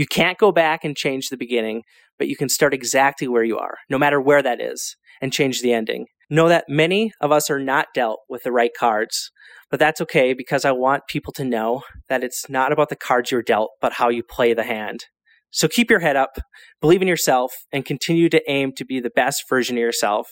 You 0.00 0.06
can't 0.06 0.38
go 0.38 0.50
back 0.50 0.82
and 0.82 0.96
change 0.96 1.28
the 1.28 1.36
beginning, 1.36 1.82
but 2.18 2.26
you 2.26 2.34
can 2.34 2.48
start 2.48 2.72
exactly 2.72 3.28
where 3.28 3.44
you 3.44 3.58
are, 3.58 3.76
no 3.90 3.98
matter 3.98 4.18
where 4.18 4.40
that 4.40 4.58
is, 4.58 4.96
and 5.20 5.30
change 5.30 5.60
the 5.60 5.74
ending. 5.74 6.06
Know 6.30 6.48
that 6.48 6.64
many 6.70 7.12
of 7.20 7.32
us 7.32 7.50
are 7.50 7.58
not 7.58 7.88
dealt 7.94 8.20
with 8.26 8.42
the 8.42 8.50
right 8.50 8.70
cards, 8.74 9.30
but 9.70 9.78
that's 9.78 10.00
okay 10.00 10.32
because 10.32 10.64
I 10.64 10.72
want 10.72 11.02
people 11.06 11.34
to 11.34 11.44
know 11.44 11.82
that 12.08 12.24
it's 12.24 12.48
not 12.48 12.72
about 12.72 12.88
the 12.88 12.96
cards 12.96 13.30
you're 13.30 13.42
dealt, 13.42 13.72
but 13.82 13.92
how 13.92 14.08
you 14.08 14.22
play 14.22 14.54
the 14.54 14.62
hand. 14.62 15.04
So 15.50 15.68
keep 15.68 15.90
your 15.90 16.00
head 16.00 16.16
up, 16.16 16.38
believe 16.80 17.02
in 17.02 17.08
yourself, 17.08 17.52
and 17.70 17.84
continue 17.84 18.30
to 18.30 18.50
aim 18.50 18.72
to 18.78 18.86
be 18.86 19.00
the 19.00 19.10
best 19.14 19.44
version 19.50 19.76
of 19.76 19.82
yourself. 19.82 20.28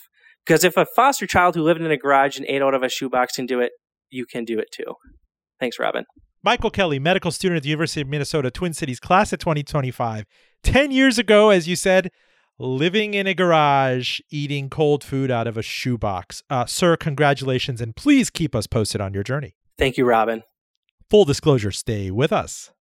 Because 0.47 0.63
if 0.63 0.77
a 0.77 0.87
foster 0.95 1.27
child 1.27 1.53
who 1.53 1.61
lived 1.61 1.79
in 1.79 1.91
a 1.91 1.95
garage 1.95 2.37
and 2.37 2.45
ate 2.49 2.63
out 2.63 2.73
of 2.73 2.81
a 2.81 2.89
shoebox 2.89 3.35
can 3.35 3.45
do 3.45 3.59
it, 3.59 3.73
you 4.09 4.25
can 4.25 4.45
do 4.45 4.57
it 4.57 4.69
too. 4.73 4.95
Thanks, 5.59 5.77
Roben. 5.77 6.05
Michael 6.41 6.69
Kelly, 6.69 6.99
medical 6.99 7.31
student 7.31 7.57
at 7.57 7.63
the 7.63 7.69
University 7.69 7.99
of 7.99 8.07
Minnesota, 8.07 8.49
Twin 8.49 8.73
Cities, 8.73 8.99
class 8.99 9.33
of 9.33 9.39
2025. 9.39 10.25
10 10.63 10.91
years 10.91 11.17
ago, 11.17 11.49
as 11.49 11.67
you 11.67 11.75
said, 11.75 12.11
living 12.57 13.13
in 13.13 13.27
a 13.27 13.33
garage, 13.33 14.21
eating 14.29 14.69
cold 14.69 15.03
food 15.03 15.29
out 15.29 15.47
of 15.47 15.57
a 15.57 15.61
shoebox. 15.61 16.41
Uh, 16.49 16.65
sir, 16.65 16.95
congratulations, 16.95 17.81
and 17.81 17.93
please 17.93 18.29
keep 18.29 18.55
us 18.55 18.67
posted 18.67 19.01
on 19.01 19.13
your 19.13 19.23
journey. 19.23 19.55
Thank 19.77 19.97
you, 19.97 20.05
Roben. 20.05 20.43
Full 21.09 21.25
disclosure, 21.25 21.71
stay 21.71 22.09
with 22.09 22.31
us. 22.31 22.71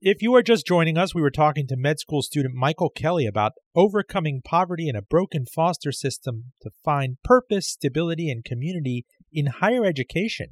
If 0.00 0.20
you 0.20 0.34
are 0.34 0.42
just 0.42 0.66
joining 0.66 0.96
us, 0.98 1.14
we 1.14 1.22
were 1.22 1.30
talking 1.30 1.66
to 1.68 1.76
med 1.76 2.00
school 2.00 2.22
student 2.22 2.54
Michael 2.54 2.90
Kelly 2.90 3.26
about 3.26 3.52
overcoming 3.76 4.42
poverty 4.44 4.88
in 4.88 4.96
a 4.96 5.02
broken 5.02 5.44
foster 5.44 5.92
system 5.92 6.52
to 6.62 6.70
find 6.84 7.18
purpose, 7.22 7.68
stability, 7.68 8.30
and 8.30 8.44
community 8.44 9.06
in 9.32 9.46
higher 9.46 9.84
education, 9.84 10.50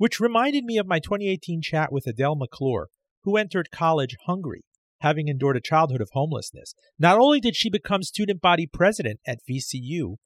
which 0.00 0.18
reminded 0.18 0.64
me 0.64 0.78
of 0.78 0.86
my 0.86 0.98
2018 0.98 1.60
chat 1.60 1.92
with 1.92 2.06
Adele 2.06 2.34
McClure, 2.34 2.88
who 3.24 3.36
entered 3.36 3.70
college 3.70 4.16
hungry, 4.24 4.64
having 5.00 5.28
endured 5.28 5.58
a 5.58 5.60
childhood 5.60 6.00
of 6.00 6.08
homelessness. 6.14 6.72
Not 6.98 7.18
only 7.18 7.38
did 7.38 7.54
she 7.54 7.68
become 7.68 8.02
student 8.02 8.40
body 8.40 8.66
president 8.66 9.20
at 9.26 9.40
VCU, 9.46 10.16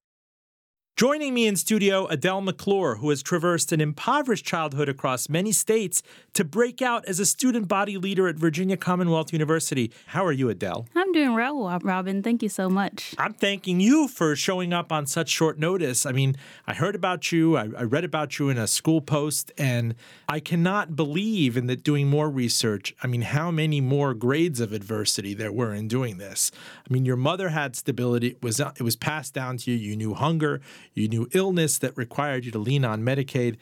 Joining 0.97 1.35
me 1.35 1.49
in 1.49 1.57
studio, 1.57 2.07
Adele 2.07 2.41
McClure, 2.41 2.99
who 2.99 3.11
has 3.11 3.21
traversed 3.21 3.73
an 3.73 3.81
impoverished 3.81 4.45
childhood 4.45 4.89
across 4.89 5.29
many 5.29 5.51
states 5.51 6.05
to 6.35 6.45
break 6.45 6.81
out 6.81 7.05
as 7.07 7.19
a 7.19 7.27
student 7.27 7.67
body 7.67 7.99
leader 7.99 8.29
at 8.29 8.37
Virginia 8.37 8.77
Commonwealth 8.77 9.33
University. 9.33 9.91
How 10.07 10.25
are 10.25 10.31
you, 10.31 10.49
Adele? 10.51 10.87
I'm 10.95 11.11
doing 11.11 11.35
well, 11.35 11.57
Roben. 11.83 12.23
Thank 12.23 12.45
you 12.45 12.49
so 12.49 12.71
much. 12.71 13.13
I'm 13.19 13.33
thanking 13.33 13.81
you 13.81 14.07
for 14.07 14.37
showing 14.37 14.73
up 14.73 14.93
on 14.93 15.07
such 15.07 15.31
short 15.31 15.59
notice. 15.59 16.07
I 16.07 16.13
mean, 16.13 16.37
I 16.65 16.75
heard 16.75 16.95
about 16.95 17.33
you, 17.33 17.57
I, 17.57 17.71
I 17.77 17.83
read 17.83 18.05
about 18.05 18.39
you 18.39 18.49
in 18.49 18.57
a 18.57 18.69
school 18.69 19.01
post, 19.01 19.51
and 19.59 19.97
I 20.29 20.39
cannot 20.39 20.95
believe 20.95 21.57
in 21.57 21.67
that 21.67 21.83
doing 21.83 22.07
more 22.07 22.31
research. 22.31 22.95
I 23.03 23.09
mean, 23.09 23.23
how 23.23 23.51
many 23.51 23.81
more 23.81 24.15
grades 24.15 24.61
of 24.61 24.73
adversity 24.73 25.35
there 25.35 25.51
were 25.51 25.75
in 25.75 25.89
doing 25.89 26.19
this. 26.19 26.53
I 26.89 26.93
mean, 26.93 27.05
your 27.05 27.17
mother 27.17 27.49
had 27.49 27.75
stability, 27.75 28.29
it 28.29 28.43
was, 28.45 28.61
it 28.61 28.83
was 28.83 28.95
passed 28.95 29.35
down 29.35 29.57
to 29.57 29.73
you, 29.73 29.77
you 29.77 29.97
knew 29.97 30.15
hunger 30.15 30.61
you 30.95 31.09
knew 31.09 31.29
illness 31.33 31.79
that 31.79 31.97
required 31.97 32.45
you 32.45 32.53
to 32.53 32.59
lean 32.59 32.85
on 32.85 33.03
Medicaid. 33.03 33.57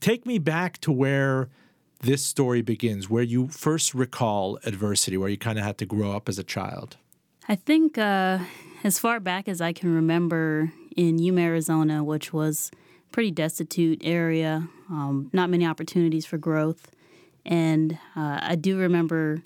Take 0.00 0.26
me 0.26 0.38
back 0.38 0.78
to 0.78 0.92
where 0.92 1.48
this 2.00 2.24
story 2.24 2.62
begins, 2.62 3.10
where 3.10 3.22
you 3.22 3.48
first 3.48 3.94
recall 3.94 4.58
adversity, 4.64 5.16
where 5.16 5.28
you 5.28 5.38
kind 5.38 5.58
of 5.58 5.64
had 5.64 5.78
to 5.78 5.86
grow 5.86 6.12
up 6.12 6.28
as 6.28 6.38
a 6.38 6.44
child. 6.44 6.96
I 7.48 7.56
think 7.56 7.98
uh, 7.98 8.38
as 8.84 8.98
far 8.98 9.20
back 9.20 9.48
as 9.48 9.60
I 9.60 9.72
can 9.72 9.94
remember 9.94 10.72
in 10.96 11.18
Yuma, 11.18 11.40
Arizona, 11.40 12.04
which 12.04 12.32
was 12.32 12.70
pretty 13.10 13.30
destitute 13.30 14.00
area, 14.04 14.68
um, 14.90 15.30
not 15.32 15.50
many 15.50 15.66
opportunities 15.66 16.26
for 16.26 16.38
growth. 16.38 16.90
And 17.44 17.98
uh, 18.14 18.38
I 18.42 18.54
do 18.54 18.78
remember 18.78 19.42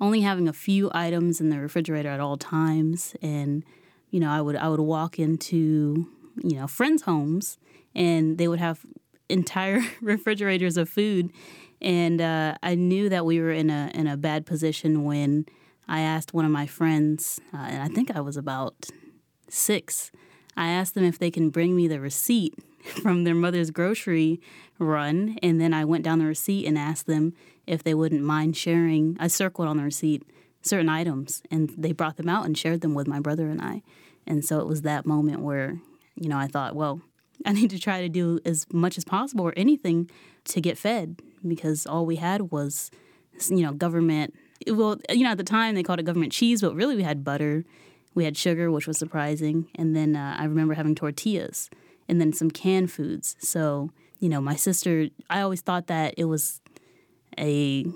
only 0.00 0.20
having 0.20 0.48
a 0.48 0.52
few 0.52 0.90
items 0.94 1.40
in 1.40 1.50
the 1.50 1.58
refrigerator 1.58 2.08
at 2.08 2.20
all 2.20 2.36
times. 2.36 3.14
And, 3.20 3.64
you 4.10 4.20
know, 4.20 4.30
I 4.30 4.40
would 4.40 4.56
I 4.56 4.68
would 4.68 4.80
walk 4.80 5.18
into 5.18 6.06
you 6.42 6.56
know, 6.56 6.66
friends' 6.66 7.02
homes, 7.02 7.58
and 7.94 8.38
they 8.38 8.48
would 8.48 8.58
have 8.58 8.84
entire 9.28 9.80
refrigerators 10.00 10.76
of 10.76 10.88
food. 10.88 11.32
And 11.80 12.20
uh, 12.20 12.56
I 12.62 12.74
knew 12.74 13.08
that 13.08 13.26
we 13.26 13.40
were 13.40 13.50
in 13.50 13.70
a 13.70 13.90
in 13.94 14.06
a 14.06 14.16
bad 14.16 14.46
position 14.46 15.04
when 15.04 15.46
I 15.88 16.00
asked 16.00 16.32
one 16.32 16.44
of 16.44 16.50
my 16.50 16.66
friends, 16.66 17.40
uh, 17.52 17.56
and 17.56 17.82
I 17.82 17.88
think 17.88 18.14
I 18.14 18.20
was 18.20 18.36
about 18.36 18.86
six. 19.48 20.12
I 20.56 20.68
asked 20.68 20.94
them 20.94 21.04
if 21.04 21.18
they 21.18 21.30
can 21.30 21.50
bring 21.50 21.74
me 21.74 21.88
the 21.88 22.00
receipt 22.00 22.54
from 23.02 23.24
their 23.24 23.34
mother's 23.34 23.70
grocery 23.70 24.40
run, 24.78 25.38
and 25.42 25.60
then 25.60 25.74
I 25.74 25.84
went 25.84 26.04
down 26.04 26.18
the 26.18 26.26
receipt 26.26 26.66
and 26.66 26.78
asked 26.78 27.06
them 27.06 27.34
if 27.66 27.82
they 27.82 27.94
wouldn't 27.94 28.22
mind 28.22 28.56
sharing. 28.56 29.16
I 29.18 29.26
circled 29.26 29.68
on 29.68 29.76
the 29.76 29.84
receipt 29.84 30.22
certain 30.62 30.88
items, 30.88 31.42
and 31.50 31.70
they 31.76 31.92
brought 31.92 32.16
them 32.16 32.28
out 32.28 32.46
and 32.46 32.56
shared 32.56 32.80
them 32.80 32.94
with 32.94 33.08
my 33.08 33.18
brother 33.18 33.48
and 33.48 33.60
I. 33.60 33.82
And 34.26 34.44
so 34.44 34.60
it 34.60 34.66
was 34.66 34.82
that 34.82 35.04
moment 35.04 35.40
where 35.40 35.80
you 36.16 36.28
know, 36.28 36.38
I 36.38 36.46
thought, 36.46 36.74
well, 36.74 37.00
I 37.46 37.52
need 37.52 37.70
to 37.70 37.78
try 37.78 38.00
to 38.00 38.08
do 38.08 38.38
as 38.44 38.66
much 38.72 38.96
as 38.98 39.04
possible 39.04 39.44
or 39.44 39.54
anything 39.56 40.10
to 40.44 40.60
get 40.60 40.78
fed 40.78 41.20
because 41.46 41.86
all 41.86 42.06
we 42.06 42.16
had 42.16 42.52
was, 42.52 42.90
you 43.48 43.62
know, 43.62 43.72
government. 43.72 44.34
Well, 44.66 44.98
you 45.10 45.24
know, 45.24 45.30
at 45.30 45.38
the 45.38 45.44
time 45.44 45.74
they 45.74 45.82
called 45.82 45.98
it 45.98 46.04
government 46.04 46.32
cheese, 46.32 46.60
but 46.60 46.74
really 46.74 46.94
we 46.94 47.02
had 47.02 47.24
butter, 47.24 47.64
we 48.14 48.24
had 48.24 48.36
sugar, 48.36 48.70
which 48.70 48.86
was 48.86 48.98
surprising, 48.98 49.68
and 49.74 49.96
then 49.96 50.14
uh, 50.14 50.36
I 50.38 50.44
remember 50.44 50.74
having 50.74 50.94
tortillas 50.94 51.68
and 52.08 52.20
then 52.20 52.32
some 52.32 52.50
canned 52.50 52.92
foods. 52.92 53.36
So, 53.40 53.90
you 54.20 54.28
know, 54.28 54.40
my 54.40 54.54
sister, 54.54 55.08
I 55.30 55.40
always 55.40 55.62
thought 55.62 55.86
that 55.88 56.14
it 56.16 56.24
was 56.24 56.60
a 57.38 57.86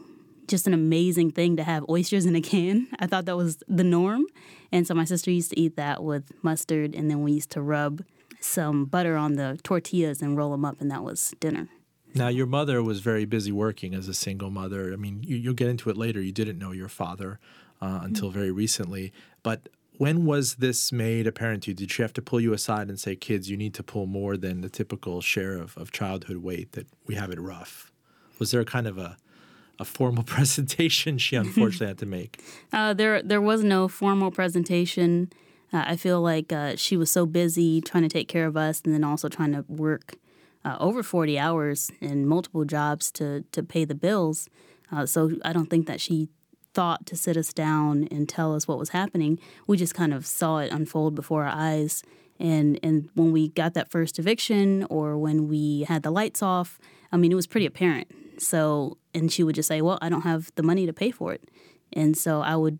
just 0.46 0.66
an 0.66 0.74
amazing 0.74 1.30
thing 1.32 1.56
to 1.56 1.64
have 1.64 1.84
oysters 1.88 2.26
in 2.26 2.36
a 2.36 2.40
can. 2.40 2.88
I 2.98 3.06
thought 3.06 3.24
that 3.26 3.36
was 3.36 3.62
the 3.68 3.84
norm. 3.84 4.26
And 4.72 4.86
so 4.86 4.94
my 4.94 5.04
sister 5.04 5.30
used 5.30 5.50
to 5.50 5.60
eat 5.60 5.76
that 5.76 6.02
with 6.02 6.32
mustard, 6.42 6.94
and 6.94 7.10
then 7.10 7.22
we 7.22 7.32
used 7.32 7.50
to 7.50 7.62
rub 7.62 8.02
some 8.40 8.84
butter 8.84 9.16
on 9.16 9.34
the 9.34 9.58
tortillas 9.62 10.20
and 10.20 10.36
roll 10.36 10.52
them 10.52 10.64
up, 10.64 10.80
and 10.80 10.90
that 10.90 11.02
was 11.02 11.34
dinner. 11.40 11.68
Now, 12.14 12.28
your 12.28 12.46
mother 12.46 12.82
was 12.82 13.00
very 13.00 13.24
busy 13.24 13.52
working 13.52 13.94
as 13.94 14.08
a 14.08 14.14
single 14.14 14.50
mother. 14.50 14.92
I 14.92 14.96
mean, 14.96 15.22
you, 15.22 15.50
will 15.50 15.54
get 15.54 15.68
into 15.68 15.90
it 15.90 15.96
later. 15.96 16.20
You 16.20 16.32
didn't 16.32 16.58
know 16.58 16.72
your 16.72 16.88
father 16.88 17.38
uh, 17.80 17.86
mm-hmm. 17.86 18.06
until 18.06 18.30
very 18.30 18.50
recently. 18.50 19.12
But 19.42 19.68
when 19.98 20.24
was 20.24 20.56
this 20.56 20.92
made 20.92 21.26
apparent 21.26 21.64
to 21.64 21.70
you? 21.70 21.74
Did 21.74 21.90
she 21.90 22.02
have 22.02 22.12
to 22.14 22.22
pull 22.22 22.40
you 22.40 22.52
aside 22.52 22.88
and 22.88 22.98
say, 22.98 23.16
kids, 23.16 23.50
you 23.50 23.56
need 23.56 23.74
to 23.74 23.82
pull 23.82 24.06
more 24.06 24.36
than 24.36 24.60
the 24.60 24.68
typical 24.68 25.20
share 25.20 25.56
of, 25.58 25.76
of 25.76 25.92
childhood 25.92 26.38
weight 26.38 26.72
that 26.72 26.86
we 27.06 27.14
have 27.16 27.30
it 27.30 27.40
rough? 27.40 27.92
Was 28.38 28.50
there 28.50 28.64
kind 28.64 28.86
of 28.86 28.98
a 28.98 29.16
a 29.78 29.84
formal 29.84 30.22
presentation 30.36 31.18
she 31.18 31.36
unfortunately 31.36 31.88
had 31.88 31.98
to 31.98 32.06
make? 32.06 32.40
Uh, 32.72 32.92
there, 32.92 33.22
there 33.22 33.40
was 33.40 33.64
no 33.64 33.88
formal 33.88 34.30
presentation. 34.30 35.30
Uh, 35.72 35.84
I 35.86 35.96
feel 35.96 36.20
like 36.20 36.52
uh, 36.52 36.76
she 36.76 36.96
was 36.96 37.10
so 37.10 37.24
busy 37.24 37.80
trying 37.80 38.02
to 38.02 38.08
take 38.08 38.28
care 38.28 38.46
of 38.46 38.56
us, 38.56 38.82
and 38.84 38.92
then 38.92 39.02
also 39.02 39.28
trying 39.28 39.52
to 39.52 39.64
work 39.68 40.16
uh, 40.64 40.76
over 40.78 41.02
forty 41.02 41.38
hours 41.38 41.90
in 42.00 42.26
multiple 42.26 42.64
jobs 42.64 43.10
to 43.12 43.44
to 43.52 43.62
pay 43.62 43.84
the 43.84 43.94
bills. 43.94 44.50
Uh, 44.92 45.06
so 45.06 45.32
I 45.44 45.52
don't 45.52 45.70
think 45.70 45.86
that 45.86 46.00
she 46.00 46.28
thought 46.74 47.06
to 47.06 47.16
sit 47.16 47.36
us 47.36 47.52
down 47.52 48.08
and 48.10 48.28
tell 48.28 48.54
us 48.54 48.68
what 48.68 48.78
was 48.78 48.90
happening. 48.90 49.38
We 49.66 49.76
just 49.78 49.94
kind 49.94 50.12
of 50.12 50.26
saw 50.26 50.58
it 50.58 50.72
unfold 50.72 51.14
before 51.14 51.44
our 51.44 51.54
eyes. 51.54 52.02
And 52.38 52.78
and 52.82 53.08
when 53.14 53.32
we 53.32 53.48
got 53.48 53.72
that 53.74 53.90
first 53.90 54.18
eviction, 54.18 54.86
or 54.90 55.16
when 55.16 55.48
we 55.48 55.84
had 55.88 56.02
the 56.02 56.10
lights 56.10 56.42
off, 56.42 56.78
I 57.10 57.16
mean, 57.16 57.32
it 57.32 57.36
was 57.36 57.46
pretty 57.46 57.66
apparent 57.66 58.08
so, 58.38 58.98
and 59.16 59.32
she 59.32 59.42
would 59.42 59.54
just 59.54 59.66
say, 59.66 59.80
Well, 59.80 59.98
I 60.02 60.08
don't 60.08 60.22
have 60.22 60.52
the 60.54 60.62
money 60.62 60.86
to 60.86 60.92
pay 60.92 61.10
for 61.10 61.32
it. 61.32 61.48
And 61.92 62.16
so 62.16 62.42
I 62.42 62.54
would, 62.54 62.78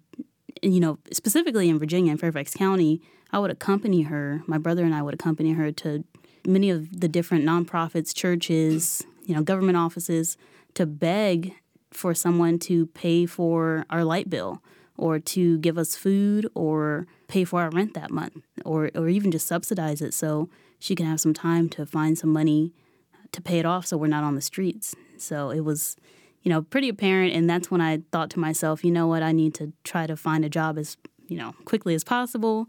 you 0.62 0.80
know, 0.80 0.98
specifically 1.12 1.68
in 1.68 1.78
Virginia 1.78 2.10
and 2.10 2.20
Fairfax 2.20 2.54
County, 2.54 3.00
I 3.32 3.38
would 3.38 3.50
accompany 3.50 4.02
her, 4.02 4.42
my 4.46 4.58
brother 4.58 4.84
and 4.84 4.94
I 4.94 5.02
would 5.02 5.14
accompany 5.14 5.52
her 5.52 5.72
to 5.72 6.04
many 6.46 6.70
of 6.70 7.00
the 7.00 7.08
different 7.08 7.44
nonprofits, 7.44 8.14
churches, 8.14 9.04
you 9.24 9.34
know, 9.34 9.42
government 9.42 9.76
offices 9.76 10.36
to 10.74 10.86
beg 10.86 11.54
for 11.90 12.14
someone 12.14 12.58
to 12.58 12.86
pay 12.86 13.26
for 13.26 13.84
our 13.90 14.04
light 14.04 14.28
bill 14.28 14.62
or 14.98 15.18
to 15.18 15.58
give 15.58 15.78
us 15.78 15.96
food 15.96 16.48
or 16.54 17.06
pay 17.28 17.44
for 17.44 17.62
our 17.62 17.70
rent 17.70 17.94
that 17.94 18.10
month 18.10 18.36
or, 18.64 18.90
or 18.94 19.08
even 19.08 19.30
just 19.30 19.46
subsidize 19.46 20.00
it 20.00 20.12
so 20.12 20.48
she 20.78 20.94
can 20.94 21.06
have 21.06 21.20
some 21.20 21.34
time 21.34 21.68
to 21.70 21.86
find 21.86 22.18
some 22.18 22.32
money 22.32 22.72
to 23.32 23.40
pay 23.40 23.58
it 23.58 23.66
off 23.66 23.86
so 23.86 23.96
we're 23.96 24.06
not 24.06 24.24
on 24.24 24.34
the 24.34 24.40
streets. 24.40 24.94
So 25.16 25.50
it 25.50 25.60
was, 25.60 25.96
you 26.46 26.52
know, 26.52 26.62
pretty 26.62 26.88
apparent. 26.88 27.34
And 27.34 27.50
that's 27.50 27.72
when 27.72 27.80
I 27.80 28.02
thought 28.12 28.30
to 28.30 28.38
myself, 28.38 28.84
you 28.84 28.92
know 28.92 29.08
what, 29.08 29.20
I 29.20 29.32
need 29.32 29.52
to 29.54 29.72
try 29.82 30.06
to 30.06 30.16
find 30.16 30.44
a 30.44 30.48
job 30.48 30.78
as, 30.78 30.96
you 31.26 31.36
know, 31.36 31.56
quickly 31.64 31.92
as 31.92 32.04
possible. 32.04 32.68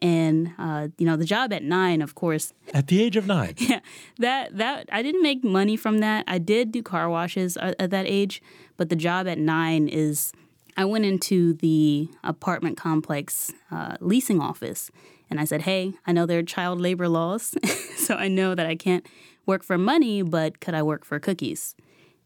And 0.00 0.52
uh, 0.58 0.88
you 0.96 1.04
know, 1.04 1.16
the 1.16 1.24
job 1.24 1.52
at 1.52 1.64
nine, 1.64 2.02
of 2.02 2.14
course. 2.14 2.52
At 2.72 2.86
the 2.86 3.02
age 3.02 3.16
of 3.16 3.26
nine. 3.26 3.54
Yeah, 3.56 3.80
that 4.18 4.56
that 4.58 4.88
I 4.92 5.02
didn't 5.02 5.22
make 5.22 5.42
money 5.42 5.74
from 5.74 5.98
that. 6.00 6.24
I 6.28 6.38
did 6.38 6.70
do 6.70 6.82
car 6.82 7.08
washes 7.08 7.56
at, 7.56 7.74
at 7.80 7.90
that 7.90 8.04
age, 8.06 8.42
but 8.76 8.90
the 8.90 8.96
job 8.96 9.26
at 9.26 9.38
nine 9.38 9.88
is. 9.88 10.32
I 10.76 10.84
went 10.84 11.06
into 11.06 11.54
the 11.54 12.10
apartment 12.22 12.76
complex 12.76 13.54
uh, 13.70 13.96
leasing 14.00 14.38
office, 14.38 14.90
and 15.30 15.40
I 15.40 15.44
said, 15.46 15.62
"Hey, 15.62 15.94
I 16.06 16.12
know 16.12 16.26
there 16.26 16.40
are 16.40 16.42
child 16.42 16.78
labor 16.78 17.08
laws, 17.08 17.54
so 17.96 18.16
I 18.16 18.28
know 18.28 18.54
that 18.54 18.66
I 18.66 18.76
can't 18.76 19.06
work 19.46 19.62
for 19.62 19.78
money, 19.78 20.20
but 20.20 20.60
could 20.60 20.74
I 20.74 20.82
work 20.82 21.06
for 21.06 21.18
cookies? 21.18 21.74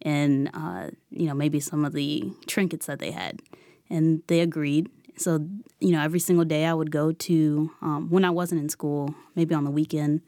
And, 0.03 0.51
uh, 0.55 0.89
you 1.11 1.27
know, 1.27 1.35
maybe 1.35 1.61
some 1.61 1.85
of 1.85 1.93
the 1.93 2.33
trinkets 2.47 2.87
that 2.87 2.99
they 2.99 3.11
had. 3.11 3.41
And 3.89 4.23
they 4.29 4.41
agreed. 4.41 4.89
So, 5.17 5.47
you 5.81 5.93
know, 5.93 6.01
every 6.01 6.21
single 6.21 6.45
day 6.45 6.65
I 6.65 6.73
would 6.73 6.91
go 6.91 7.13
to, 7.13 7.71
um, 7.83 8.09
when 8.09 8.25
I 8.25 8.31
wasn't 8.31 8.63
in 8.63 8.69
school, 8.69 9.15
maybe 9.35 9.55
on 9.55 9.65
the 9.65 9.71
weekend, 9.71 10.23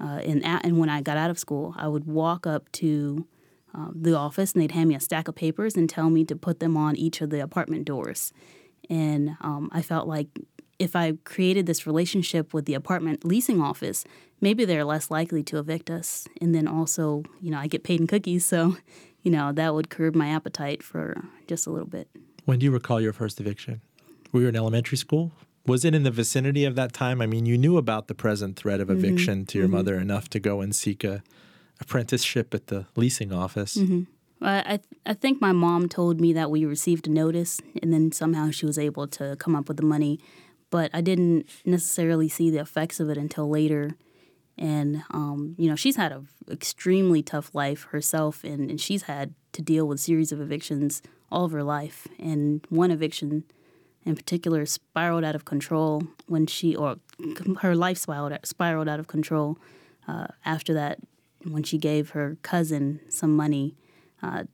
uh, 0.00 0.20
and, 0.24 0.44
and 0.44 0.78
when 0.78 0.88
I 0.88 1.00
got 1.00 1.16
out 1.16 1.30
of 1.30 1.38
school, 1.38 1.74
I 1.76 1.86
would 1.86 2.06
walk 2.06 2.46
up 2.46 2.70
to 2.72 3.26
uh, 3.74 3.88
the 3.94 4.14
office 4.14 4.52
and 4.52 4.62
they'd 4.62 4.72
hand 4.72 4.88
me 4.88 4.96
a 4.96 5.00
stack 5.00 5.28
of 5.28 5.34
papers 5.34 5.76
and 5.76 5.88
tell 5.88 6.10
me 6.10 6.24
to 6.24 6.34
put 6.34 6.58
them 6.58 6.76
on 6.76 6.96
each 6.96 7.20
of 7.20 7.30
the 7.30 7.40
apartment 7.40 7.84
doors. 7.84 8.32
And 8.90 9.36
um, 9.40 9.70
I 9.72 9.80
felt 9.82 10.08
like 10.08 10.26
if 10.78 10.96
I 10.96 11.12
created 11.24 11.66
this 11.66 11.86
relationship 11.86 12.52
with 12.52 12.64
the 12.64 12.74
apartment 12.74 13.24
leasing 13.24 13.60
office, 13.60 14.04
maybe 14.40 14.64
they're 14.64 14.84
less 14.84 15.10
likely 15.10 15.44
to 15.44 15.58
evict 15.58 15.90
us. 15.90 16.26
And 16.40 16.52
then 16.54 16.66
also, 16.66 17.22
you 17.40 17.52
know, 17.52 17.58
I 17.58 17.68
get 17.68 17.84
paid 17.84 18.00
in 18.00 18.08
cookies, 18.08 18.44
so, 18.44 18.76
you 19.22 19.30
know, 19.30 19.52
that 19.52 19.74
would 19.74 19.90
curb 19.90 20.14
my 20.14 20.28
appetite 20.28 20.82
for 20.82 21.24
just 21.46 21.66
a 21.66 21.70
little 21.70 21.88
bit. 21.88 22.08
When 22.44 22.58
do 22.58 22.64
you 22.64 22.72
recall 22.72 23.00
your 23.00 23.12
first 23.12 23.40
eviction? 23.40 23.80
Were 24.32 24.42
you 24.42 24.48
in 24.48 24.56
elementary 24.56 24.98
school? 24.98 25.32
Was 25.66 25.84
it 25.84 25.94
in 25.94 26.02
the 26.02 26.10
vicinity 26.10 26.64
of 26.64 26.74
that 26.74 26.92
time? 26.92 27.22
I 27.22 27.26
mean, 27.26 27.46
you 27.46 27.56
knew 27.56 27.76
about 27.76 28.08
the 28.08 28.14
present 28.14 28.56
threat 28.56 28.80
of 28.80 28.88
mm-hmm. 28.88 29.04
eviction 29.04 29.46
to 29.46 29.58
your 29.58 29.68
mm-hmm. 29.68 29.76
mother 29.76 29.96
enough 29.96 30.28
to 30.30 30.40
go 30.40 30.60
and 30.60 30.74
seek 30.74 31.04
a 31.04 31.22
apprenticeship 31.80 32.54
at 32.54 32.66
the 32.68 32.86
leasing 32.96 33.32
office. 33.32 33.76
Mm-hmm. 33.76 34.02
I 34.44 34.62
th- 34.62 34.80
I 35.06 35.14
think 35.14 35.40
my 35.40 35.52
mom 35.52 35.88
told 35.88 36.20
me 36.20 36.32
that 36.32 36.50
we 36.50 36.64
received 36.64 37.06
a 37.06 37.10
notice, 37.10 37.60
and 37.80 37.92
then 37.92 38.10
somehow 38.10 38.50
she 38.50 38.66
was 38.66 38.76
able 38.76 39.06
to 39.08 39.36
come 39.36 39.54
up 39.54 39.68
with 39.68 39.76
the 39.76 39.84
money, 39.84 40.18
but 40.70 40.90
I 40.92 41.00
didn't 41.00 41.48
necessarily 41.64 42.28
see 42.28 42.50
the 42.50 42.58
effects 42.58 42.98
of 42.98 43.08
it 43.08 43.16
until 43.16 43.48
later. 43.48 43.94
And 44.58 45.02
um, 45.10 45.54
you 45.58 45.68
know, 45.68 45.76
she's 45.76 45.96
had 45.96 46.12
an 46.12 46.28
extremely 46.50 47.22
tough 47.22 47.54
life 47.54 47.84
herself, 47.84 48.44
and, 48.44 48.70
and 48.70 48.80
she's 48.80 49.02
had 49.04 49.34
to 49.52 49.62
deal 49.62 49.86
with 49.86 50.00
series 50.00 50.32
of 50.32 50.40
evictions 50.40 51.02
all 51.30 51.44
of 51.44 51.52
her 51.52 51.62
life. 51.62 52.06
And 52.18 52.64
one 52.68 52.90
eviction 52.90 53.44
in 54.04 54.16
particular 54.16 54.66
spiraled 54.66 55.24
out 55.24 55.34
of 55.34 55.44
control 55.44 56.02
when 56.26 56.46
she, 56.46 56.74
or 56.74 56.96
her 57.60 57.74
life 57.74 57.98
spiraled, 57.98 58.36
spiraled 58.44 58.88
out 58.88 59.00
of 59.00 59.06
control 59.06 59.58
uh, 60.08 60.26
after 60.44 60.74
that 60.74 60.98
when 61.44 61.62
she 61.62 61.78
gave 61.78 62.10
her 62.10 62.36
cousin 62.42 63.00
some 63.08 63.34
money 63.34 63.76
uh, 64.22 64.44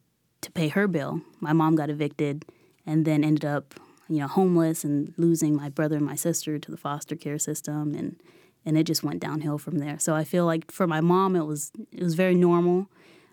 to 0.41 0.51
pay 0.53 0.69
her 0.69 0.87
bill. 0.87 1.21
My 1.41 1.53
mom 1.53 1.75
got 1.75 1.91
evicted 1.91 2.45
and 2.87 3.05
then 3.05 3.25
ended 3.25 3.45
up, 3.45 3.75
you 4.09 4.19
know, 4.19 4.29
homeless 4.29 4.85
and 4.85 5.13
losing 5.17 5.57
my 5.57 5.69
brother 5.69 5.97
and 5.97 6.07
my 6.07 6.15
sister 6.15 6.59
to 6.59 6.71
the 6.71 6.77
foster 6.77 7.17
care 7.17 7.39
system, 7.39 7.95
and 7.95 8.17
and 8.65 8.77
it 8.77 8.85
just 8.85 9.03
went 9.03 9.21
downhill 9.21 9.59
from 9.59 9.79
there. 9.79 9.99
So 9.99 10.15
I 10.15 10.25
feel 10.25 10.45
like 10.45 10.71
for 10.71 10.87
my 10.87 11.01
mom, 11.01 11.37
it 11.37 11.45
was 11.45 11.73
it 11.93 12.03
was 12.03 12.15
very 12.15 12.35
normal. 12.35 12.89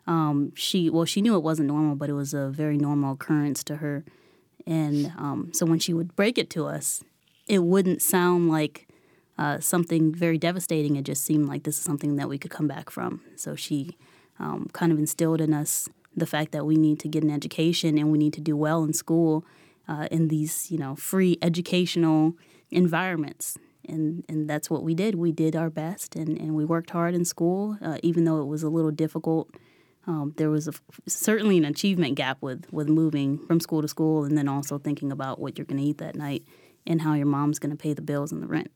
Um, 0.07 0.53
she 0.55 0.89
well, 0.89 1.05
she 1.05 1.21
knew 1.21 1.35
it 1.35 1.43
wasn't 1.43 1.67
normal, 1.67 1.95
but 1.95 2.09
it 2.09 2.13
was 2.13 2.33
a 2.33 2.49
very 2.49 2.77
normal 2.77 3.13
occurrence 3.13 3.63
to 3.65 3.77
her. 3.77 4.05
And 4.65 5.13
um, 5.17 5.51
so 5.53 5.65
when 5.65 5.79
she 5.79 5.93
would 5.93 6.15
break 6.15 6.37
it 6.37 6.49
to 6.51 6.65
us, 6.65 7.03
it 7.47 7.63
wouldn't 7.63 8.01
sound 8.01 8.49
like 8.49 8.87
uh, 9.37 9.59
something 9.59 10.13
very 10.13 10.37
devastating. 10.37 10.95
It 10.95 11.03
just 11.03 11.23
seemed 11.23 11.47
like 11.47 11.63
this 11.63 11.77
is 11.77 11.83
something 11.83 12.15
that 12.15 12.29
we 12.29 12.37
could 12.37 12.51
come 12.51 12.67
back 12.67 12.89
from. 12.89 13.21
So 13.35 13.55
she 13.55 13.97
um, 14.39 14.69
kind 14.73 14.91
of 14.91 14.97
instilled 14.97 15.41
in 15.41 15.53
us 15.53 15.87
the 16.15 16.25
fact 16.25 16.51
that 16.53 16.65
we 16.65 16.75
need 16.77 16.99
to 17.01 17.07
get 17.07 17.23
an 17.23 17.29
education 17.29 17.97
and 17.97 18.11
we 18.11 18.17
need 18.17 18.33
to 18.33 18.41
do 18.41 18.55
well 18.55 18.83
in 18.83 18.93
school 18.93 19.45
uh, 19.87 20.07
in 20.09 20.29
these, 20.29 20.71
you 20.71 20.77
know, 20.77 20.95
free 20.95 21.37
educational 21.41 22.33
environments. 22.71 23.57
And, 23.87 24.25
and 24.27 24.49
that's 24.49 24.69
what 24.69 24.83
we 24.83 24.93
did. 24.95 25.15
We 25.15 25.31
did 25.31 25.55
our 25.55 25.69
best 25.69 26.15
and, 26.15 26.37
and 26.37 26.55
we 26.55 26.65
worked 26.65 26.89
hard 26.89 27.13
in 27.13 27.25
school, 27.25 27.77
uh, 27.81 27.97
even 28.03 28.25
though 28.25 28.41
it 28.41 28.45
was 28.45 28.63
a 28.63 28.69
little 28.69 28.91
difficult. 28.91 29.49
Um, 30.07 30.33
there 30.37 30.49
was 30.49 30.67
a, 30.67 30.73
certainly 31.07 31.57
an 31.57 31.65
achievement 31.65 32.15
gap 32.15 32.41
with, 32.41 32.65
with 32.71 32.87
moving 32.87 33.39
from 33.47 33.59
school 33.59 33.81
to 33.81 33.87
school 33.87 34.23
and 34.23 34.37
then 34.37 34.47
also 34.47 34.77
thinking 34.77 35.11
about 35.11 35.39
what 35.39 35.57
you're 35.57 35.65
going 35.65 35.81
to 35.81 35.83
eat 35.83 35.97
that 35.97 36.15
night 36.15 36.43
and 36.85 37.01
how 37.01 37.13
your 37.13 37.25
mom's 37.25 37.59
going 37.59 37.71
to 37.71 37.75
pay 37.75 37.93
the 37.93 38.01
bills 38.01 38.31
and 38.31 38.41
the 38.41 38.47
rent. 38.47 38.71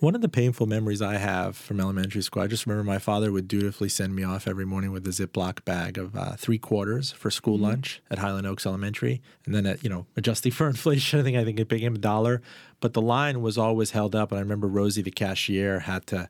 One 0.00 0.14
of 0.14 0.20
the 0.20 0.28
painful 0.28 0.66
memories 0.66 1.02
I 1.02 1.16
have 1.16 1.56
from 1.56 1.80
elementary 1.80 2.22
school, 2.22 2.42
I 2.42 2.46
just 2.46 2.66
remember 2.66 2.84
my 2.88 2.98
father 2.98 3.32
would 3.32 3.48
dutifully 3.48 3.88
send 3.88 4.14
me 4.14 4.22
off 4.22 4.46
every 4.46 4.64
morning 4.64 4.92
with 4.92 5.04
a 5.06 5.10
Ziploc 5.10 5.64
bag 5.64 5.98
of 5.98 6.14
uh, 6.14 6.36
three 6.36 6.58
quarters 6.58 7.10
for 7.10 7.32
school 7.32 7.56
mm-hmm. 7.56 7.64
lunch 7.64 8.00
at 8.08 8.18
Highland 8.18 8.46
Oaks 8.46 8.64
Elementary. 8.64 9.20
And 9.44 9.54
then, 9.54 9.66
at, 9.66 9.82
you 9.82 9.90
know, 9.90 10.06
adjusting 10.16 10.52
for 10.52 10.68
inflation, 10.68 11.18
I 11.18 11.24
think 11.24 11.36
I 11.36 11.44
think 11.44 11.58
it 11.58 11.68
became 11.68 11.96
a 11.96 11.98
dollar. 11.98 12.42
But 12.80 12.92
the 12.92 13.02
line 13.02 13.42
was 13.42 13.58
always 13.58 13.90
held 13.90 14.14
up. 14.14 14.30
And 14.30 14.38
I 14.38 14.42
remember 14.42 14.68
Rosie, 14.68 15.02
the 15.02 15.10
cashier, 15.10 15.80
had 15.80 16.06
to. 16.08 16.28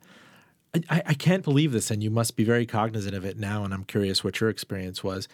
I, 0.88 1.02
I 1.06 1.14
can't 1.14 1.44
believe 1.44 1.72
this, 1.72 1.90
and 1.90 2.02
you 2.02 2.10
must 2.10 2.36
be 2.36 2.44
very 2.44 2.66
cognizant 2.66 3.14
of 3.14 3.24
it 3.24 3.38
now. 3.38 3.64
And 3.64 3.74
I'm 3.74 3.84
curious 3.84 4.24
what 4.24 4.40
your 4.40 4.48
experience 4.48 5.04
was 5.04 5.28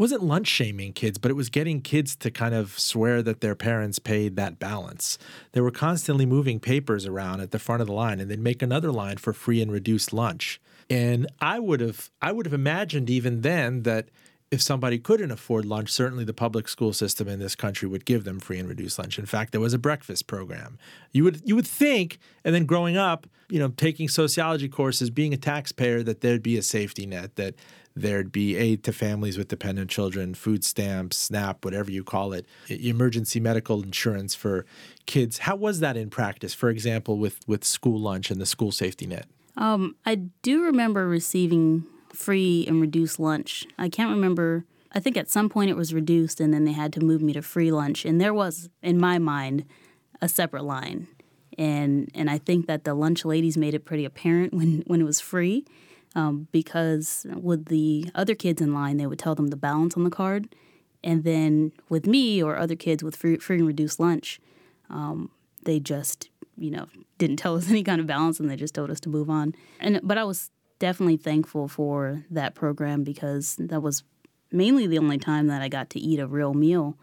wasn't 0.00 0.22
lunch 0.22 0.46
shaming 0.48 0.94
kids, 0.94 1.18
but 1.18 1.30
it 1.30 1.34
was 1.34 1.50
getting 1.50 1.82
kids 1.82 2.16
to 2.16 2.30
kind 2.30 2.54
of 2.54 2.78
swear 2.78 3.22
that 3.22 3.42
their 3.42 3.54
parents 3.54 3.98
paid 3.98 4.34
that 4.36 4.58
balance. 4.58 5.18
They 5.52 5.60
were 5.60 5.70
constantly 5.70 6.24
moving 6.24 6.58
papers 6.58 7.04
around 7.04 7.42
at 7.42 7.50
the 7.50 7.58
front 7.58 7.82
of 7.82 7.86
the 7.86 7.92
line 7.92 8.18
and 8.18 8.30
they'd 8.30 8.40
make 8.40 8.62
another 8.62 8.90
line 8.90 9.18
for 9.18 9.34
free 9.34 9.60
and 9.60 9.70
reduced 9.70 10.12
lunch. 10.12 10.58
And 10.88 11.26
I 11.40 11.58
would 11.58 11.80
have 11.80 12.10
I 12.22 12.32
would 12.32 12.46
have 12.46 12.54
imagined 12.54 13.10
even 13.10 13.42
then 13.42 13.82
that 13.82 14.08
if 14.50 14.60
somebody 14.60 14.98
couldn't 14.98 15.30
afford 15.30 15.64
lunch, 15.64 15.90
certainly 15.90 16.24
the 16.24 16.32
public 16.32 16.68
school 16.68 16.92
system 16.92 17.28
in 17.28 17.38
this 17.38 17.54
country 17.54 17.86
would 17.86 18.04
give 18.04 18.24
them 18.24 18.40
free 18.40 18.58
and 18.58 18.68
reduced 18.68 18.98
lunch. 18.98 19.18
In 19.18 19.26
fact, 19.26 19.52
there 19.52 19.60
was 19.60 19.74
a 19.74 19.78
breakfast 19.78 20.26
program. 20.26 20.78
You 21.12 21.24
would 21.24 21.42
you 21.44 21.54
would 21.54 21.66
think, 21.66 22.18
and 22.44 22.54
then 22.54 22.64
growing 22.64 22.96
up, 22.96 23.28
you 23.48 23.60
know, 23.60 23.68
taking 23.68 24.08
sociology 24.08 24.68
courses, 24.68 25.10
being 25.10 25.32
a 25.32 25.36
taxpayer, 25.36 26.02
that 26.02 26.20
there'd 26.20 26.42
be 26.42 26.56
a 26.56 26.62
safety 26.62 27.06
net, 27.06 27.36
that 27.36 27.54
There'd 28.00 28.32
be 28.32 28.56
aid 28.56 28.82
to 28.84 28.92
families 28.92 29.36
with 29.36 29.48
dependent 29.48 29.90
children, 29.90 30.34
food 30.34 30.64
stamps, 30.64 31.18
SNAP, 31.18 31.64
whatever 31.64 31.90
you 31.90 32.02
call 32.02 32.32
it, 32.32 32.46
emergency 32.68 33.40
medical 33.40 33.82
insurance 33.82 34.34
for 34.34 34.64
kids. 35.06 35.38
How 35.38 35.56
was 35.56 35.80
that 35.80 35.96
in 35.96 36.08
practice, 36.08 36.54
for 36.54 36.70
example, 36.70 37.18
with, 37.18 37.40
with 37.46 37.62
school 37.62 38.00
lunch 38.00 38.30
and 38.30 38.40
the 38.40 38.46
school 38.46 38.72
safety 38.72 39.06
net? 39.06 39.26
Um, 39.56 39.96
I 40.06 40.14
do 40.14 40.64
remember 40.64 41.06
receiving 41.06 41.84
free 42.14 42.64
and 42.66 42.80
reduced 42.80 43.20
lunch. 43.20 43.66
I 43.78 43.90
can't 43.90 44.10
remember. 44.10 44.64
I 44.92 45.00
think 45.00 45.18
at 45.18 45.28
some 45.28 45.50
point 45.50 45.70
it 45.70 45.76
was 45.76 45.92
reduced 45.92 46.40
and 46.40 46.54
then 46.54 46.64
they 46.64 46.72
had 46.72 46.92
to 46.94 47.00
move 47.00 47.20
me 47.20 47.34
to 47.34 47.42
free 47.42 47.70
lunch. 47.70 48.06
And 48.06 48.20
there 48.20 48.32
was, 48.32 48.70
in 48.82 48.98
my 48.98 49.18
mind, 49.18 49.66
a 50.22 50.28
separate 50.28 50.64
line. 50.64 51.06
And, 51.58 52.10
and 52.14 52.30
I 52.30 52.38
think 52.38 52.66
that 52.66 52.84
the 52.84 52.94
lunch 52.94 53.26
ladies 53.26 53.58
made 53.58 53.74
it 53.74 53.84
pretty 53.84 54.06
apparent 54.06 54.54
when, 54.54 54.82
when 54.86 55.02
it 55.02 55.04
was 55.04 55.20
free 55.20 55.66
um, 56.14 56.48
because 56.52 57.26
with 57.34 57.66
the 57.66 58.10
other 58.14 58.34
kids 58.34 58.60
in 58.60 58.74
line, 58.74 58.96
they 58.96 59.06
would 59.06 59.18
tell 59.18 59.34
them 59.34 59.48
the 59.48 59.56
balance 59.56 59.96
on 59.96 60.04
the 60.04 60.10
card. 60.10 60.54
And 61.02 61.24
then 61.24 61.72
with 61.88 62.06
me 62.06 62.42
or 62.42 62.56
other 62.56 62.76
kids 62.76 63.02
with 63.02 63.16
free, 63.16 63.36
free 63.36 63.58
and 63.58 63.66
reduced 63.66 64.00
lunch, 64.00 64.40
um, 64.90 65.30
they 65.64 65.80
just, 65.80 66.28
you 66.56 66.70
know, 66.70 66.86
didn't 67.18 67.36
tell 67.36 67.54
us 67.56 67.70
any 67.70 67.82
kind 67.82 68.00
of 68.00 68.06
balance 68.06 68.40
and 68.40 68.50
they 68.50 68.56
just 68.56 68.74
told 68.74 68.90
us 68.90 69.00
to 69.00 69.08
move 69.08 69.30
on. 69.30 69.54
And 69.78 70.00
But 70.02 70.18
I 70.18 70.24
was 70.24 70.50
definitely 70.78 71.16
thankful 71.16 71.68
for 71.68 72.24
that 72.30 72.54
program 72.54 73.04
because 73.04 73.56
that 73.58 73.80
was 73.80 74.02
mainly 74.50 74.86
the 74.86 74.98
only 74.98 75.18
time 75.18 75.46
that 75.46 75.62
I 75.62 75.68
got 75.68 75.90
to 75.90 76.00
eat 76.00 76.18
a 76.18 76.26
real 76.26 76.54
meal. 76.54 76.96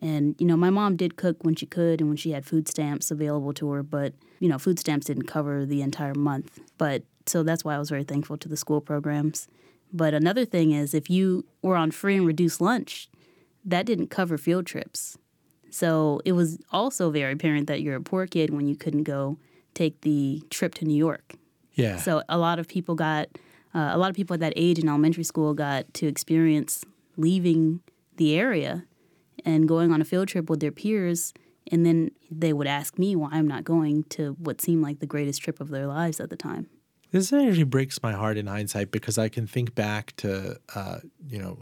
And, 0.00 0.34
you 0.38 0.46
know, 0.46 0.56
my 0.56 0.70
mom 0.70 0.96
did 0.96 1.16
cook 1.16 1.36
when 1.42 1.54
she 1.54 1.66
could 1.66 2.00
and 2.00 2.08
when 2.08 2.16
she 2.16 2.32
had 2.32 2.46
food 2.46 2.68
stamps 2.68 3.10
available 3.10 3.52
to 3.54 3.70
her, 3.70 3.82
but, 3.82 4.14
you 4.40 4.48
know, 4.48 4.58
food 4.58 4.78
stamps 4.78 5.06
didn't 5.06 5.26
cover 5.26 5.66
the 5.66 5.82
entire 5.82 6.14
month. 6.14 6.60
But 6.78 7.04
so 7.26 7.42
that's 7.42 7.64
why 7.64 7.74
I 7.74 7.78
was 7.78 7.90
very 7.90 8.04
thankful 8.04 8.36
to 8.38 8.48
the 8.48 8.56
school 8.56 8.80
programs. 8.80 9.48
But 9.92 10.14
another 10.14 10.44
thing 10.44 10.72
is, 10.72 10.94
if 10.94 11.10
you 11.10 11.44
were 11.60 11.76
on 11.76 11.90
free 11.90 12.16
and 12.16 12.26
reduced 12.26 12.60
lunch, 12.60 13.08
that 13.64 13.86
didn't 13.86 14.08
cover 14.08 14.38
field 14.38 14.66
trips. 14.66 15.18
So 15.70 16.20
it 16.24 16.32
was 16.32 16.58
also 16.70 17.10
very 17.10 17.32
apparent 17.32 17.66
that 17.66 17.80
you're 17.80 17.96
a 17.96 18.00
poor 18.00 18.26
kid 18.26 18.50
when 18.50 18.66
you 18.66 18.76
couldn't 18.76 19.04
go 19.04 19.38
take 19.74 20.00
the 20.02 20.42
trip 20.50 20.74
to 20.76 20.84
New 20.84 20.96
York. 20.96 21.34
Yeah. 21.74 21.96
So 21.96 22.22
a 22.28 22.36
lot 22.36 22.58
of 22.58 22.68
people 22.68 22.94
got, 22.94 23.28
uh, 23.74 23.90
a 23.92 23.98
lot 23.98 24.10
of 24.10 24.16
people 24.16 24.34
at 24.34 24.40
that 24.40 24.52
age 24.56 24.78
in 24.78 24.88
elementary 24.88 25.24
school 25.24 25.54
got 25.54 25.92
to 25.94 26.06
experience 26.06 26.84
leaving 27.16 27.80
the 28.16 28.38
area 28.38 28.84
and 29.44 29.66
going 29.66 29.92
on 29.92 30.00
a 30.00 30.04
field 30.04 30.28
trip 30.28 30.50
with 30.50 30.60
their 30.60 30.72
peers. 30.72 31.32
And 31.70 31.86
then 31.86 32.10
they 32.30 32.52
would 32.52 32.66
ask 32.66 32.98
me 32.98 33.16
why 33.16 33.30
I'm 33.32 33.48
not 33.48 33.64
going 33.64 34.04
to 34.10 34.32
what 34.38 34.60
seemed 34.60 34.82
like 34.82 34.98
the 34.98 35.06
greatest 35.06 35.42
trip 35.42 35.60
of 35.60 35.68
their 35.68 35.86
lives 35.86 36.20
at 36.20 36.28
the 36.28 36.36
time. 36.36 36.68
This 37.12 37.32
actually 37.32 37.64
breaks 37.64 38.02
my 38.02 38.12
heart 38.12 38.36
in 38.36 38.46
hindsight 38.46 38.90
because 38.90 39.18
I 39.18 39.28
can 39.28 39.46
think 39.46 39.74
back 39.74 40.14
to, 40.16 40.58
uh, 40.74 40.98
you 41.28 41.38
know, 41.38 41.58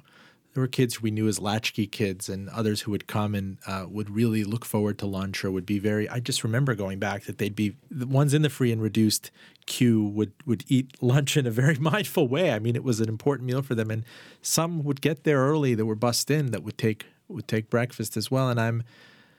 there 0.54 0.60
were 0.60 0.68
kids 0.68 1.00
we 1.00 1.10
knew 1.10 1.28
as 1.28 1.38
latchkey 1.38 1.86
kids 1.86 2.28
and 2.28 2.48
others 2.48 2.80
who 2.80 2.90
would 2.90 3.06
come 3.06 3.34
and 3.34 3.58
uh, 3.66 3.86
would 3.88 4.10
really 4.10 4.42
look 4.42 4.64
forward 4.64 4.98
to 4.98 5.06
lunch 5.06 5.44
or 5.44 5.50
would 5.52 5.66
be 5.66 5.78
very 5.78 6.08
i 6.08 6.18
just 6.18 6.42
remember 6.42 6.74
going 6.74 6.98
back 6.98 7.22
that 7.24 7.38
they'd 7.38 7.54
be 7.54 7.76
the 7.88 8.06
ones 8.06 8.34
in 8.34 8.42
the 8.42 8.50
free 8.50 8.72
and 8.72 8.82
reduced 8.82 9.30
queue 9.66 10.04
would 10.04 10.32
would 10.46 10.64
eat 10.66 10.96
lunch 11.00 11.36
in 11.36 11.46
a 11.46 11.50
very 11.50 11.76
mindful 11.76 12.26
way. 12.26 12.52
I 12.52 12.58
mean 12.58 12.76
it 12.76 12.84
was 12.84 13.00
an 13.00 13.08
important 13.08 13.46
meal 13.46 13.62
for 13.62 13.74
them 13.74 13.90
and 13.90 14.04
some 14.42 14.82
would 14.84 15.00
get 15.00 15.24
there 15.24 15.38
early 15.38 15.74
that 15.74 15.86
were 15.86 15.94
bussed 15.94 16.30
in 16.30 16.50
that 16.50 16.62
would 16.62 16.76
take 16.76 17.06
would 17.28 17.46
take 17.46 17.70
breakfast 17.70 18.16
as 18.16 18.30
well. 18.30 18.48
And 18.48 18.60
i'm 18.60 18.82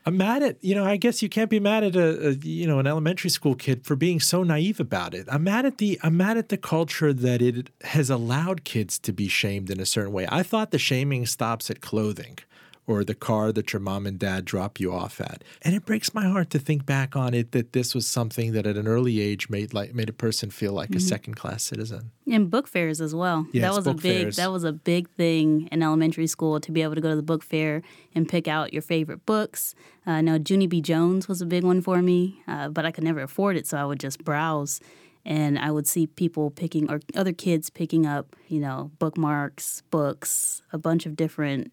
I'm 0.04 0.16
mad 0.16 0.42
at 0.42 0.62
you 0.62 0.74
know. 0.74 0.84
I 0.84 0.96
guess 0.96 1.22
you 1.22 1.28
can't 1.28 1.50
be 1.50 1.60
mad 1.60 1.84
at 1.84 1.96
a, 1.96 2.28
a, 2.28 2.32
you 2.32 2.66
know 2.66 2.78
an 2.78 2.86
elementary 2.86 3.30
school 3.30 3.54
kid 3.54 3.84
for 3.84 3.94
being 3.94 4.20
so 4.20 4.42
naive 4.42 4.80
about 4.80 5.14
it. 5.14 5.26
I'm 5.30 5.44
mad 5.44 5.64
at 5.64 5.78
the 5.78 5.98
I'm 6.02 6.16
mad 6.16 6.36
at 6.36 6.48
the 6.48 6.56
culture 6.56 7.12
that 7.12 7.40
it 7.40 7.70
has 7.82 8.10
allowed 8.10 8.64
kids 8.64 8.98
to 9.00 9.12
be 9.12 9.28
shamed 9.28 9.70
in 9.70 9.78
a 9.78 9.86
certain 9.86 10.12
way. 10.12 10.26
I 10.28 10.42
thought 10.42 10.70
the 10.70 10.78
shaming 10.78 11.26
stops 11.26 11.70
at 11.70 11.80
clothing 11.80 12.38
or 12.86 13.04
the 13.04 13.14
car 13.14 13.52
that 13.52 13.72
your 13.72 13.80
mom 13.80 14.06
and 14.06 14.18
dad 14.18 14.44
drop 14.44 14.80
you 14.80 14.92
off 14.92 15.20
at. 15.20 15.44
And 15.62 15.74
it 15.74 15.84
breaks 15.84 16.12
my 16.12 16.24
heart 16.24 16.50
to 16.50 16.58
think 16.58 16.84
back 16.84 17.14
on 17.14 17.32
it 17.32 17.52
that 17.52 17.72
this 17.72 17.94
was 17.94 18.06
something 18.06 18.52
that 18.52 18.66
at 18.66 18.76
an 18.76 18.88
early 18.88 19.20
age 19.20 19.48
made 19.48 19.72
like 19.72 19.94
made 19.94 20.08
a 20.08 20.12
person 20.12 20.50
feel 20.50 20.72
like 20.72 20.90
mm-hmm. 20.90 20.98
a 20.98 21.00
second 21.00 21.34
class 21.34 21.62
citizen. 21.62 22.10
And 22.30 22.50
book 22.50 22.66
fairs 22.66 23.00
as 23.00 23.14
well. 23.14 23.46
Yes, 23.52 23.62
that 23.62 23.74
was 23.74 23.86
a 23.86 23.94
big 23.94 24.22
fairs. 24.22 24.36
that 24.36 24.50
was 24.50 24.64
a 24.64 24.72
big 24.72 25.08
thing 25.10 25.68
in 25.70 25.82
elementary 25.82 26.26
school 26.26 26.60
to 26.60 26.72
be 26.72 26.82
able 26.82 26.94
to 26.94 27.00
go 27.00 27.10
to 27.10 27.16
the 27.16 27.22
book 27.22 27.44
fair 27.44 27.82
and 28.14 28.28
pick 28.28 28.48
out 28.48 28.72
your 28.72 28.82
favorite 28.82 29.24
books. 29.26 29.74
Uh, 30.04 30.20
now 30.20 30.38
Junie 30.44 30.66
B. 30.66 30.80
Jones 30.80 31.28
was 31.28 31.40
a 31.40 31.46
big 31.46 31.62
one 31.62 31.80
for 31.80 32.02
me, 32.02 32.42
uh, 32.48 32.68
but 32.68 32.84
I 32.84 32.90
could 32.90 33.04
never 33.04 33.20
afford 33.20 33.56
it, 33.56 33.66
so 33.66 33.78
I 33.78 33.84
would 33.84 34.00
just 34.00 34.24
browse 34.24 34.80
and 35.24 35.56
I 35.58 35.70
would 35.70 35.86
see 35.86 36.08
people 36.08 36.50
picking 36.50 36.90
or 36.90 37.00
other 37.14 37.32
kids 37.32 37.70
picking 37.70 38.06
up, 38.06 38.34
you 38.48 38.58
know, 38.58 38.90
bookmarks, 38.98 39.82
books, 39.90 40.62
a 40.72 40.78
bunch 40.78 41.06
of 41.06 41.14
different 41.14 41.72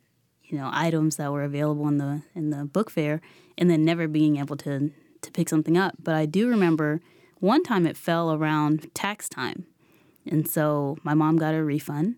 you 0.50 0.58
know 0.58 0.70
items 0.74 1.16
that 1.16 1.32
were 1.32 1.44
available 1.44 1.88
in 1.88 1.98
the 1.98 2.22
in 2.36 2.50
the 2.50 2.66
book 2.66 2.90
fair 2.90 3.22
and 3.58 3.70
then 3.70 3.84
never 3.84 4.08
being 4.08 4.38
able 4.38 4.58
to 4.58 4.92
to 5.22 5.32
pick 5.32 5.50
something 5.50 5.78
up 5.78 5.96
but 6.02 6.16
i 6.16 6.26
do 6.26 6.48
remember 6.48 7.02
one 7.40 7.64
time 7.64 7.86
it 7.86 7.96
fell 7.96 8.34
around 8.34 8.94
tax 8.94 9.30
time 9.30 9.66
and 10.26 10.50
so 10.50 10.98
my 11.04 11.14
mom 11.14 11.38
got 11.38 11.54
a 11.54 11.64
refund 11.64 12.16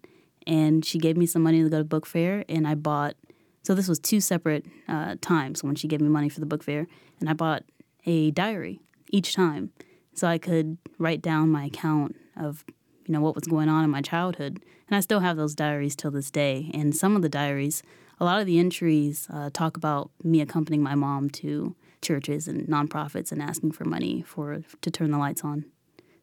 and 0.48 0.84
she 0.86 0.98
gave 0.98 1.18
me 1.18 1.26
some 1.26 1.44
money 1.44 1.64
to 1.64 1.70
go 1.70 1.78
to 1.78 1.84
book 1.84 2.06
fair, 2.06 2.44
and 2.50 2.68
I 2.68 2.76
bought. 2.76 3.16
So 3.64 3.76
this 3.76 3.88
was 3.88 4.00
two 4.00 4.20
separate 4.20 4.66
uh, 4.88 5.16
times 5.22 5.64
when 5.64 5.76
she 5.76 5.88
gave 5.88 6.02
me 6.02 6.10
money 6.10 6.30
for 6.30 6.40
the 6.40 6.46
book 6.46 6.64
fair, 6.64 6.88
and 7.20 7.30
I 7.30 7.34
bought 7.34 7.64
a 8.06 8.32
diary 8.32 8.80
each 9.12 9.36
time, 9.36 9.72
so 10.14 10.28
I 10.28 10.38
could 10.38 10.78
write 10.98 11.22
down 11.22 11.50
my 11.50 11.66
account 11.66 12.16
of 12.36 12.66
you 13.06 13.14
know 13.14 13.22
what 13.22 13.36
was 13.36 13.46
going 13.46 13.70
on 13.70 13.84
in 13.84 13.90
my 13.90 14.02
childhood, 14.02 14.64
and 14.88 14.96
I 14.96 15.00
still 15.00 15.20
have 15.20 15.38
those 15.38 15.56
diaries 15.56 15.96
till 15.96 16.12
this 16.12 16.32
day. 16.32 16.72
And 16.74 16.96
some 16.96 17.16
of 17.16 17.22
the 17.22 17.30
diaries, 17.30 17.84
a 18.22 18.24
lot 18.24 18.40
of 18.40 18.46
the 18.46 18.60
entries 18.60 19.28
uh, 19.34 19.50
talk 19.52 19.76
about 19.76 20.12
me 20.24 20.40
accompanying 20.40 20.84
my 20.84 20.96
mom 20.96 21.30
to 21.32 21.76
churches 22.02 22.48
and 22.48 22.68
nonprofits 22.68 23.32
and 23.32 23.42
asking 23.42 23.72
for 23.72 23.84
money 23.84 24.24
for 24.26 24.62
to 24.82 24.92
turn 24.92 25.12
the 25.12 25.18
lights 25.18 25.44
on. 25.44 25.66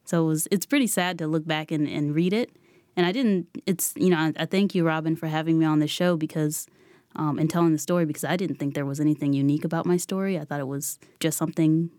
So 0.05 0.23
it 0.23 0.27
was 0.27 0.47
it's 0.49 0.65
pretty 0.65 0.87
sad 0.87 1.19
to 1.19 1.27
look 1.27 1.45
back 1.45 1.71
and, 1.71 1.87
and 1.87 2.15
read 2.15 2.33
it 2.33 2.51
and 2.95 3.05
I 3.05 3.11
didn't. 3.11 3.47
It's 3.65 3.93
you 3.95 4.09
know 4.09 4.17
I, 4.17 4.33
I 4.37 4.45
thank 4.45 4.75
you, 4.75 4.83
Roben, 4.83 5.17
for 5.17 5.27
having 5.27 5.57
me 5.57 5.65
on 5.65 5.79
the 5.79 5.87
show 5.87 6.17
because 6.17 6.67
um, 7.15 7.39
and 7.39 7.49
telling 7.49 7.71
the 7.71 7.79
story 7.79 8.05
because 8.05 8.25
I 8.25 8.35
didn't 8.35 8.57
think 8.57 8.75
there 8.75 8.85
was 8.85 8.99
anything 8.99 9.31
unique 9.31 9.63
about 9.63 9.85
my 9.85 9.97
story. 9.97 10.37
I 10.37 10.43
thought 10.43 10.59
it 10.59 10.67
was 10.67 10.99
just 11.19 11.37
something, 11.37 11.91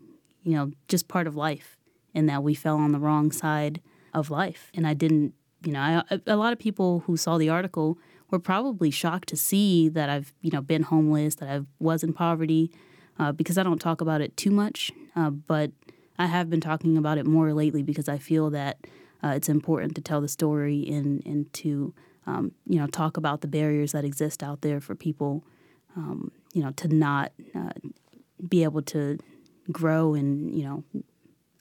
you 0.43 0.53
know, 0.53 0.71
just 0.87 1.07
part 1.07 1.27
of 1.27 1.35
life, 1.35 1.77
and 2.13 2.29
that 2.29 2.43
we 2.43 2.53
fell 2.53 2.77
on 2.77 2.91
the 2.91 2.99
wrong 2.99 3.31
side 3.31 3.81
of 4.13 4.29
life. 4.29 4.71
And 4.75 4.85
I 4.85 4.93
didn't, 4.93 5.33
you 5.65 5.71
know, 5.71 6.03
I, 6.09 6.21
a 6.27 6.35
lot 6.35 6.53
of 6.53 6.59
people 6.59 6.99
who 7.07 7.17
saw 7.17 7.37
the 7.37 7.49
article 7.49 7.97
were 8.31 8.39
probably 8.39 8.89
shocked 8.89 9.29
to 9.29 9.37
see 9.37 9.89
that 9.89 10.09
I've, 10.09 10.33
you 10.41 10.51
know, 10.51 10.61
been 10.61 10.83
homeless, 10.83 11.35
that 11.35 11.49
I 11.49 11.61
was 11.79 12.03
in 12.03 12.13
poverty, 12.13 12.71
uh, 13.19 13.31
because 13.31 13.57
I 13.57 13.63
don't 13.63 13.79
talk 13.79 14.01
about 14.01 14.21
it 14.21 14.35
too 14.37 14.51
much. 14.51 14.91
Uh, 15.15 15.29
but 15.29 15.71
I 16.17 16.27
have 16.27 16.49
been 16.49 16.61
talking 16.61 16.97
about 16.97 17.17
it 17.17 17.25
more 17.25 17.53
lately 17.53 17.83
because 17.83 18.07
I 18.07 18.17
feel 18.17 18.49
that 18.51 18.77
uh, 19.23 19.29
it's 19.29 19.49
important 19.49 19.95
to 19.95 20.01
tell 20.01 20.21
the 20.21 20.27
story 20.27 20.87
and 20.87 21.21
and 21.25 21.51
to 21.53 21.93
um, 22.25 22.51
you 22.67 22.79
know 22.79 22.87
talk 22.87 23.17
about 23.17 23.41
the 23.41 23.47
barriers 23.47 23.91
that 23.91 24.05
exist 24.05 24.43
out 24.43 24.61
there 24.61 24.79
for 24.79 24.95
people 24.95 25.43
um, 25.95 26.31
you 26.53 26.63
know 26.63 26.71
to 26.71 26.87
not 26.87 27.31
uh, 27.55 27.71
be 28.47 28.63
able 28.63 28.81
to 28.81 29.17
grow 29.71 30.13
and 30.13 30.53
you 30.55 30.63
know 30.63 30.83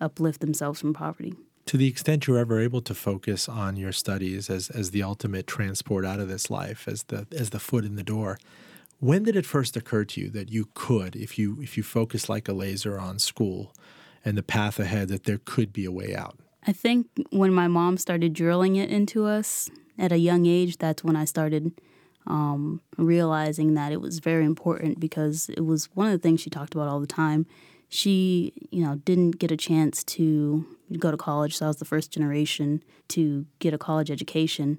uplift 0.01 0.41
themselves 0.41 0.81
from 0.81 0.95
poverty. 0.95 1.35
To 1.71 1.77
the 1.77 1.87
extent 1.87 2.27
you're 2.27 2.37
ever 2.37 2.59
able 2.59 2.81
to 2.81 2.97
focus 2.97 3.49
on 3.49 3.77
your 3.77 3.93
studies 3.93 4.51
as 4.51 4.71
as 4.71 4.91
the 4.91 5.05
ultimate 5.05 5.47
transport 5.47 6.05
out 6.05 6.19
of 6.19 6.27
this 6.27 6.51
life, 6.51 6.89
as 6.89 7.05
the 7.05 7.29
as 7.31 7.51
the 7.51 7.61
foot 7.61 7.85
in 7.85 7.95
the 7.95 8.03
door, 8.03 8.41
when 8.99 9.23
did 9.23 9.37
it 9.37 9.47
first 9.47 9.77
occur 9.77 10.05
to 10.07 10.21
you 10.21 10.31
that 10.31 10.51
you 10.51 10.67
could, 10.75 11.15
if 11.15 11.39
you 11.39 11.61
if 11.63 11.77
you 11.77 11.85
focus 11.85 12.29
like 12.29 12.49
a 12.49 12.53
laser 12.53 12.99
on 12.99 13.21
school 13.21 13.73
and 14.25 14.37
the 14.37 14.43
path 14.43 14.81
ahead, 14.81 15.11
that 15.11 15.27
there 15.27 15.39
could 15.45 15.73
be 15.73 15.85
a 15.85 15.93
way 15.93 16.13
out? 16.13 16.41
I 16.67 16.73
think 16.73 17.07
when 17.31 17.55
my 17.55 17.69
mom 17.69 17.99
started 17.99 18.33
drilling 18.33 18.75
it 18.75 18.91
into 18.91 19.27
us 19.27 19.71
at 19.97 20.11
a 20.11 20.19
young 20.19 20.47
age, 20.47 20.77
that's 20.77 21.05
when 21.05 21.15
I 21.15 21.25
started 21.25 21.81
um, 22.27 22.81
realizing 22.97 23.75
that 23.75 23.93
it 23.93 24.01
was 24.01 24.19
very 24.19 24.45
important 24.45 24.99
because 24.99 25.49
it 25.51 25.65
was 25.65 25.89
one 25.95 26.09
of 26.09 26.13
the 26.13 26.19
things 26.19 26.41
she 26.41 26.51
talked 26.51 26.75
about 26.75 26.89
all 26.89 26.99
the 26.99 27.07
time. 27.07 27.47
She, 27.91 28.55
you 28.71 28.85
know, 28.85 28.95
didn't 29.05 29.33
get 29.33 29.51
a 29.51 29.57
chance 29.57 30.03
to 30.05 30.65
go 30.99 31.11
to 31.11 31.17
college, 31.17 31.57
so 31.57 31.67
I 31.67 31.69
was 31.69 31.77
the 31.77 31.85
first 31.85 32.11
generation 32.11 32.83
to 33.09 33.47
get 33.59 33.75
a 33.75 33.79
college 33.79 34.11
education. 34.11 34.79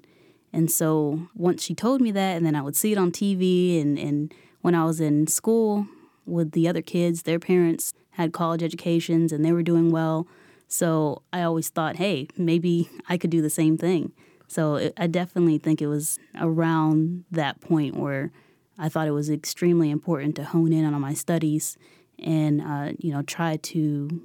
And 0.52 0.70
so 0.70 1.28
once 1.34 1.62
she 1.62 1.74
told 1.74 2.00
me 2.00 2.10
that, 2.10 2.36
and 2.36 2.44
then 2.44 2.56
I 2.56 2.62
would 2.62 2.74
see 2.74 2.90
it 2.90 2.98
on 2.98 3.12
TV, 3.12 3.80
and, 3.80 3.98
and 3.98 4.34
when 4.62 4.74
I 4.74 4.84
was 4.84 4.98
in 5.00 5.26
school 5.26 5.86
with 6.26 6.52
the 6.52 6.66
other 6.66 6.82
kids, 6.82 7.22
their 7.22 7.38
parents 7.38 7.92
had 8.12 8.32
college 8.32 8.62
educations 8.62 9.30
and 9.30 9.44
they 9.44 9.52
were 9.52 9.62
doing 9.62 9.90
well. 9.90 10.26
So 10.68 11.22
I 11.32 11.42
always 11.42 11.68
thought, 11.68 11.96
hey, 11.96 12.28
maybe 12.36 12.88
I 13.08 13.18
could 13.18 13.30
do 13.30 13.42
the 13.42 13.50
same 13.50 13.76
thing. 13.76 14.12
So 14.48 14.76
it, 14.76 14.94
I 14.96 15.06
definitely 15.06 15.58
think 15.58 15.82
it 15.82 15.86
was 15.86 16.18
around 16.40 17.24
that 17.30 17.60
point 17.60 17.96
where 17.96 18.30
I 18.78 18.88
thought 18.88 19.06
it 19.06 19.12
was 19.12 19.30
extremely 19.30 19.90
important 19.90 20.36
to 20.36 20.44
hone 20.44 20.72
in 20.72 20.84
on 20.84 20.98
my 21.00 21.14
studies 21.14 21.76
and 22.22 22.60
uh, 22.60 22.92
you 22.98 23.12
know 23.12 23.22
try 23.22 23.56
to 23.56 24.22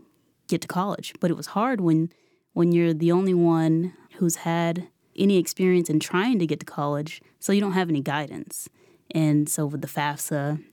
get 0.47 0.61
to 0.61 0.67
college. 0.67 1.13
But 1.19 1.31
it 1.31 1.37
was 1.37 1.47
hard 1.47 1.81
when 1.81 2.11
when 2.53 2.71
you're 2.71 2.93
the 2.93 3.11
only 3.11 3.33
one 3.33 3.93
who's 4.15 4.37
had 4.37 4.87
any 5.15 5.37
experience 5.37 5.89
in 5.89 5.99
trying 5.99 6.39
to 6.39 6.47
get 6.47 6.59
to 6.59 6.65
college, 6.65 7.21
so 7.39 7.51
you 7.51 7.61
don't 7.61 7.73
have 7.73 7.89
any 7.89 8.01
guidance. 8.01 8.69
And 9.11 9.47
so 9.49 9.65
with 9.65 9.81
the 9.81 9.87
FAFSA, 9.87 10.63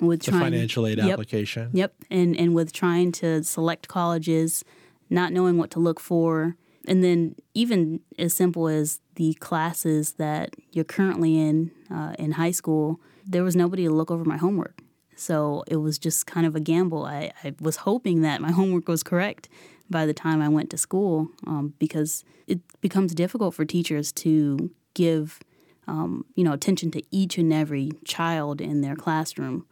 with 0.00 0.22
the 0.22 0.30
trying, 0.30 0.42
financial 0.42 0.86
aid 0.86 0.98
yep, 0.98 1.12
application, 1.12 1.70
yep, 1.72 1.94
and 2.10 2.36
and 2.36 2.54
with 2.54 2.72
trying 2.72 3.12
to 3.12 3.42
select 3.42 3.88
colleges 3.88 4.64
not 5.12 5.32
knowing 5.32 5.58
what 5.58 5.70
to 5.70 5.78
look 5.78 6.00
for. 6.00 6.56
And 6.88 7.04
then, 7.04 7.36
even 7.54 8.00
as 8.18 8.34
simple 8.34 8.66
as 8.66 9.00
the 9.14 9.34
classes 9.34 10.14
that 10.14 10.54
you're 10.72 10.84
currently 10.84 11.38
in 11.38 11.70
uh, 11.90 12.14
in 12.18 12.32
high 12.32 12.50
school, 12.50 13.00
there 13.24 13.44
was 13.44 13.54
nobody 13.54 13.84
to 13.84 13.90
look 13.90 14.10
over 14.10 14.24
my 14.24 14.36
homework. 14.36 14.81
So 15.22 15.64
it 15.66 15.76
was 15.76 15.98
just 15.98 16.26
kind 16.26 16.46
of 16.46 16.56
a 16.56 16.60
gamble. 16.60 17.04
I, 17.04 17.32
I 17.44 17.54
was 17.60 17.76
hoping 17.76 18.22
that 18.22 18.40
my 18.40 18.52
homework 18.58 18.88
was 18.88 19.02
correct 19.02 19.48
by 19.90 20.06
the 20.06 20.14
time 20.14 20.40
I 20.40 20.48
went 20.48 20.70
to 20.70 20.78
school 20.78 21.28
um, 21.46 21.74
because 21.78 22.24
it 22.46 22.60
becomes 22.80 23.14
difficult 23.14 23.54
for 23.54 23.64
teachers 23.64 24.10
to 24.12 24.70
give 24.94 25.40
um, 25.86 26.24
you 26.36 26.44
know 26.44 26.52
attention 26.52 26.90
to 26.92 27.02
each 27.10 27.38
and 27.38 27.52
every 27.52 27.90
child 28.04 28.60
in 28.60 28.80
their 28.80 28.96
classroom. 28.96 29.66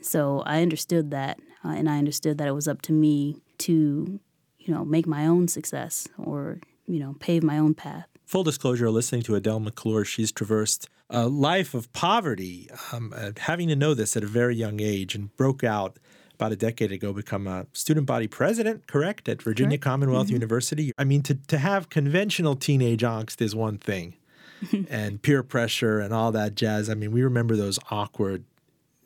So 0.00 0.42
I 0.44 0.60
understood 0.60 1.10
that, 1.12 1.38
uh, 1.64 1.68
and 1.68 1.88
I 1.88 1.98
understood 1.98 2.36
that 2.38 2.48
it 2.48 2.52
was 2.52 2.68
up 2.68 2.82
to 2.82 2.92
me 2.92 3.40
to 3.58 4.20
you 4.64 4.72
know, 4.72 4.84
make 4.84 5.06
my 5.06 5.26
own 5.26 5.46
success 5.48 6.08
or, 6.18 6.58
you 6.86 6.98
know, 6.98 7.14
pave 7.20 7.42
my 7.42 7.58
own 7.58 7.74
path. 7.74 8.06
Full 8.24 8.42
disclosure, 8.42 8.90
listening 8.90 9.22
to 9.22 9.34
Adele 9.34 9.60
McClure, 9.60 10.04
she's 10.04 10.32
traversed 10.32 10.88
a 11.10 11.28
life 11.28 11.74
of 11.74 11.92
poverty, 11.92 12.68
um, 12.92 13.12
uh, 13.16 13.32
having 13.38 13.68
to 13.68 13.76
know 13.76 13.94
this 13.94 14.16
at 14.16 14.22
a 14.22 14.26
very 14.26 14.56
young 14.56 14.80
age 14.80 15.14
and 15.14 15.34
broke 15.36 15.62
out 15.62 15.98
about 16.34 16.52
a 16.52 16.56
decade 16.56 16.92
ago, 16.92 17.12
become 17.12 17.46
a 17.46 17.66
student 17.72 18.06
body 18.06 18.26
president, 18.26 18.86
correct, 18.86 19.28
at 19.28 19.40
Virginia 19.40 19.78
correct. 19.78 19.84
Commonwealth 19.84 20.26
mm-hmm. 20.26 20.34
University. 20.34 20.92
I 20.98 21.04
mean, 21.04 21.22
to, 21.22 21.34
to 21.34 21.58
have 21.58 21.88
conventional 21.88 22.56
teenage 22.56 23.02
angst 23.02 23.40
is 23.40 23.54
one 23.54 23.78
thing, 23.78 24.16
and 24.90 25.22
peer 25.22 25.42
pressure 25.42 26.00
and 26.00 26.12
all 26.12 26.32
that 26.32 26.54
jazz. 26.54 26.90
I 26.90 26.94
mean, 26.94 27.12
we 27.12 27.22
remember 27.22 27.56
those 27.56 27.78
awkward 27.90 28.44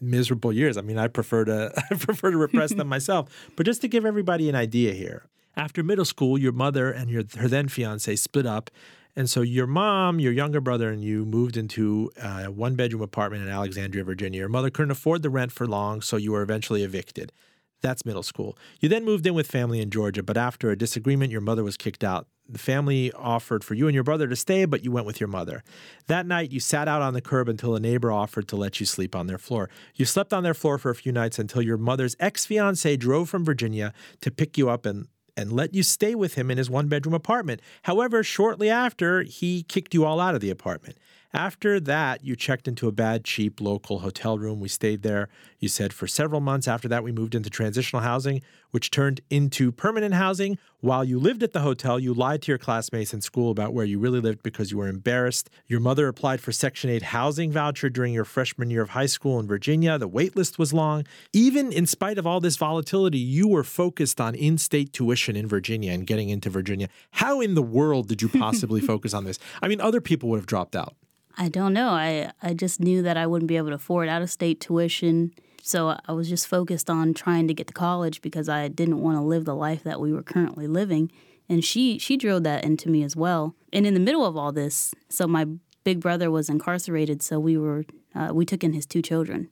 miserable 0.00 0.52
years. 0.52 0.76
I 0.76 0.80
mean, 0.82 0.98
I 0.98 1.08
prefer 1.08 1.44
to 1.44 1.72
I 1.90 1.94
prefer 1.94 2.30
to 2.30 2.36
repress 2.36 2.72
them 2.74 2.88
myself. 2.96 3.28
But 3.56 3.66
just 3.66 3.80
to 3.82 3.88
give 3.88 4.06
everybody 4.06 4.48
an 4.48 4.54
idea 4.54 4.92
here, 4.92 5.26
after 5.56 5.82
middle 5.82 6.04
school, 6.04 6.38
your 6.38 6.52
mother 6.52 6.90
and 6.90 7.10
your 7.10 7.24
her 7.36 7.48
then 7.48 7.68
fiance 7.68 8.14
split 8.16 8.46
up, 8.46 8.70
and 9.18 9.28
so 9.28 9.42
your 9.42 9.66
mom, 9.66 10.20
your 10.20 10.30
younger 10.30 10.60
brother, 10.60 10.90
and 10.90 11.02
you 11.02 11.24
moved 11.24 11.56
into 11.56 12.08
uh, 12.22 12.44
a 12.46 12.50
one 12.52 12.76
bedroom 12.76 13.02
apartment 13.02 13.42
in 13.42 13.48
Alexandria, 13.48 14.04
Virginia. 14.04 14.38
Your 14.38 14.48
mother 14.48 14.70
couldn't 14.70 14.92
afford 14.92 15.22
the 15.22 15.28
rent 15.28 15.50
for 15.50 15.66
long, 15.66 16.00
so 16.00 16.16
you 16.16 16.30
were 16.30 16.42
eventually 16.42 16.84
evicted. 16.84 17.32
That's 17.80 18.06
middle 18.06 18.22
school. 18.22 18.56
You 18.78 18.88
then 18.88 19.04
moved 19.04 19.26
in 19.26 19.34
with 19.34 19.50
family 19.50 19.80
in 19.80 19.90
Georgia, 19.90 20.22
but 20.22 20.36
after 20.36 20.70
a 20.70 20.78
disagreement, 20.78 21.32
your 21.32 21.40
mother 21.40 21.64
was 21.64 21.76
kicked 21.76 22.04
out. 22.04 22.28
The 22.48 22.60
family 22.60 23.10
offered 23.10 23.64
for 23.64 23.74
you 23.74 23.88
and 23.88 23.94
your 23.94 24.04
brother 24.04 24.28
to 24.28 24.36
stay, 24.36 24.66
but 24.66 24.84
you 24.84 24.92
went 24.92 25.04
with 25.04 25.18
your 25.18 25.28
mother. 25.28 25.64
That 26.06 26.24
night, 26.24 26.52
you 26.52 26.60
sat 26.60 26.86
out 26.86 27.02
on 27.02 27.14
the 27.14 27.20
curb 27.20 27.48
until 27.48 27.74
a 27.74 27.80
neighbor 27.80 28.12
offered 28.12 28.46
to 28.48 28.56
let 28.56 28.78
you 28.78 28.86
sleep 28.86 29.16
on 29.16 29.26
their 29.26 29.36
floor. 29.36 29.68
You 29.96 30.04
slept 30.04 30.32
on 30.32 30.44
their 30.44 30.54
floor 30.54 30.78
for 30.78 30.90
a 30.90 30.94
few 30.94 31.10
nights 31.10 31.40
until 31.40 31.60
your 31.60 31.76
mother's 31.76 32.14
ex 32.20 32.46
fiance 32.46 32.96
drove 32.96 33.28
from 33.28 33.44
Virginia 33.44 33.92
to 34.20 34.30
pick 34.30 34.56
you 34.56 34.70
up 34.70 34.86
and 34.86 35.08
and 35.38 35.52
let 35.52 35.72
you 35.72 35.84
stay 35.84 36.16
with 36.16 36.34
him 36.34 36.50
in 36.50 36.58
his 36.58 36.68
one 36.68 36.88
bedroom 36.88 37.14
apartment. 37.14 37.62
However, 37.82 38.24
shortly 38.24 38.68
after, 38.68 39.22
he 39.22 39.62
kicked 39.62 39.94
you 39.94 40.04
all 40.04 40.18
out 40.18 40.34
of 40.34 40.40
the 40.40 40.50
apartment. 40.50 40.98
After 41.34 41.78
that, 41.80 42.24
you 42.24 42.36
checked 42.36 42.66
into 42.66 42.88
a 42.88 42.92
bad, 42.92 43.22
cheap 43.22 43.60
local 43.60 43.98
hotel 43.98 44.38
room. 44.38 44.60
We 44.60 44.68
stayed 44.68 45.02
there, 45.02 45.28
you 45.58 45.68
said, 45.68 45.92
for 45.92 46.06
several 46.06 46.40
months. 46.40 46.66
After 46.66 46.88
that, 46.88 47.04
we 47.04 47.12
moved 47.12 47.34
into 47.34 47.50
transitional 47.50 48.00
housing, 48.00 48.40
which 48.70 48.90
turned 48.90 49.20
into 49.28 49.70
permanent 49.70 50.14
housing. 50.14 50.56
While 50.80 51.04
you 51.04 51.18
lived 51.18 51.42
at 51.42 51.52
the 51.52 51.60
hotel, 51.60 51.98
you 51.98 52.14
lied 52.14 52.40
to 52.42 52.52
your 52.52 52.58
classmates 52.58 53.12
in 53.12 53.20
school 53.20 53.50
about 53.50 53.74
where 53.74 53.84
you 53.84 53.98
really 53.98 54.20
lived 54.20 54.42
because 54.42 54.70
you 54.70 54.78
were 54.78 54.88
embarrassed. 54.88 55.50
Your 55.66 55.80
mother 55.80 56.08
applied 56.08 56.40
for 56.40 56.50
Section 56.50 56.88
8 56.88 57.02
housing 57.02 57.52
voucher 57.52 57.90
during 57.90 58.14
your 58.14 58.24
freshman 58.24 58.70
year 58.70 58.80
of 58.80 58.90
high 58.90 59.06
school 59.06 59.38
in 59.38 59.46
Virginia. 59.46 59.98
The 59.98 60.08
wait 60.08 60.34
list 60.34 60.58
was 60.58 60.72
long. 60.72 61.04
Even 61.34 61.72
in 61.72 61.84
spite 61.84 62.16
of 62.16 62.26
all 62.26 62.40
this 62.40 62.56
volatility, 62.56 63.18
you 63.18 63.48
were 63.48 63.64
focused 63.64 64.18
on 64.18 64.34
in 64.34 64.56
state 64.56 64.94
tuition 64.94 65.36
in 65.36 65.46
Virginia 65.46 65.92
and 65.92 66.06
getting 66.06 66.30
into 66.30 66.48
Virginia. 66.48 66.88
How 67.10 67.42
in 67.42 67.54
the 67.54 67.62
world 67.62 68.08
did 68.08 68.22
you 68.22 68.30
possibly 68.30 68.80
focus 68.92 69.12
on 69.12 69.24
this? 69.24 69.38
I 69.60 69.68
mean, 69.68 69.82
other 69.82 70.00
people 70.00 70.30
would 70.30 70.38
have 70.38 70.46
dropped 70.46 70.74
out. 70.74 70.94
I 71.40 71.48
don't 71.48 71.72
know. 71.72 71.90
I, 71.90 72.32
I 72.42 72.52
just 72.52 72.80
knew 72.80 73.00
that 73.02 73.16
I 73.16 73.26
wouldn't 73.26 73.48
be 73.48 73.56
able 73.56 73.68
to 73.68 73.76
afford 73.76 74.08
out 74.08 74.22
of 74.22 74.30
state 74.30 74.60
tuition. 74.60 75.32
So 75.62 75.96
I 76.06 76.12
was 76.12 76.28
just 76.28 76.48
focused 76.48 76.90
on 76.90 77.14
trying 77.14 77.46
to 77.46 77.54
get 77.54 77.68
to 77.68 77.72
college 77.72 78.20
because 78.20 78.48
I 78.48 78.66
didn't 78.66 79.00
want 79.00 79.16
to 79.16 79.22
live 79.22 79.44
the 79.44 79.54
life 79.54 79.84
that 79.84 80.00
we 80.00 80.12
were 80.12 80.24
currently 80.24 80.66
living. 80.66 81.12
And 81.48 81.64
she 81.64 81.98
she 81.98 82.16
drilled 82.16 82.44
that 82.44 82.64
into 82.64 82.90
me 82.90 83.04
as 83.04 83.14
well. 83.16 83.54
And 83.72 83.86
in 83.86 83.94
the 83.94 84.00
middle 84.00 84.26
of 84.26 84.36
all 84.36 84.52
this, 84.52 84.94
so 85.08 85.26
my 85.26 85.46
big 85.84 86.00
brother 86.00 86.30
was 86.30 86.50
incarcerated, 86.50 87.22
so 87.22 87.38
we 87.38 87.56
were 87.56 87.84
uh, 88.14 88.30
we 88.32 88.44
took 88.44 88.64
in 88.64 88.72
his 88.72 88.84
two 88.84 89.00
children. 89.00 89.48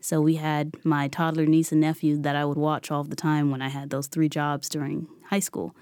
So 0.00 0.20
we 0.20 0.36
had 0.36 0.76
my 0.84 1.08
toddler 1.08 1.46
niece 1.46 1.72
and 1.72 1.80
nephew 1.80 2.20
that 2.22 2.36
I 2.36 2.44
would 2.44 2.58
watch 2.58 2.90
all 2.90 3.04
the 3.04 3.16
time 3.16 3.50
when 3.50 3.62
I 3.62 3.68
had 3.68 3.90
those 3.90 4.08
three 4.08 4.28
jobs 4.28 4.68
during 4.68 5.06
high 5.26 5.40
school. 5.40 5.74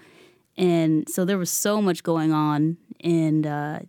And 0.55 1.07
so 1.09 1.25
there 1.25 1.37
was 1.37 1.51
so 1.51 1.81
much 1.81 2.03
going 2.03 2.31
on, 2.31 2.77
and 3.01 3.45
uh, 3.45 3.79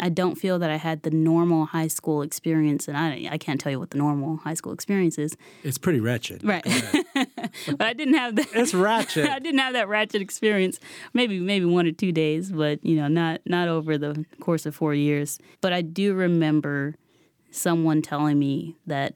I 0.00 0.08
don't 0.08 0.36
feel 0.36 0.58
that 0.60 0.70
I 0.70 0.76
had 0.76 1.02
the 1.02 1.10
normal 1.10 1.66
high 1.66 1.88
school 1.88 2.22
experience, 2.22 2.88
and 2.88 2.96
I 2.96 3.28
I 3.30 3.38
can't 3.38 3.60
tell 3.60 3.72
you 3.72 3.80
what 3.80 3.90
the 3.90 3.98
normal 3.98 4.36
high 4.38 4.54
school 4.54 4.72
experience 4.72 5.18
is. 5.18 5.36
It's 5.64 5.78
pretty 5.78 6.00
wretched, 6.00 6.44
right? 6.44 6.64
but 7.14 7.82
I 7.82 7.92
didn't 7.92 8.14
have 8.14 8.36
that. 8.36 8.48
It's 8.54 8.74
ratchet. 8.74 9.28
I 9.30 9.38
didn't 9.38 9.58
have 9.58 9.72
that 9.72 9.88
ratchet 9.88 10.22
experience. 10.22 10.78
Maybe 11.14 11.40
maybe 11.40 11.64
one 11.64 11.86
or 11.86 11.92
two 11.92 12.12
days, 12.12 12.52
but 12.52 12.84
you 12.84 12.96
know, 12.96 13.08
not 13.08 13.40
not 13.44 13.68
over 13.68 13.98
the 13.98 14.24
course 14.40 14.66
of 14.66 14.74
four 14.74 14.94
years. 14.94 15.38
But 15.60 15.72
I 15.72 15.82
do 15.82 16.14
remember 16.14 16.94
someone 17.50 18.02
telling 18.02 18.38
me 18.38 18.76
that 18.86 19.14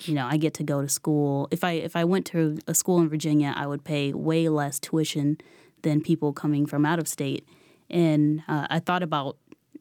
you 0.00 0.14
know 0.14 0.26
I 0.26 0.36
get 0.36 0.54
to 0.54 0.64
go 0.64 0.82
to 0.82 0.88
school. 0.88 1.48
If 1.50 1.62
I 1.62 1.72
if 1.72 1.94
I 1.94 2.04
went 2.04 2.26
to 2.26 2.58
a 2.66 2.74
school 2.74 3.00
in 3.00 3.08
Virginia, 3.08 3.54
I 3.56 3.66
would 3.66 3.84
pay 3.84 4.12
way 4.12 4.48
less 4.48 4.80
tuition 4.80 5.38
than 5.82 6.00
people 6.00 6.32
coming 6.32 6.66
from 6.66 6.84
out 6.84 6.98
of 6.98 7.06
state. 7.06 7.46
And 7.88 8.42
uh, 8.48 8.66
I 8.68 8.80
thought 8.80 9.04
about 9.04 9.36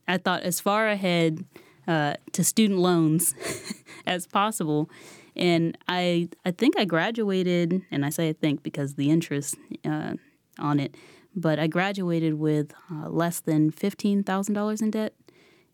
I 0.08 0.18
thought 0.18 0.44
as 0.44 0.60
far 0.60 0.88
ahead 0.88 1.46
uh, 1.88 2.16
to 2.32 2.44
student 2.44 2.80
loans 2.80 3.36
as 4.08 4.28
possible. 4.28 4.90
And 5.36 5.78
I 5.88 6.30
I 6.46 6.52
think 6.52 6.80
I 6.80 6.86
graduated, 6.86 7.82
and 7.92 8.06
I 8.06 8.10
say 8.10 8.30
I 8.30 8.34
think 8.34 8.64
because 8.64 8.96
the 8.96 9.10
interest 9.10 9.56
uh, 9.84 10.14
on 10.60 10.80
it, 10.80 10.96
but 11.36 11.60
I 11.60 11.68
graduated 11.68 12.36
with 12.36 12.74
uh, 12.90 13.10
less 13.10 13.42
than 13.42 13.70
fifteen 13.72 14.24
thousand 14.24 14.54
dollars 14.54 14.82
in 14.82 14.92
debt, 14.92 15.14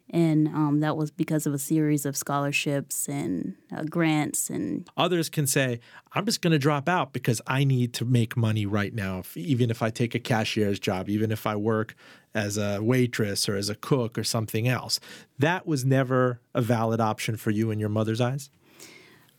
and 0.10 0.48
um, 0.48 0.80
that 0.80 0.98
was 0.98 1.12
because 1.12 1.46
of 1.46 1.54
a 1.54 1.60
series 1.60 2.08
of 2.08 2.18
scholarships 2.18 3.08
and 3.08 3.54
uh, 3.72 3.84
grants. 3.84 4.50
And 4.50 4.90
others 4.98 5.30
can 5.30 5.46
say, 5.46 5.80
"I'm 6.14 6.26
just 6.26 6.42
going 6.42 6.54
to 6.54 6.60
drop 6.60 6.90
out 6.90 7.14
because 7.14 7.40
I 7.46 7.64
need 7.64 7.94
to 7.94 8.06
make 8.06 8.36
money 8.36 8.66
right 8.66 8.96
now, 8.96 9.20
if, 9.20 9.38
even 9.38 9.70
if 9.70 9.84
I 9.84 9.92
take 9.92 10.16
a 10.16 10.20
cashier's 10.20 10.80
job, 10.80 11.08
even 11.08 11.32
if 11.32 11.46
I 11.46 11.56
work 11.56 11.94
as 12.34 12.58
a 12.58 12.80
waitress 12.82 13.48
or 13.50 13.56
as 13.56 13.70
a 13.70 13.76
cook 13.76 14.18
or 14.18 14.24
something 14.24 14.68
else. 14.68 15.00
That 15.38 15.68
was 15.68 15.84
never 15.86 16.40
a 16.54 16.62
valid 16.62 17.00
option 17.02 17.38
for 17.38 17.52
you 17.52 17.72
in 17.72 17.80
your 17.80 17.90
mother's 17.90 18.22
eyes? 18.22 18.50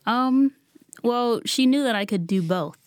Um, 0.07 0.53
well, 1.03 1.40
she 1.45 1.66
knew 1.66 1.82
that 1.84 1.97
I 1.97 2.05
could 2.05 2.26
do 2.26 2.43
both. 2.43 2.78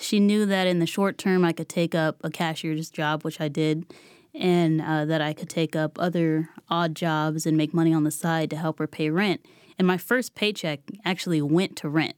She 0.00 0.20
knew 0.20 0.46
that 0.46 0.66
in 0.66 0.78
the 0.78 0.86
short 0.86 1.18
term 1.18 1.44
I 1.44 1.52
could 1.52 1.68
take 1.68 1.94
up 1.94 2.16
a 2.24 2.30
cashier's 2.30 2.90
job, 2.90 3.22
which 3.22 3.40
I 3.40 3.48
did, 3.48 3.92
and 4.34 4.80
uh, 4.80 5.04
that 5.04 5.20
I 5.20 5.32
could 5.32 5.50
take 5.50 5.76
up 5.76 5.98
other 5.98 6.48
odd 6.70 6.94
jobs 6.96 7.44
and 7.46 7.56
make 7.56 7.74
money 7.74 7.92
on 7.92 8.04
the 8.04 8.10
side 8.10 8.50
to 8.50 8.56
help 8.56 8.78
her 8.78 8.86
pay 8.86 9.10
rent. 9.10 9.44
And 9.78 9.86
my 9.86 9.98
first 9.98 10.34
paycheck 10.34 10.80
actually 11.04 11.42
went 11.42 11.76
to 11.76 11.88
rent, 11.88 12.16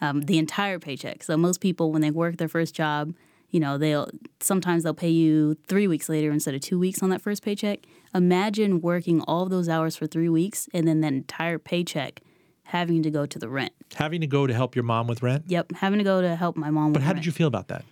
um, 0.00 0.22
the 0.22 0.38
entire 0.38 0.78
paycheck. 0.78 1.22
So 1.22 1.36
most 1.36 1.60
people, 1.60 1.92
when 1.92 2.02
they 2.02 2.10
work 2.10 2.36
their 2.36 2.48
first 2.48 2.74
job, 2.74 3.14
you 3.54 3.60
know 3.60 3.78
they'll 3.78 4.10
sometimes 4.40 4.82
they'll 4.82 4.92
pay 4.92 5.08
you 5.08 5.56
three 5.68 5.86
weeks 5.86 6.08
later 6.08 6.32
instead 6.32 6.54
of 6.54 6.60
two 6.60 6.78
weeks 6.78 7.02
on 7.02 7.10
that 7.10 7.22
first 7.22 7.42
paycheck 7.42 7.86
imagine 8.12 8.80
working 8.80 9.20
all 9.22 9.46
those 9.46 9.68
hours 9.68 9.94
for 9.94 10.08
three 10.08 10.28
weeks 10.28 10.68
and 10.74 10.88
then 10.88 11.00
that 11.00 11.12
entire 11.12 11.58
paycheck 11.58 12.20
having 12.64 13.00
to 13.00 13.10
go 13.10 13.24
to 13.24 13.38
the 13.38 13.48
rent 13.48 13.72
having 13.94 14.20
to 14.20 14.26
go 14.26 14.44
to 14.46 14.52
help 14.52 14.74
your 14.74 14.82
mom 14.82 15.06
with 15.06 15.22
rent 15.22 15.44
yep 15.46 15.70
having 15.76 15.98
to 15.98 16.04
go 16.04 16.20
to 16.20 16.34
help 16.34 16.56
my 16.56 16.68
mom 16.68 16.92
but 16.92 17.00
how 17.00 17.10
rent. 17.10 17.18
did 17.18 17.26
you 17.26 17.32
feel 17.32 17.46
about 17.46 17.68
that 17.68 17.84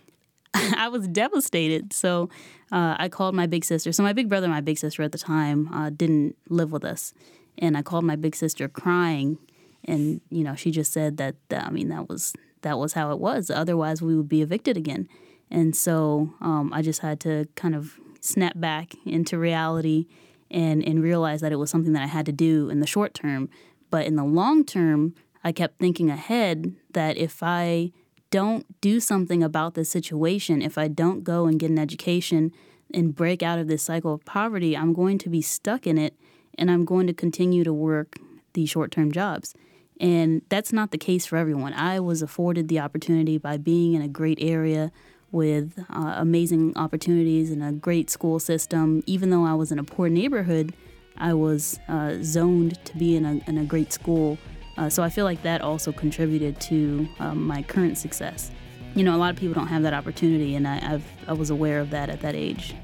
I 0.77 0.87
was 0.87 1.07
devastated. 1.07 1.93
So 1.93 2.29
uh, 2.71 2.95
I 2.99 3.09
called 3.09 3.33
my 3.33 3.47
big 3.47 3.65
sister. 3.65 3.91
So 3.91 4.03
my 4.03 4.13
big 4.13 4.29
brother 4.29 4.45
and 4.45 4.53
my 4.53 4.61
big 4.61 4.77
sister 4.77 5.01
at 5.01 5.11
the 5.11 5.17
time 5.17 5.67
uh, 5.73 5.89
didn't 5.89 6.35
live 6.47 6.71
with 6.71 6.85
us, 6.85 7.11
and 7.57 7.75
I 7.75 7.81
called 7.81 8.03
my 8.03 8.15
big 8.15 8.35
sister 8.35 8.67
crying, 8.67 9.39
and 9.83 10.21
you 10.29 10.43
know 10.43 10.53
she 10.53 10.69
just 10.69 10.93
said 10.93 11.17
that 11.17 11.35
I 11.51 11.71
mean 11.71 11.89
that 11.89 12.07
was 12.07 12.33
that 12.61 12.77
was 12.77 12.93
how 12.93 13.11
it 13.11 13.17
was. 13.17 13.49
Otherwise 13.49 14.03
we 14.03 14.15
would 14.15 14.29
be 14.29 14.43
evicted 14.43 14.77
again. 14.77 15.09
And 15.53 15.75
so 15.75 16.33
um, 16.41 16.73
I 16.73 16.81
just 16.81 17.01
had 17.01 17.19
to 17.21 17.47
kind 17.55 17.75
of 17.75 17.99
snap 18.19 18.53
back 18.55 18.95
into 19.05 19.37
reality 19.37 20.07
and, 20.49 20.83
and 20.83 21.01
realize 21.01 21.41
that 21.41 21.51
it 21.51 21.57
was 21.57 21.69
something 21.69 21.93
that 21.93 22.01
I 22.01 22.07
had 22.07 22.25
to 22.25 22.31
do 22.31 22.69
in 22.69 22.79
the 22.79 22.87
short 22.87 23.13
term. 23.13 23.49
But 23.91 24.07
in 24.07 24.15
the 24.15 24.23
long 24.23 24.65
term, 24.65 25.13
I 25.43 25.51
kept 25.51 25.77
thinking 25.77 26.09
ahead 26.09 26.73
that 26.93 27.17
if 27.17 27.43
I 27.43 27.91
don't 28.31 28.65
do 28.81 28.99
something 28.99 29.43
about 29.43 29.75
this 29.75 29.89
situation, 29.89 30.63
if 30.63 30.77
I 30.77 30.87
don't 30.87 31.23
go 31.23 31.45
and 31.45 31.59
get 31.59 31.69
an 31.69 31.77
education 31.77 32.51
and 32.91 33.15
break 33.15 33.43
out 33.43 33.59
of 33.59 33.67
this 33.67 33.83
cycle 33.83 34.13
of 34.13 34.25
poverty, 34.25 34.75
I'm 34.75 34.93
going 34.93 35.19
to 35.19 35.29
be 35.29 35.43
stuck 35.43 35.85
in 35.85 35.99
it 35.99 36.15
and 36.57 36.71
I'm 36.71 36.83
going 36.83 37.05
to 37.07 37.13
continue 37.13 37.63
to 37.63 37.73
work 37.73 38.17
these 38.53 38.69
short 38.69 38.89
term 38.91 39.11
jobs. 39.11 39.53
And 39.99 40.41
that's 40.49 40.73
not 40.73 40.89
the 40.89 40.97
case 40.97 41.27
for 41.27 41.37
everyone. 41.37 41.73
I 41.73 41.99
was 41.99 42.23
afforded 42.23 42.67
the 42.67 42.79
opportunity 42.79 43.37
by 43.37 43.57
being 43.57 43.93
in 43.93 44.01
a 44.01 44.07
great 44.07 44.39
area 44.41 44.91
with 45.33 45.83
uh, 45.89 46.13
amazing 46.17 46.71
opportunities 46.77 47.51
and 47.51 47.61
a 47.61 47.73
great 47.73 48.09
school 48.09 48.39
system. 48.39 49.03
Even 49.05 49.31
though 49.31 49.43
I 49.43 49.53
was 49.55 49.71
in 49.71 49.79
a 49.79 49.83
poor 49.83 50.07
neighborhood, 50.07 50.73
I 51.17 51.33
was 51.33 51.79
uh, 51.89 52.17
zoned 52.21 52.83
to 52.85 52.97
be 52.97 53.17
in 53.17 53.25
a, 53.25 53.49
in 53.49 53.57
a 53.57 53.65
great 53.65 53.91
school. 53.91 54.37
Uh, 54.77 54.89
so 54.89 55.03
I 55.03 55.09
feel 55.09 55.25
like 55.25 55.43
that 55.43 55.61
also 55.61 55.91
contributed 55.91 56.59
to 56.61 57.07
um, 57.19 57.45
my 57.45 57.63
current 57.63 57.97
success. 57.97 58.51
You 58.95 59.03
know, 59.03 59.15
a 59.15 59.17
lot 59.17 59.31
of 59.31 59.35
people 59.39 59.55
don't 59.55 59.67
have 59.67 59.83
that 59.83 59.93
opportunity, 59.93 60.55
and 60.55 60.67
I, 60.67 60.93
I've, 60.93 61.05
I 61.27 61.33
was 61.33 61.49
aware 61.49 61.79
of 61.79 61.89
that 61.89 62.09
at 62.09 62.21
that 62.21 62.35
age. 62.35 62.75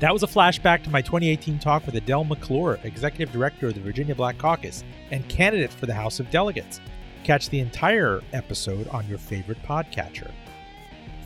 That 0.00 0.12
was 0.12 0.22
a 0.22 0.26
flashback 0.26 0.84
to 0.84 0.90
my 0.90 1.00
2018 1.00 1.58
talk 1.58 1.86
with 1.86 1.94
Adele 1.94 2.24
McClure, 2.24 2.78
Executive 2.82 3.32
Director 3.32 3.68
of 3.68 3.74
the 3.74 3.80
Virginia 3.80 4.14
Black 4.14 4.36
Caucus 4.36 4.84
and 5.10 5.26
candidate 5.28 5.70
for 5.70 5.86
the 5.86 5.94
House 5.94 6.20
of 6.20 6.30
Delegates. 6.30 6.80
Catch 7.22 7.48
the 7.48 7.60
entire 7.60 8.20
episode 8.34 8.86
on 8.88 9.08
your 9.08 9.16
favorite 9.16 9.62
podcatcher. 9.62 10.30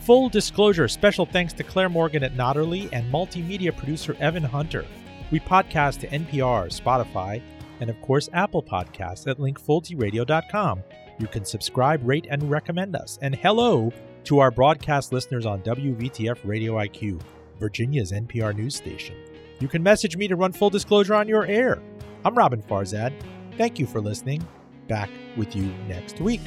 Full 0.09 0.30
disclosure 0.30 0.88
special 0.88 1.26
thanks 1.26 1.52
to 1.52 1.62
Claire 1.62 1.90
Morgan 1.90 2.24
at 2.24 2.34
Notterly 2.34 2.88
and 2.92 3.12
multimedia 3.12 3.76
producer 3.76 4.16
Evan 4.20 4.42
Hunter. 4.42 4.86
We 5.30 5.38
podcast 5.38 6.00
to 6.00 6.09
NPR, 6.09 6.70
Spotify, 6.72 7.42
and 7.80 7.90
of 7.90 8.00
course 8.00 8.30
Apple 8.32 8.62
Podcasts 8.62 9.30
at 9.30 9.36
linkfultyradio.com. 9.36 10.82
You 11.18 11.26
can 11.26 11.44
subscribe, 11.44 12.09
rate, 12.09 12.26
and 12.30 12.50
recommend 12.50 12.96
us. 12.96 13.18
And 13.20 13.34
hello 13.34 13.92
to 14.24 14.38
our 14.38 14.50
broadcast 14.50 15.12
listeners 15.12 15.44
on 15.44 15.61
WVTF 15.61 16.38
Radio 16.42 16.76
IQ, 16.76 17.20
Virginia's 17.61 18.11
NPR 18.11 18.56
news 18.56 18.76
station. 18.76 19.14
You 19.61 19.68
can 19.68 19.82
message 19.82 20.16
me 20.16 20.26
to 20.26 20.36
run 20.36 20.52
full 20.52 20.70
disclosure 20.70 21.16
on 21.16 21.28
your 21.28 21.44
air. 21.44 21.82
I'm 22.24 22.34
Roben 22.34 22.64
Farzad. 22.64 23.12
Thank 23.59 23.78
you 23.78 23.86
for 23.86 24.00
listening. 24.00 24.42
Back 24.86 25.11
with 25.36 25.54
you 25.54 25.64
next 25.86 26.18
week. 26.18 26.40